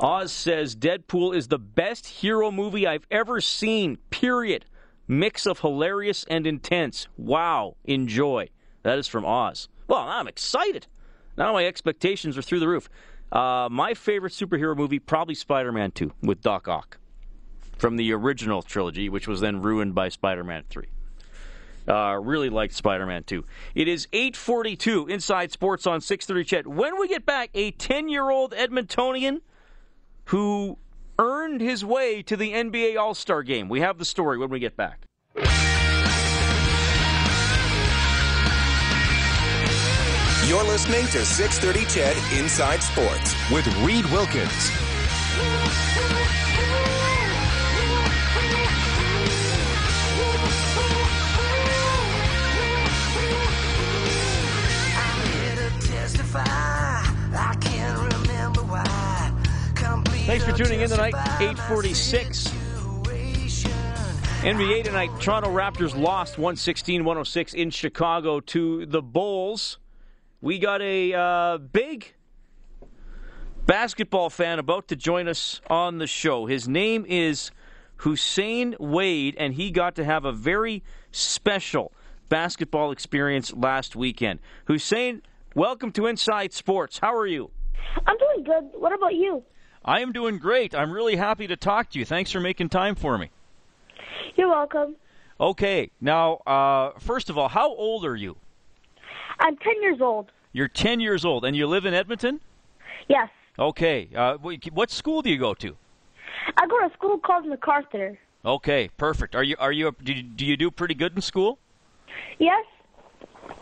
Oz 0.00 0.32
says 0.32 0.76
Deadpool 0.76 1.34
is 1.34 1.48
the 1.48 1.58
best 1.58 2.06
hero 2.06 2.50
movie 2.50 2.86
I've 2.86 3.06
ever 3.10 3.40
seen. 3.40 3.96
Period. 4.10 4.66
Mix 5.08 5.46
of 5.46 5.60
hilarious 5.60 6.26
and 6.28 6.46
intense. 6.46 7.08
Wow. 7.16 7.76
Enjoy. 7.84 8.50
That 8.82 8.98
is 8.98 9.06
from 9.08 9.24
Oz. 9.24 9.68
Well, 9.88 10.00
I'm 10.00 10.28
excited. 10.28 10.88
Now 11.36 11.52
my 11.52 11.66
expectations 11.66 12.36
are 12.36 12.42
through 12.42 12.60
the 12.60 12.68
roof. 12.68 12.88
Uh, 13.30 13.68
my 13.70 13.94
favorite 13.94 14.32
superhero 14.32 14.76
movie, 14.76 14.98
probably 14.98 15.34
Spider 15.34 15.72
Man 15.72 15.90
2 15.90 16.12
with 16.22 16.42
Doc 16.42 16.68
Ock 16.68 16.98
from 17.78 17.96
the 17.96 18.12
original 18.12 18.62
trilogy, 18.62 19.08
which 19.08 19.26
was 19.26 19.40
then 19.40 19.62
ruined 19.62 19.94
by 19.94 20.08
Spider 20.08 20.44
Man 20.44 20.64
3. 20.68 20.86
Uh, 21.88 22.20
really 22.22 22.48
liked 22.48 22.74
Spider 22.74 23.06
Man 23.06 23.24
2. 23.24 23.44
It 23.74 23.88
is 23.88 24.06
842 24.12 25.08
Inside 25.08 25.50
Sports 25.50 25.86
on 25.86 26.00
630 26.00 26.44
CHED. 26.44 26.66
When 26.66 27.00
we 27.00 27.08
get 27.08 27.26
back, 27.26 27.50
a 27.54 27.72
10 27.72 28.08
year 28.08 28.30
old 28.30 28.52
Edmontonian 28.52 29.40
who 30.26 30.78
earned 31.18 31.60
his 31.60 31.84
way 31.84 32.22
to 32.22 32.36
the 32.36 32.52
NBA 32.52 32.96
All 32.98 33.14
Star 33.14 33.42
game. 33.42 33.68
We 33.68 33.80
have 33.80 33.98
the 33.98 34.04
story 34.04 34.38
when 34.38 34.50
we 34.50 34.60
get 34.60 34.76
back. 34.76 35.00
You're 40.52 40.62
listening 40.64 41.06
to 41.06 41.24
630 41.24 41.86
CHED 41.86 42.38
Inside 42.38 42.82
Sports 42.82 43.34
with 43.50 43.66
Reed 43.78 44.04
Wilkins. 44.12 44.68
Thanks 60.26 60.44
for 60.44 60.52
tuning 60.52 60.82
in 60.82 60.90
tonight. 60.90 61.14
846. 61.40 62.48
NBA 64.42 64.84
tonight. 64.84 65.10
Toronto 65.18 65.48
Raptors 65.48 65.98
lost 65.98 66.36
116 66.36 67.06
106 67.06 67.54
in 67.54 67.70
Chicago 67.70 68.40
to 68.40 68.84
the 68.84 69.00
Bulls. 69.00 69.78
We 70.42 70.58
got 70.58 70.82
a 70.82 71.14
uh, 71.14 71.58
big 71.58 72.14
basketball 73.64 74.28
fan 74.28 74.58
about 74.58 74.88
to 74.88 74.96
join 74.96 75.28
us 75.28 75.60
on 75.70 75.98
the 75.98 76.08
show. 76.08 76.46
His 76.46 76.66
name 76.66 77.06
is 77.08 77.52
Hussein 77.98 78.74
Wade, 78.80 79.36
and 79.38 79.54
he 79.54 79.70
got 79.70 79.94
to 79.94 80.04
have 80.04 80.24
a 80.24 80.32
very 80.32 80.82
special 81.12 81.92
basketball 82.28 82.90
experience 82.90 83.52
last 83.52 83.94
weekend. 83.94 84.40
Hussein, 84.64 85.22
welcome 85.54 85.92
to 85.92 86.08
Inside 86.08 86.52
Sports. 86.52 86.98
How 86.98 87.14
are 87.14 87.28
you? 87.28 87.52
I'm 88.04 88.18
doing 88.18 88.42
good. 88.42 88.80
What 88.80 88.92
about 88.92 89.14
you? 89.14 89.44
I 89.84 90.00
am 90.00 90.10
doing 90.10 90.38
great. 90.38 90.74
I'm 90.74 90.90
really 90.90 91.14
happy 91.14 91.46
to 91.46 91.56
talk 91.56 91.90
to 91.90 92.00
you. 92.00 92.04
Thanks 92.04 92.32
for 92.32 92.40
making 92.40 92.70
time 92.70 92.96
for 92.96 93.16
me. 93.16 93.30
You're 94.34 94.48
welcome. 94.48 94.96
Okay. 95.38 95.92
Now, 96.00 96.38
uh, 96.38 96.98
first 96.98 97.30
of 97.30 97.38
all, 97.38 97.48
how 97.48 97.72
old 97.72 98.04
are 98.04 98.16
you? 98.16 98.36
I'm 99.42 99.56
10 99.56 99.82
years 99.82 100.00
old. 100.00 100.30
You're 100.52 100.68
10 100.68 101.00
years 101.00 101.24
old, 101.24 101.44
and 101.44 101.56
you 101.56 101.66
live 101.66 101.84
in 101.84 101.94
Edmonton? 101.94 102.40
Yes. 103.08 103.28
Okay. 103.58 104.08
Uh, 104.14 104.38
what 104.38 104.90
school 104.90 105.20
do 105.20 105.30
you 105.30 105.38
go 105.38 105.52
to? 105.54 105.76
I 106.56 106.66
go 106.66 106.78
to 106.80 106.86
a 106.86 106.92
school 106.92 107.18
called 107.18 107.46
MacArthur. 107.46 108.18
Okay, 108.44 108.90
perfect. 108.96 109.34
Are 109.36 109.42
you 109.44 109.54
are 109.58 109.70
you 109.70 109.94
do 110.02 110.12
you, 110.12 110.22
do 110.22 110.44
you 110.44 110.56
do 110.56 110.70
pretty 110.70 110.94
good 110.94 111.14
in 111.14 111.20
school? 111.20 111.58
Yes. 112.38 112.64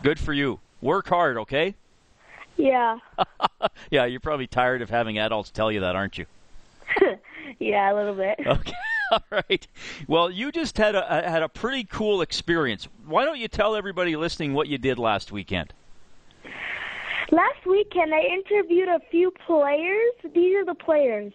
Good 0.02 0.18
for 0.18 0.32
you. 0.32 0.60
Work 0.80 1.08
hard, 1.08 1.36
okay? 1.38 1.74
Yeah. 2.56 2.98
yeah, 3.90 4.06
you're 4.06 4.20
probably 4.20 4.46
tired 4.46 4.80
of 4.80 4.88
having 4.88 5.18
adults 5.18 5.50
tell 5.50 5.70
you 5.70 5.80
that, 5.80 5.96
aren't 5.96 6.16
you? 6.16 6.26
yeah, 7.58 7.92
a 7.92 7.94
little 7.94 8.14
bit. 8.14 8.40
Okay. 8.46 8.72
All 9.12 9.24
right. 9.30 9.66
Well, 10.06 10.30
you 10.30 10.52
just 10.52 10.78
had 10.78 10.94
a 10.94 11.22
had 11.28 11.42
a 11.42 11.48
pretty 11.48 11.84
cool 11.84 12.22
experience. 12.22 12.88
Why 13.06 13.24
don't 13.24 13.38
you 13.38 13.48
tell 13.48 13.74
everybody 13.74 14.16
listening 14.16 14.54
what 14.54 14.68
you 14.68 14.78
did 14.78 14.98
last 14.98 15.32
weekend? 15.32 15.72
Last 17.32 17.64
weekend, 17.66 18.12
I 18.12 18.22
interviewed 18.22 18.88
a 18.88 19.00
few 19.10 19.32
players. 19.46 20.12
These 20.34 20.56
are 20.56 20.64
the 20.64 20.74
players. 20.74 21.32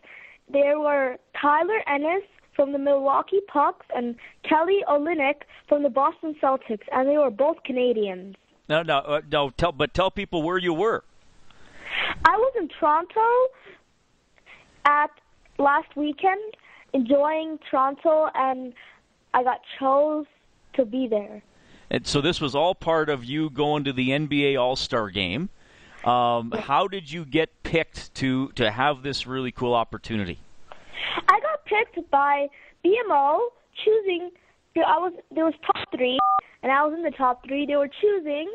There 0.51 0.79
were 0.79 1.17
Tyler 1.41 1.81
Ennis 1.87 2.23
from 2.55 2.71
the 2.71 2.79
Milwaukee 2.79 3.39
Bucks 3.53 3.85
and 3.95 4.15
Kelly 4.47 4.83
Olynyk 4.87 5.43
from 5.67 5.83
the 5.83 5.89
Boston 5.89 6.35
Celtics, 6.41 6.83
and 6.91 7.07
they 7.07 7.17
were 7.17 7.31
both 7.31 7.63
Canadians. 7.63 8.35
No, 8.67 8.81
no, 8.81 8.97
uh, 8.99 9.21
no. 9.31 9.49
Tell, 9.51 9.71
but 9.71 9.93
tell 9.93 10.11
people 10.11 10.41
where 10.41 10.57
you 10.57 10.73
were. 10.73 11.03
I 12.25 12.35
was 12.35 12.53
in 12.57 12.67
Toronto 12.67 13.21
at 14.85 15.11
last 15.57 15.95
weekend, 15.95 16.41
enjoying 16.95 17.59
Toronto, 17.69 18.29
and 18.33 18.73
I 19.33 19.43
got 19.43 19.59
chose 19.77 20.25
to 20.75 20.85
be 20.85 21.07
there. 21.07 21.43
And 21.89 22.07
so 22.07 22.21
this 22.21 22.41
was 22.41 22.55
all 22.55 22.73
part 22.73 23.09
of 23.09 23.23
you 23.23 23.49
going 23.49 23.83
to 23.83 23.93
the 23.93 24.09
NBA 24.09 24.59
All 24.59 24.75
Star 24.75 25.09
Game. 25.09 25.49
Um, 26.03 26.51
how 26.51 26.87
did 26.87 27.11
you 27.11 27.25
get 27.25 27.49
picked 27.63 28.13
to 28.15 28.49
to 28.53 28.71
have 28.71 29.03
this 29.03 29.27
really 29.27 29.51
cool 29.51 29.73
opportunity? 29.73 30.39
I 31.27 31.39
got 31.41 31.65
picked 31.65 32.09
by 32.09 32.47
BMO 32.83 33.39
choosing. 33.83 34.31
I 34.75 34.97
was 34.97 35.13
there 35.33 35.45
was 35.45 35.53
top 35.65 35.83
three, 35.95 36.19
and 36.63 36.71
I 36.71 36.85
was 36.85 36.93
in 36.95 37.03
the 37.03 37.11
top 37.11 37.45
three. 37.45 37.65
They 37.65 37.75
were 37.75 37.89
choosing. 38.01 38.49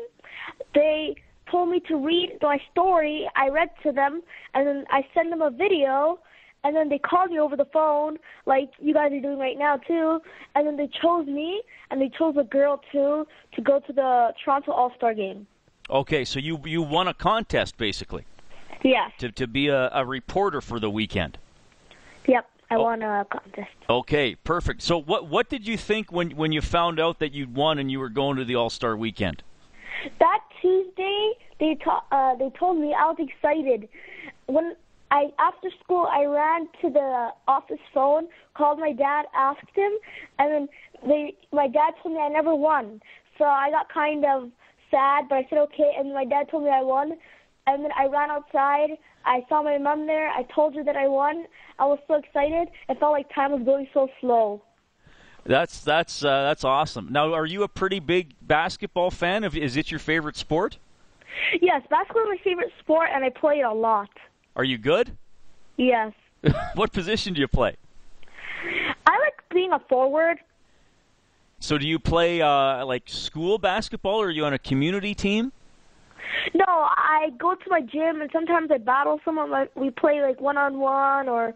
They 0.73 1.15
told 1.49 1.69
me 1.69 1.81
to 1.87 1.95
read 1.97 2.37
my 2.41 2.59
story. 2.71 3.29
I 3.35 3.49
read 3.49 3.69
to 3.83 3.91
them, 3.91 4.21
and 4.53 4.65
then 4.65 4.85
I 4.89 5.05
sent 5.13 5.29
them 5.29 5.41
a 5.41 5.51
video, 5.51 6.19
and 6.63 6.75
then 6.75 6.89
they 6.89 6.99
called 6.99 7.31
me 7.31 7.39
over 7.39 7.55
the 7.55 7.65
phone, 7.65 8.17
like 8.45 8.71
you 8.79 8.93
guys 8.93 9.11
are 9.11 9.19
doing 9.19 9.39
right 9.39 9.57
now 9.57 9.77
too. 9.77 10.19
And 10.55 10.67
then 10.67 10.77
they 10.77 10.89
chose 11.01 11.27
me, 11.27 11.61
and 11.89 12.01
they 12.01 12.09
chose 12.09 12.35
a 12.39 12.43
girl 12.43 12.81
too 12.91 13.27
to 13.53 13.61
go 13.61 13.79
to 13.79 13.93
the 13.93 14.33
Toronto 14.43 14.71
All 14.71 14.91
Star 14.95 15.13
game. 15.13 15.47
Okay, 15.89 16.23
so 16.23 16.39
you 16.39 16.59
you 16.65 16.81
won 16.81 17.07
a 17.07 17.13
contest 17.13 17.77
basically. 17.77 18.25
Yeah. 18.83 19.09
To 19.19 19.31
to 19.31 19.47
be 19.47 19.67
a, 19.67 19.89
a 19.93 20.05
reporter 20.05 20.61
for 20.61 20.79
the 20.79 20.89
weekend. 20.89 21.37
Yep, 22.27 22.47
I 22.69 22.75
oh. 22.75 22.83
won 22.83 23.01
a 23.01 23.25
contest. 23.31 23.69
Okay, 23.89 24.35
perfect. 24.35 24.81
So 24.81 24.97
what 25.01 25.27
what 25.27 25.49
did 25.49 25.67
you 25.67 25.77
think 25.77 26.11
when 26.11 26.31
when 26.31 26.51
you 26.51 26.61
found 26.61 26.99
out 26.99 27.19
that 27.19 27.33
you'd 27.33 27.55
won 27.55 27.79
and 27.79 27.91
you 27.91 27.99
were 27.99 28.09
going 28.09 28.37
to 28.37 28.45
the 28.45 28.55
All 28.55 28.69
Star 28.69 28.95
weekend? 28.95 29.43
That 30.19 30.39
Tuesday, 30.61 31.33
they 31.59 31.75
ta- 31.83 32.03
uh, 32.11 32.35
they 32.35 32.49
told 32.57 32.79
me 32.79 32.93
I 32.93 33.05
was 33.05 33.17
excited. 33.19 33.89
When 34.47 34.75
I 35.11 35.25
after 35.39 35.69
school, 35.83 36.07
I 36.09 36.25
ran 36.25 36.67
to 36.81 36.89
the 36.89 37.29
office 37.47 37.79
phone, 37.93 38.27
called 38.55 38.79
my 38.79 38.93
dad, 38.93 39.25
asked 39.35 39.75
him, 39.75 39.91
and 40.39 40.51
then 40.51 40.69
they 41.05 41.35
my 41.51 41.67
dad 41.67 41.93
told 42.01 42.15
me 42.15 42.21
I 42.21 42.29
never 42.29 42.55
won. 42.55 43.01
So 43.37 43.43
I 43.43 43.69
got 43.69 43.93
kind 43.93 44.25
of 44.25 44.49
sad, 44.89 45.25
but 45.29 45.35
I 45.35 45.47
said 45.49 45.59
okay, 45.59 45.91
and 45.97 46.13
my 46.13 46.25
dad 46.25 46.49
told 46.49 46.63
me 46.63 46.69
I 46.69 46.81
won. 46.81 47.17
And 47.67 47.83
then 47.83 47.91
I 47.95 48.07
ran 48.07 48.31
outside. 48.31 48.97
I 49.23 49.45
saw 49.47 49.61
my 49.61 49.77
mom 49.77 50.07
there. 50.07 50.29
I 50.29 50.43
told 50.43 50.73
her 50.75 50.83
that 50.83 50.95
I 50.95 51.07
won. 51.07 51.45
I 51.77 51.85
was 51.85 51.99
so 52.07 52.15
excited. 52.15 52.69
It 52.89 52.99
felt 52.99 53.11
like 53.11 53.33
time 53.33 53.51
was 53.51 53.61
going 53.63 53.87
so 53.93 54.07
slow. 54.19 54.63
That's 55.45 55.81
that's 55.81 56.23
uh, 56.23 56.43
that's 56.43 56.63
awesome. 56.63 57.09
Now, 57.11 57.33
are 57.33 57.45
you 57.45 57.63
a 57.63 57.67
pretty 57.67 57.99
big 57.99 58.33
basketball 58.41 59.11
fan? 59.11 59.43
Is 59.43 59.75
it 59.75 59.91
your 59.91 59.99
favorite 59.99 60.37
sport? 60.37 60.77
Yes, 61.61 61.81
basketball 61.89 62.23
is 62.23 62.29
my 62.29 62.43
favorite 62.43 62.71
sport, 62.79 63.09
and 63.13 63.23
I 63.23 63.29
play 63.29 63.59
it 63.59 63.65
a 63.65 63.73
lot. 63.73 64.09
Are 64.55 64.63
you 64.63 64.77
good? 64.77 65.15
Yes. 65.77 66.13
what 66.75 66.91
position 66.91 67.33
do 67.33 67.41
you 67.41 67.47
play? 67.47 67.75
I 69.05 69.19
like 69.19 69.33
being 69.53 69.71
a 69.71 69.79
forward. 69.79 70.37
So, 71.59 71.77
do 71.77 71.87
you 71.87 71.99
play 71.99 72.41
uh, 72.41 72.85
like 72.85 73.03
school 73.05 73.59
basketball, 73.59 74.21
or 74.21 74.27
are 74.27 74.31
you 74.31 74.45
on 74.45 74.53
a 74.53 74.59
community 74.59 75.13
team? 75.13 75.51
No, 76.53 76.65
I 76.67 77.31
go 77.37 77.53
to 77.55 77.69
my 77.69 77.81
gym, 77.81 78.21
and 78.21 78.29
sometimes 78.31 78.71
I 78.71 78.77
battle 78.77 79.19
someone. 79.23 79.51
Like 79.51 79.75
we 79.75 79.91
play 79.91 80.21
like 80.21 80.41
one 80.41 80.57
on 80.57 80.79
one 80.79 81.29
or 81.29 81.53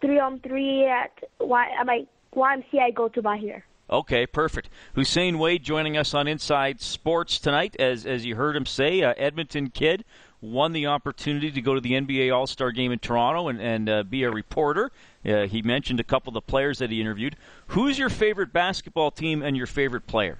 three 0.00 0.18
on 0.18 0.40
three 0.40 0.86
at 0.86 1.12
Y 1.40 1.68
at 1.78 1.86
my 1.86 2.06
YMCA 2.34 2.80
I 2.80 2.90
go 2.90 3.08
to 3.08 3.22
by 3.22 3.36
here. 3.36 3.64
Okay, 3.88 4.26
perfect. 4.26 4.68
Hussein 4.94 5.38
Wade 5.38 5.62
joining 5.62 5.96
us 5.96 6.12
on 6.12 6.26
Inside 6.26 6.80
Sports 6.80 7.38
tonight. 7.38 7.76
As 7.78 8.04
as 8.04 8.26
you 8.26 8.34
heard 8.34 8.56
him 8.56 8.66
say, 8.66 9.02
uh, 9.02 9.14
Edmonton 9.16 9.70
kid 9.70 10.04
won 10.40 10.72
the 10.72 10.86
opportunity 10.86 11.50
to 11.50 11.60
go 11.60 11.74
to 11.74 11.80
the 11.80 11.92
NBA 11.92 12.34
All 12.34 12.46
Star 12.46 12.70
game 12.70 12.92
in 12.92 12.98
Toronto 12.98 13.48
and 13.48 13.60
and 13.60 13.88
uh, 13.88 14.02
be 14.02 14.22
a 14.24 14.30
reporter. 14.30 14.90
Uh, 15.24 15.46
he 15.46 15.62
mentioned 15.62 16.00
a 16.00 16.04
couple 16.04 16.30
of 16.30 16.34
the 16.34 16.40
players 16.40 16.78
that 16.78 16.90
he 16.90 17.00
interviewed. 17.00 17.36
Who's 17.68 17.98
your 17.98 18.08
favorite 18.08 18.52
basketball 18.52 19.10
team 19.10 19.42
and 19.42 19.56
your 19.56 19.66
favorite 19.66 20.06
player? 20.06 20.38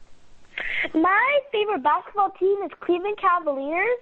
My 0.94 1.40
favorite 1.52 1.82
basketball 1.82 2.30
team 2.30 2.62
is 2.64 2.70
Cleveland 2.80 3.18
Cavaliers, 3.18 3.98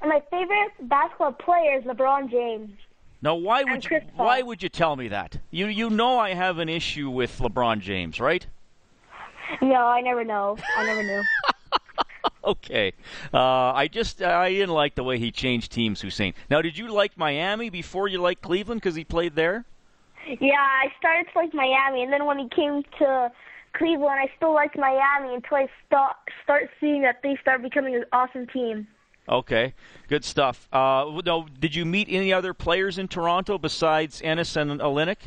and 0.00 0.10
my 0.10 0.22
favorite 0.30 0.72
basketball 0.88 1.32
player 1.32 1.78
is 1.78 1.84
LeBron 1.84 2.30
James. 2.30 2.70
Now, 3.20 3.34
why 3.34 3.64
would 3.64 3.84
you, 3.84 4.00
why 4.14 4.42
would 4.42 4.62
you 4.62 4.68
tell 4.68 4.94
me 4.94 5.08
that? 5.08 5.38
You 5.50 5.66
you 5.66 5.90
know 5.90 6.18
I 6.18 6.34
have 6.34 6.58
an 6.58 6.68
issue 6.68 7.10
with 7.10 7.38
LeBron 7.38 7.80
James, 7.80 8.20
right? 8.20 8.46
No, 9.60 9.86
I 9.86 10.00
never 10.02 10.24
know. 10.24 10.56
I 10.76 10.84
never 10.84 11.02
knew. 11.02 11.22
okay, 12.48 12.92
uh, 13.32 13.72
I 13.72 13.88
just 13.88 14.22
I 14.22 14.50
didn't 14.50 14.74
like 14.74 14.94
the 14.94 15.04
way 15.04 15.18
he 15.18 15.30
changed 15.30 15.72
teams, 15.72 16.00
Hussein. 16.00 16.34
Now, 16.50 16.62
did 16.62 16.76
you 16.76 16.88
like 16.88 17.16
Miami 17.16 17.70
before 17.70 18.08
you 18.08 18.18
liked 18.18 18.42
Cleveland 18.42 18.80
because 18.80 18.94
he 18.94 19.04
played 19.04 19.34
there? 19.34 19.64
Yeah, 20.40 20.60
I 20.60 20.92
started 20.98 21.26
to 21.32 21.38
like 21.38 21.54
Miami, 21.54 22.02
and 22.02 22.12
then 22.12 22.26
when 22.26 22.38
he 22.38 22.48
came 22.48 22.82
to 22.98 23.30
Cleveland, 23.74 24.20
I 24.20 24.30
still 24.36 24.54
liked 24.54 24.76
Miami 24.76 25.34
until 25.34 25.58
I 25.58 25.68
start 25.86 26.16
start 26.42 26.70
seeing 26.80 27.02
that 27.02 27.22
they 27.22 27.36
start 27.40 27.62
becoming 27.62 27.94
an 27.94 28.04
awesome 28.12 28.46
team. 28.46 28.86
Okay, 29.28 29.74
good 30.08 30.24
stuff. 30.24 30.68
Uh, 30.72 31.20
no, 31.24 31.46
did 31.60 31.74
you 31.74 31.84
meet 31.84 32.08
any 32.10 32.32
other 32.32 32.54
players 32.54 32.96
in 32.96 33.08
Toronto 33.08 33.58
besides 33.58 34.22
Ennis 34.22 34.56
and 34.56 34.80
Olynyk? 34.80 35.18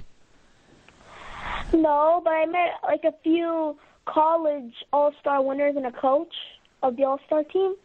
No, 1.71 2.21
but 2.23 2.31
I 2.31 2.45
met 2.47 2.79
like 2.83 3.03
a 3.03 3.13
few 3.23 3.77
college 4.05 4.73
All 4.91 5.13
Star 5.19 5.41
winners 5.43 5.75
and 5.75 5.85
a 5.85 5.91
coach 5.91 6.33
of 6.83 6.95
the 6.95 7.03
All 7.03 7.19
Star 7.25 7.43
team, 7.43 7.75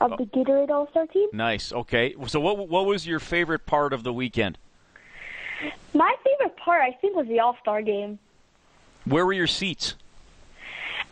of 0.00 0.10
the 0.18 0.24
Gatorade 0.24 0.70
All 0.70 0.88
Star 0.90 1.06
team. 1.06 1.28
Nice. 1.32 1.72
Okay, 1.72 2.14
so 2.26 2.40
what 2.40 2.68
what 2.68 2.86
was 2.86 3.06
your 3.06 3.20
favorite 3.20 3.66
part 3.66 3.92
of 3.92 4.02
the 4.02 4.12
weekend? 4.12 4.58
My 5.92 6.14
favorite 6.24 6.56
part, 6.56 6.82
I 6.82 6.92
think, 7.00 7.16
was 7.16 7.26
the 7.26 7.40
All 7.40 7.56
Star 7.60 7.82
game. 7.82 8.18
Where 9.04 9.26
were 9.26 9.32
your 9.32 9.46
seats? 9.46 9.94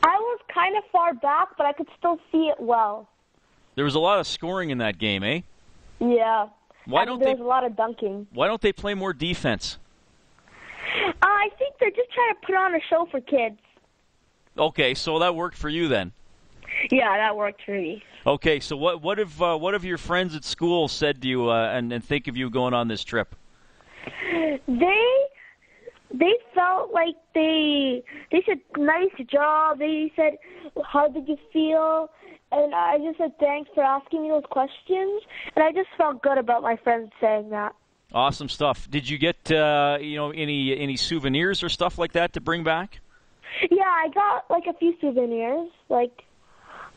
I 0.03 0.17
was 0.17 0.41
kind 0.53 0.77
of 0.77 0.85
far 0.93 1.15
back, 1.15 1.49
but 1.57 1.67
I 1.67 1.73
could 1.73 1.89
still 1.99 2.19
see 2.31 2.49
it 2.49 2.61
well. 2.61 3.09
There 3.75 3.85
was 3.85 3.95
a 3.95 4.01
lot 4.01 4.21
of 4.21 4.27
scoring 4.27 4.71
in 4.71 4.79
that 4.79 4.99
game, 4.99 5.23
eh? 5.23 5.41
Yeah. 6.01 6.49
Why 6.85 7.05
don't 7.05 7.19
there's 7.19 7.37
they? 7.37 7.43
a 7.43 7.47
lot 7.47 7.65
of 7.65 7.77
dunking. 7.77 8.27
Why 8.33 8.47
don't 8.47 8.61
they 8.61 8.73
play 8.73 8.95
more 8.95 9.13
defense? 9.13 9.79
Uh, 11.07 11.13
I 11.23 11.51
think 11.59 11.75
they're 11.79 11.91
just 11.91 12.11
trying 12.13 12.35
to 12.35 12.47
put 12.47 12.55
on 12.55 12.75
a 12.75 12.81
show 12.89 13.07
for 13.11 13.21
kids. 13.21 13.59
Okay, 14.57 14.95
so 14.95 15.19
that 15.19 15.35
worked 15.35 15.57
for 15.57 15.69
you 15.69 15.89
then. 15.89 16.13
Yeah, 16.91 17.17
that 17.17 17.37
worked 17.37 17.63
for 17.65 17.73
me. 17.73 18.03
Okay, 18.27 18.61
so 18.61 18.77
what 18.77 19.03
what 19.03 19.19
have 19.19 19.41
uh, 19.41 19.57
what 19.57 19.75
have 19.75 19.85
your 19.85 19.99
friends 19.99 20.35
at 20.35 20.45
school 20.45 20.89
said 20.89 21.23
to 21.23 21.29
you 21.29 21.51
uh, 21.51 21.71
and 21.73 21.93
and 21.93 22.05
think 22.05 22.29
of 22.29 22.37
you 22.37 22.51
going 22.51 22.75
on 22.75 22.89
this 22.89 23.05
trip? 23.05 23.35
They 24.67 25.27
they 26.13 26.35
felt 26.55 26.93
like 26.93 27.15
they 27.35 28.03
they 28.31 28.43
said 28.47 28.61
nice 28.77 29.11
job. 29.27 29.79
They 29.79 30.13
said 30.17 30.39
how 30.85 31.09
did 31.09 31.29
you 31.29 31.39
feel? 31.53 32.11
and 32.51 32.75
I 32.75 32.99
just 32.99 33.19
said 33.19 33.39
thanks 33.39 33.71
for 33.75 33.83
asking 33.83 34.23
me 34.23 34.29
those 34.31 34.45
questions, 34.51 35.23
and 35.55 35.63
I 35.63 35.73
just 35.73 35.89
felt 35.97 36.23
good 36.23 36.39
about 36.39 36.63
my 36.63 36.77
friends 36.77 37.13
saying 37.21 37.51
that. 37.51 37.75
Awesome 38.13 38.49
stuff. 38.49 38.89
Did 38.91 39.09
you 39.09 39.19
get 39.19 39.51
uh, 39.53 39.99
you 40.01 40.17
know 40.17 40.31
any 40.31 40.77
any 40.77 40.97
souvenirs 40.97 41.63
or 41.63 41.69
stuff 41.69 41.99
like 41.99 42.13
that 42.13 42.33
to 42.35 42.41
bring 42.41 42.65
back? 42.65 43.01
Yeah, 43.71 43.85
I 43.85 44.09
got 44.15 44.51
like 44.51 44.65
a 44.67 44.73
few 44.79 44.95
souvenirs, 45.01 45.69
like 45.89 46.25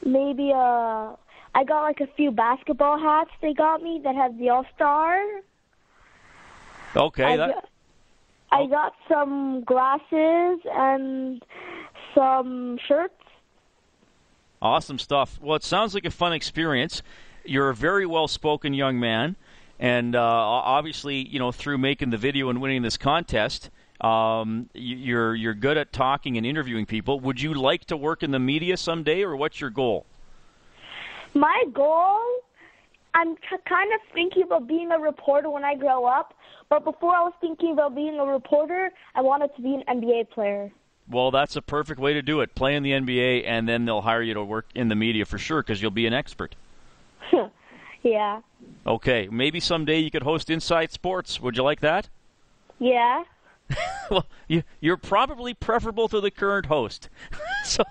maybe 0.06 0.52
uh 0.54 1.16
I 1.54 1.64
got 1.66 1.82
like 1.84 2.00
a 2.00 2.08
few 2.16 2.32
basketball 2.32 2.98
hats 3.00 3.32
they 3.42 3.54
got 3.54 3.82
me 3.82 4.00
that 4.04 4.16
have 4.16 4.38
the 4.38 4.50
All 4.50 4.66
Star. 4.76 5.22
Okay. 6.96 7.24
I, 7.24 7.38
that... 7.38 7.50
got, 7.54 7.70
I 8.52 8.66
got 8.68 8.94
some 9.10 9.64
glasses 9.64 10.60
and 10.74 11.44
some 12.16 12.80
shirts. 12.88 13.14
Awesome 14.62 15.00
stuff. 15.00 15.40
Well, 15.42 15.56
it 15.56 15.64
sounds 15.64 15.94
like 15.94 16.06
a 16.06 16.12
fun 16.12 16.34
experience. 16.34 17.02
You're 17.44 17.70
a 17.70 17.76
very 17.76 18.06
well 18.06 18.28
spoken 18.28 18.74
young 18.74 19.00
man. 19.00 19.36
And 19.80 20.16
uh, 20.16 20.22
obviously, 20.22 21.28
you 21.28 21.40
know, 21.40 21.52
through 21.52 21.80
making 21.80 22.12
the 22.12 22.18
video 22.18 22.50
and 22.50 22.62
winning 22.62 22.84
this 22.84 22.98
contest, 22.98 23.72
um, 24.02 24.70
you're 24.74 25.36
you're 25.36 25.54
good 25.54 25.78
at 25.78 25.94
talking 25.94 26.38
and 26.38 26.46
interviewing 26.46 26.86
people. 26.86 27.20
Would 27.20 27.42
you 27.42 27.54
like 27.54 27.86
to 27.86 27.98
work 27.98 28.24
in 28.24 28.32
the 28.32 28.40
media 28.40 28.78
someday, 28.78 29.22
or 29.22 29.36
what's 29.36 29.62
your 29.62 29.70
goal? 29.70 30.06
My 31.34 31.64
goal, 31.74 32.20
I'm 33.14 33.36
t- 33.36 33.42
kind 33.68 33.94
of 33.94 34.00
thinking 34.14 34.44
about 34.44 34.68
being 34.68 34.92
a 34.92 35.00
reporter 35.00 35.50
when 35.50 35.64
I 35.64 35.76
grow 35.76 36.06
up. 36.06 36.34
But 36.70 36.84
before 36.84 37.16
I 37.16 37.22
was 37.22 37.34
thinking 37.42 37.74
about 37.74 37.96
being 37.96 38.18
a 38.18 38.26
reporter, 38.26 38.92
I 39.14 39.22
wanted 39.22 39.56
to 39.56 39.62
be 39.62 39.76
an 39.76 39.84
NBA 39.88 40.30
player. 40.30 40.72
Well, 41.10 41.30
that's 41.30 41.56
a 41.56 41.62
perfect 41.62 42.00
way 42.00 42.14
to 42.14 42.22
do 42.22 42.40
it. 42.40 42.56
Play 42.56 42.76
in 42.76 42.84
the 42.84 42.92
NBA, 42.92 43.44
and 43.46 43.68
then 43.68 43.86
they'll 43.86 44.02
hire 44.02 44.22
you 44.22 44.34
to 44.34 44.44
work 44.44 44.68
in 44.74 44.88
the 44.88 44.96
media 44.96 45.26
for 45.26 45.38
sure 45.38 45.62
because 45.62 45.82
you'll 45.82 45.92
be 45.92 46.08
an 46.08 46.14
expert. 46.14 46.56
yeah. 48.04 48.42
Okay, 48.88 49.28
maybe 49.30 49.60
someday 49.60 50.00
you 50.00 50.10
could 50.10 50.24
host 50.24 50.50
Inside 50.50 50.92
Sports. 50.92 51.42
Would 51.42 51.58
you 51.58 51.64
like 51.64 51.82
that? 51.82 52.10
Yeah. 52.80 53.24
well, 54.12 54.26
you, 54.48 54.64
you're 54.80 54.98
probably 54.98 55.54
preferable 55.54 56.08
to 56.10 56.20
the 56.20 56.32
current 56.32 56.68
host. 56.68 57.10
so, 57.64 57.84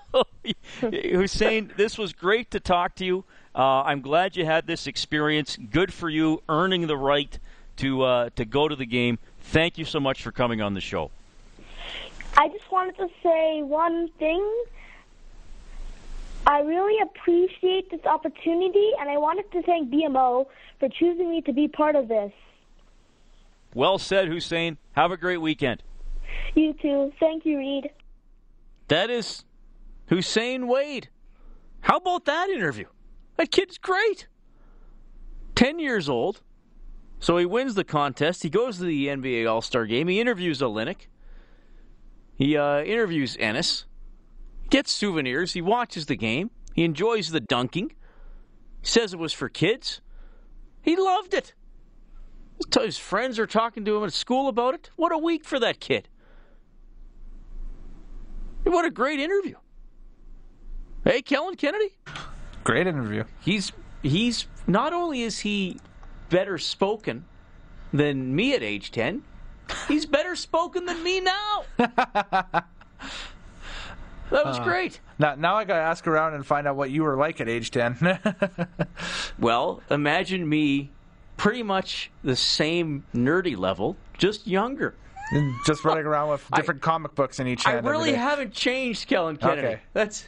Hussein, 0.81 1.71
this 1.77 1.97
was 1.97 2.13
great 2.13 2.51
to 2.51 2.59
talk 2.59 2.95
to 2.95 3.05
you. 3.05 3.25
Uh, 3.55 3.83
I'm 3.83 4.01
glad 4.01 4.35
you 4.35 4.45
had 4.45 4.67
this 4.67 4.87
experience. 4.87 5.57
Good 5.57 5.93
for 5.93 6.09
you, 6.09 6.41
earning 6.47 6.87
the 6.87 6.97
right 6.97 7.37
to 7.77 8.03
uh, 8.03 8.29
to 8.35 8.45
go 8.45 8.67
to 8.67 8.75
the 8.75 8.85
game. 8.85 9.19
Thank 9.41 9.77
you 9.77 9.85
so 9.85 9.99
much 9.99 10.23
for 10.23 10.31
coming 10.31 10.61
on 10.61 10.73
the 10.73 10.81
show. 10.81 11.11
I 12.37 12.47
just 12.47 12.71
wanted 12.71 12.97
to 12.97 13.09
say 13.21 13.61
one 13.61 14.09
thing. 14.19 14.47
I 16.47 16.61
really 16.61 16.99
appreciate 17.01 17.91
this 17.91 18.05
opportunity, 18.05 18.91
and 18.99 19.09
I 19.09 19.17
wanted 19.17 19.51
to 19.51 19.61
thank 19.63 19.89
BMO 19.91 20.47
for 20.79 20.89
choosing 20.89 21.29
me 21.29 21.41
to 21.41 21.53
be 21.53 21.67
part 21.67 21.95
of 21.95 22.07
this. 22.07 22.31
Well 23.73 23.97
said, 23.97 24.27
Hussein. 24.27 24.77
Have 24.93 25.11
a 25.11 25.17
great 25.17 25.37
weekend. 25.37 25.83
You 26.55 26.73
too. 26.73 27.11
Thank 27.19 27.45
you, 27.45 27.57
Reid. 27.57 27.89
That 28.87 29.09
is 29.09 29.45
Hussein 30.07 30.67
Wade. 30.67 31.09
How 31.81 31.97
about 31.97 32.25
that 32.25 32.49
interview? 32.49 32.85
That 33.37 33.51
kid's 33.51 33.77
great. 33.77 34.27
10 35.55 35.79
years 35.79 36.09
old. 36.09 36.41
So 37.19 37.37
he 37.37 37.45
wins 37.45 37.75
the 37.75 37.83
contest. 37.83 38.43
He 38.43 38.49
goes 38.49 38.77
to 38.77 38.83
the 38.83 39.07
NBA 39.07 39.49
All 39.49 39.61
Star 39.61 39.85
game. 39.85 40.07
He 40.07 40.19
interviews 40.19 40.59
Olynyk. 40.59 41.07
He 42.35 42.57
uh, 42.57 42.81
interviews 42.81 43.37
Ennis, 43.39 43.85
gets 44.71 44.91
souvenirs. 44.91 45.53
He 45.53 45.61
watches 45.61 46.07
the 46.07 46.15
game. 46.15 46.49
He 46.73 46.83
enjoys 46.83 47.29
the 47.29 47.39
dunking. 47.39 47.91
He 48.81 48.87
says 48.87 49.13
it 49.13 49.19
was 49.19 49.33
for 49.33 49.47
kids. 49.47 50.01
He 50.81 50.95
loved 50.95 51.35
it. 51.35 51.53
His 52.79 52.97
friends 52.97 53.37
are 53.39 53.47
talking 53.47 53.85
to 53.85 53.97
him 53.97 54.03
at 54.03 54.13
school 54.13 54.47
about 54.47 54.73
it. 54.73 54.89
What 54.95 55.11
a 55.11 55.17
week 55.17 55.43
for 55.45 55.59
that 55.59 55.79
kid. 55.79 56.07
What 58.63 58.85
a 58.85 58.89
great 58.91 59.19
interview. 59.19 59.55
Hey, 61.03 61.21
Kellen 61.21 61.55
Kennedy. 61.55 61.97
Great 62.63 62.85
interview. 62.87 63.23
He's 63.41 63.71
he's 64.03 64.45
not 64.67 64.93
only 64.93 65.23
is 65.23 65.39
he 65.39 65.79
better 66.29 66.57
spoken 66.57 67.25
than 67.91 68.35
me 68.35 68.53
at 68.53 68.61
age 68.63 68.91
10, 68.91 69.23
he's 69.87 70.05
better 70.05 70.35
spoken 70.35 70.85
than 70.85 71.03
me 71.03 71.19
now. 71.19 71.63
that 71.77 72.65
was 74.31 74.59
Uh, 74.59 74.63
great. 74.63 74.99
Now, 75.19 75.35
now 75.35 75.55
I 75.55 75.65
got 75.65 75.75
to 75.75 75.81
ask 75.81 76.07
around 76.07 76.35
and 76.35 76.45
find 76.45 76.67
out 76.67 76.75
what 76.75 76.89
you 76.91 77.03
were 77.03 77.17
like 77.17 77.41
at 77.41 77.49
age 77.49 77.71
10. 77.71 78.19
Well, 79.39 79.81
imagine 79.89 80.47
me 80.47 80.91
pretty 81.41 81.63
much 81.63 82.11
the 82.23 82.35
same 82.35 83.03
nerdy 83.15 83.57
level, 83.57 83.97
just 84.15 84.45
younger. 84.45 84.93
Just 85.65 85.83
running 85.83 86.05
around 86.05 86.29
with 86.29 86.47
different 86.53 86.81
comic 86.81 87.15
books 87.15 87.39
in 87.39 87.47
each 87.47 87.63
hand. 87.63 87.87
I 87.87 87.89
really 87.89 88.13
haven't 88.13 88.53
changed, 88.53 89.07
Kellen 89.07 89.37
Kennedy. 89.37 89.67
Okay. 89.67 89.79
That's, 89.93 90.25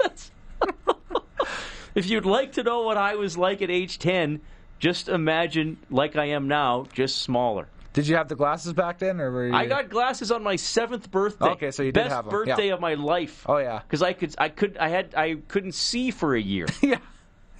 that's 0.00 0.32
if 1.94 2.06
you'd 2.06 2.24
like 2.24 2.52
to 2.52 2.64
know 2.64 2.82
what 2.82 2.96
I 2.96 3.14
was 3.14 3.38
like 3.38 3.62
at 3.62 3.70
age 3.70 4.00
10, 4.00 4.40
just 4.80 5.08
imagine 5.08 5.76
like 5.90 6.16
I 6.16 6.30
am 6.30 6.48
now, 6.48 6.86
just 6.92 7.22
smaller. 7.22 7.68
Did 7.92 8.08
you 8.08 8.16
have 8.16 8.26
the 8.26 8.34
glasses 8.34 8.72
back 8.72 8.98
then, 8.98 9.20
or 9.20 9.30
were 9.30 9.46
you? 9.46 9.54
I 9.54 9.66
got 9.66 9.90
glasses 9.90 10.32
on 10.32 10.42
my 10.42 10.56
seventh 10.56 11.08
birthday. 11.10 11.50
Okay, 11.50 11.70
so 11.70 11.84
you 11.84 11.92
did 11.92 12.02
Best 12.02 12.14
have 12.16 12.24
'em, 12.26 12.30
birthday 12.30 12.68
yeah. 12.68 12.74
of 12.74 12.80
my 12.80 12.94
life. 12.94 13.44
Oh 13.46 13.58
yeah, 13.58 13.80
because 13.86 14.02
I 14.02 14.12
could, 14.12 14.34
I 14.38 14.48
could, 14.48 14.76
I 14.78 14.88
had, 14.88 15.14
I 15.14 15.36
couldn't 15.46 15.72
see 15.74 16.10
for 16.10 16.34
a 16.34 16.40
year. 16.40 16.66
yeah, 16.82 16.98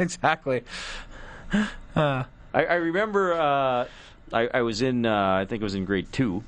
exactly. 0.01 0.64
Uh, 1.95 2.24
I, 2.55 2.64
I 2.64 2.74
remember 2.74 3.32
uh, 3.34 3.86
I, 4.32 4.48
I 4.55 4.62
was 4.62 4.82
in, 4.82 5.07
uh, 5.07 5.34
I 5.40 5.44
think 5.46 5.61
it 5.61 5.64
was 5.64 5.74
in 5.74 5.84
grade 5.84 6.12
two, 6.12 6.44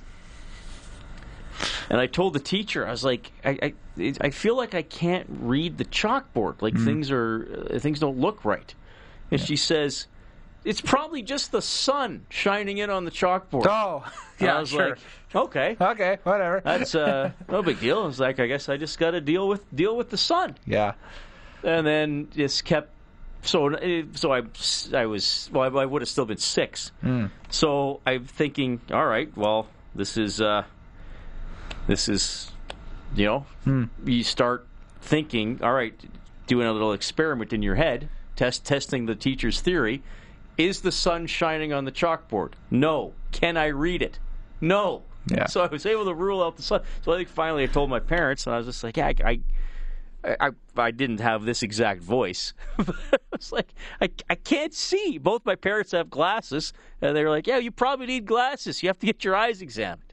and 1.89 2.01
I 2.01 2.07
told 2.07 2.33
the 2.35 2.41
teacher, 2.41 2.87
I 2.87 2.91
was 2.91 3.05
like, 3.05 3.33
I, 3.45 3.73
I, 3.99 4.15
I 4.21 4.31
feel 4.31 4.57
like 4.57 4.75
I 4.75 4.83
can't 4.83 5.27
read 5.29 5.79
the 5.79 5.85
chalkboard. 5.85 6.63
Like 6.63 6.75
Mm. 6.75 6.85
things 6.85 7.11
are, 7.11 7.69
uh, 7.75 7.79
things 7.79 8.01
don't 8.01 8.19
look 8.19 8.45
right. 8.45 8.75
And 9.31 9.41
she 9.41 9.57
says, 9.57 10.07
it's 10.65 10.81
probably 10.81 11.23
just 11.23 11.53
the 11.53 11.61
sun 11.63 12.25
shining 12.29 12.79
in 12.79 12.89
on 12.91 13.05
the 13.05 13.11
chalkboard. 13.11 13.67
Oh, 13.69 14.03
And 14.05 14.13
yeah, 14.47 14.57
I 14.57 14.61
was 14.61 14.71
sure. 14.71 14.89
like, 14.91 14.99
okay, 15.35 15.77
okay, 15.81 16.19
whatever. 16.25 16.61
that's 16.65 16.95
uh, 16.95 17.33
no 17.51 17.63
big 17.63 17.81
deal. 17.81 18.03
I 18.03 18.07
was 18.07 18.21
like, 18.21 18.41
I 18.41 18.47
guess 18.47 18.69
I 18.69 18.77
just 18.77 18.99
got 18.99 19.13
to 19.13 19.21
deal 19.21 19.47
with 19.49 19.63
deal 19.75 19.97
with 19.97 20.11
the 20.11 20.17
sun. 20.19 20.57
Yeah. 20.67 20.95
And 21.63 21.87
then 21.87 22.29
just 22.35 22.65
kept. 22.65 22.91
So 23.45 23.73
uh, 23.75 24.03
so 24.15 24.33
I 24.33 24.43
I 24.95 25.07
was 25.07 25.49
well 25.53 25.77
I, 25.79 25.83
I 25.83 25.85
would 25.87 26.03
have 26.03 26.09
still 26.09 26.25
been 26.25 26.39
six. 26.39 26.93
Mm. 27.03 27.31
So 27.51 28.01
I'm 28.07 28.25
thinking, 28.25 28.81
all 28.93 29.07
right, 29.07 29.35
well 29.37 29.69
this 29.95 30.17
is 30.17 30.41
uh, 30.41 30.65
this 31.87 32.09
is 32.09 32.51
you 33.15 33.27
know 33.27 33.47
Hmm. 33.65 33.85
you 34.05 34.25
start 34.25 34.67
thinking, 35.01 35.61
all 35.63 35.73
right, 35.73 35.95
doing 36.47 36.67
a 36.67 36.73
little 36.73 36.93
experiment 36.93 37.53
in 37.53 37.63
your 37.63 37.75
head, 37.75 38.09
test 38.37 38.65
testing 38.65 39.07
the 39.07 39.15
teacher's 39.15 39.61
theory. 39.61 40.03
Is 40.57 40.83
the 40.83 40.93
sun 40.93 41.27
shining 41.27 41.73
on 41.73 41.85
the 41.85 41.93
chalkboard? 41.93 42.53
No. 42.71 43.13
Can 43.33 43.57
I 43.57 43.67
read 43.67 44.03
it? 44.03 44.19
No. 44.61 45.03
Yeah. 45.27 45.47
So 45.47 45.63
I 45.63 45.67
was 45.67 45.85
able 45.85 46.05
to 46.05 46.15
rule 46.15 46.43
out 46.45 46.57
the 46.57 46.63
sun. 46.63 46.83
So 47.03 47.13
I 47.13 47.17
think 47.17 47.29
finally 47.29 47.65
I 47.65 47.67
told 47.67 47.91
my 47.91 47.99
parents, 47.99 48.47
and 48.47 48.55
I 48.55 48.59
was 48.59 48.67
just 48.67 48.85
like, 48.85 48.97
yeah, 48.97 49.07
I, 49.09 49.15
I, 49.25 49.41
I, 50.25 50.51
I 50.77 50.91
didn't 50.91 51.21
have 51.21 51.45
this 51.45 51.63
exact 51.63 52.01
voice. 52.01 52.55
but 52.77 52.95
I 53.13 53.19
was 53.33 53.53
like, 53.53 53.75
I, 54.01 54.09
I 54.31 54.35
can't 54.35 54.73
see. 54.73 55.19
Both 55.19 55.45
my 55.45 55.55
parents 55.55 55.93
have 55.93 56.09
glasses, 56.11 56.73
and 57.01 57.17
they 57.17 57.23
were 57.23 57.31
like, 57.31 57.47
yeah, 57.47 57.59
you 57.59 57.71
probably 57.71 58.07
need 58.07 58.27
glasses. 58.27 58.83
You 58.83 58.89
have 58.89 58.99
to 59.01 59.07
get 59.07 59.25
your 59.25 59.37
eyes 59.37 59.61
examined. 59.61 60.13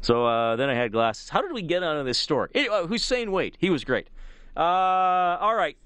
So 0.00 0.26
uh, 0.26 0.56
then 0.56 0.68
I 0.68 0.74
had 0.74 0.90
glasses. 0.90 1.28
How 1.28 1.40
did 1.40 1.52
we 1.52 1.62
get 1.62 1.82
onto 1.82 2.04
this 2.04 2.18
story? 2.18 2.50
Anyway, 2.54 2.86
Hussein 2.88 3.30
Wade, 3.30 3.56
he 3.60 3.70
was 3.70 3.84
great. 3.84 4.08
Uh, 4.56 4.60
all 4.60 5.54
right. 5.54 5.76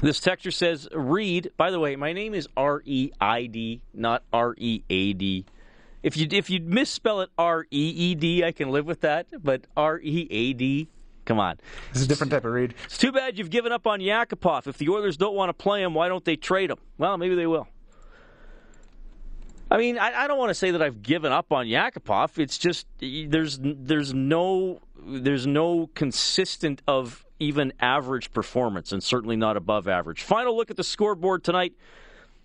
This 0.00 0.20
texture 0.20 0.50
says 0.50 0.88
Reed. 0.92 1.50
By 1.56 1.70
the 1.70 1.80
way, 1.80 1.96
my 1.96 2.12
name 2.12 2.34
is 2.34 2.46
R 2.56 2.82
E 2.84 3.10
I 3.20 3.46
D, 3.46 3.82
not 3.92 4.22
R 4.32 4.54
E 4.56 4.82
A 4.88 5.12
D. 5.14 5.44
If 6.04 6.16
you 6.16 6.28
if 6.30 6.48
you 6.50 6.60
misspell 6.60 7.20
it 7.22 7.30
R 7.36 7.64
E 7.70 7.88
E 7.88 8.14
D, 8.14 8.44
I 8.44 8.52
can 8.52 8.70
live 8.70 8.86
with 8.86 9.00
that. 9.00 9.26
But 9.42 9.66
R 9.76 9.98
E 10.00 10.28
A 10.30 10.52
D, 10.52 10.88
come 11.28 11.38
on. 11.38 11.58
This 11.92 12.00
is 12.00 12.06
a 12.06 12.08
different 12.08 12.32
type 12.32 12.44
of 12.44 12.52
read. 12.52 12.74
It's 12.86 12.98
too 12.98 13.12
bad 13.12 13.38
you've 13.38 13.50
given 13.50 13.70
up 13.70 13.86
on 13.86 14.00
Yakupov. 14.00 14.66
If 14.66 14.78
the 14.78 14.88
Oilers 14.88 15.16
don't 15.16 15.36
want 15.36 15.50
to 15.50 15.52
play 15.52 15.82
him, 15.82 15.92
why 15.94 16.08
don't 16.08 16.24
they 16.24 16.36
trade 16.36 16.70
him? 16.70 16.78
Well, 16.96 17.18
maybe 17.18 17.34
they 17.34 17.46
will. 17.46 17.68
I 19.70 19.76
mean, 19.76 19.98
I, 19.98 20.24
I 20.24 20.26
don't 20.26 20.38
want 20.38 20.48
to 20.48 20.54
say 20.54 20.70
that 20.70 20.80
I've 20.80 21.02
given 21.02 21.30
up 21.30 21.52
on 21.52 21.66
Yakupov. 21.66 22.38
It's 22.38 22.56
just 22.56 22.86
there's 22.98 23.58
there's 23.62 24.14
no 24.14 24.80
there's 25.06 25.46
no 25.46 25.90
consistent 25.94 26.80
of 26.88 27.26
even 27.38 27.74
average 27.78 28.32
performance, 28.32 28.90
and 28.90 29.02
certainly 29.02 29.36
not 29.36 29.58
above 29.58 29.86
average. 29.86 30.22
Final 30.22 30.56
look 30.56 30.70
at 30.70 30.78
the 30.78 30.84
scoreboard 30.84 31.44
tonight. 31.44 31.74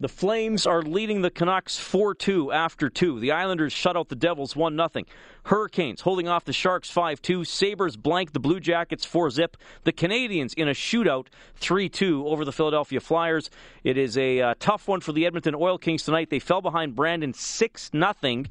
The 0.04 0.10
Flames 0.10 0.68
are 0.68 0.82
leading 0.82 1.22
the 1.22 1.30
Canucks 1.30 1.80
4 1.80 2.14
2 2.14 2.51
after 2.51 2.89
2. 2.89 3.22
The 3.22 3.32
Islanders 3.32 3.72
shut 3.72 3.95
out 3.95 4.10
the 4.10 4.18
Devils 4.18 4.54
1 4.54 4.76
0. 4.76 5.06
Hurricanes 5.45 6.01
holding 6.01 6.28
off 6.28 6.43
the 6.43 6.51
Sharks 6.51 6.89
5 6.89 7.22
2. 7.22 7.45
Sabres 7.45 7.95
blank 7.95 8.34
the 8.34 8.39
Blue 8.41 8.60
Jackets 8.60 9.06
4 9.06 9.30
zip. 9.30 9.56
The 9.86 9.93
Canadiens 9.93 10.54
in 10.56 10.68
a 10.68 10.74
shootout 10.74 11.28
3 11.56 11.88
2 11.88 12.28
over 12.28 12.43
the 12.43 12.51
Philadelphia 12.51 12.99
Flyers. 12.99 13.49
It 13.86 13.97
is 13.97 14.18
a 14.18 14.41
uh, 14.41 14.56
tough 14.60 14.89
one 14.89 14.99
for 14.99 15.14
the 15.14 15.26
Edmonton 15.26 15.56
Oil 15.56 15.78
Kings 15.78 16.04
tonight. 16.04 16.30
They 16.30 16.39
fell 16.39 16.60
behind 16.60 16.97
Brandon 16.97 17.34
6 17.34 17.91
0. 17.93 18.43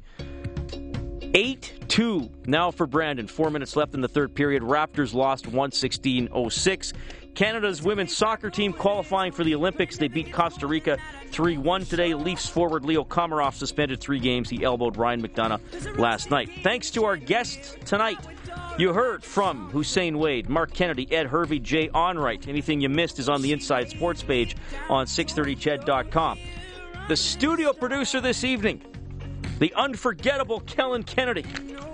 8 1.35 1.73
2 1.87 2.31
now 2.47 2.71
for 2.71 2.87
Brandon. 2.87 3.27
Four 3.27 3.51
minutes 3.51 3.75
left 3.75 3.93
in 3.93 4.01
the 4.01 4.07
third 4.07 4.33
period. 4.33 4.63
Raptors 4.63 5.13
lost 5.13 5.45
116 5.45 6.49
06. 6.49 6.93
Canada's 7.35 7.81
women's 7.81 8.15
soccer 8.15 8.49
team 8.49 8.73
qualifying 8.73 9.31
for 9.31 9.43
the 9.43 9.55
Olympics. 9.55 9.97
They 9.97 10.07
beat 10.07 10.31
Costa 10.31 10.67
Rica 10.67 10.97
3 11.31 11.57
1 11.57 11.85
today. 11.85 12.13
Leafs 12.13 12.47
forward 12.47 12.85
Leo 12.85 13.03
Komarov 13.03 13.53
suspended 13.53 13.99
three 13.99 14.19
games. 14.19 14.49
He 14.49 14.63
elbowed 14.63 14.97
Ryan 14.97 15.21
McDonagh 15.21 15.97
last 15.97 16.29
night. 16.29 16.49
Thanks 16.61 16.91
to 16.91 17.05
our 17.05 17.17
guests 17.17 17.75
tonight. 17.85 18.19
You 18.77 18.93
heard 18.93 19.23
from 19.23 19.69
Hussein 19.69 20.17
Wade, 20.17 20.49
Marc 20.49 20.73
Kennedy, 20.73 21.11
Ed 21.11 21.27
Hervey, 21.27 21.59
Jay 21.59 21.89
Onrait. 21.89 22.47
Anything 22.47 22.81
you 22.81 22.89
missed 22.89 23.19
is 23.19 23.29
on 23.29 23.41
the 23.41 23.51
Inside 23.51 23.89
Sports 23.89 24.23
page 24.23 24.55
on 24.89 25.05
630ched.com. 25.05 26.39
The 27.07 27.15
studio 27.15 27.73
producer 27.73 28.21
this 28.21 28.43
evening, 28.43 28.81
the 29.63 29.73
unforgettable 29.75 30.59
Kellen 30.59 31.03
Kennedy. 31.03 31.45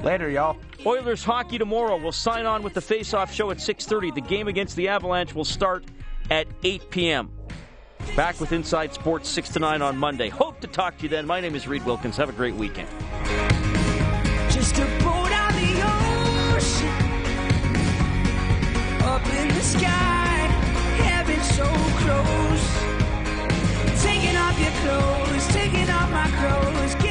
Later, 0.02 0.28
y'all. 0.28 0.58
Oilers 0.88 1.24
hockey 1.24 1.60
tomorrow. 1.60 1.98
We'll 1.98 2.12
sign 2.12 2.48
on 2.48 2.64
with 2.64 2.74
the 2.74 2.82
face-off 2.82 3.32
show 3.32 3.52
at 3.52 3.58
6:30. 3.58 4.16
The 4.16 4.22
game 4.22 4.48
against 4.48 4.76
the 4.76 4.88
Avalanche 4.88 5.36
will 5.36 5.46
start 5.46 5.86
at 6.32 6.48
8 6.64 6.90
p.m. 6.90 7.30
Back 8.16 8.40
with 8.40 8.54
Inside 8.54 8.96
Sports 8.96 9.30
6 9.30 9.50
to 9.50 9.60
9 9.60 9.84
on 9.84 9.98
Monday. 10.00 10.30
Hope 10.30 10.60
to 10.62 10.68
talk 10.68 10.98
to 10.98 11.04
you 11.04 11.10
then. 11.10 11.28
My 11.28 11.40
name 11.42 11.54
is 11.54 11.68
Reid 11.68 11.86
Wilkins. 11.86 12.18
Have 12.18 12.30
a 12.30 12.32
great 12.32 12.56
weekend. 12.56 12.90
Clothes, 24.82 25.48
taking 25.48 25.90
off 25.90 26.10
my 26.10 26.28
clothes 26.40 27.09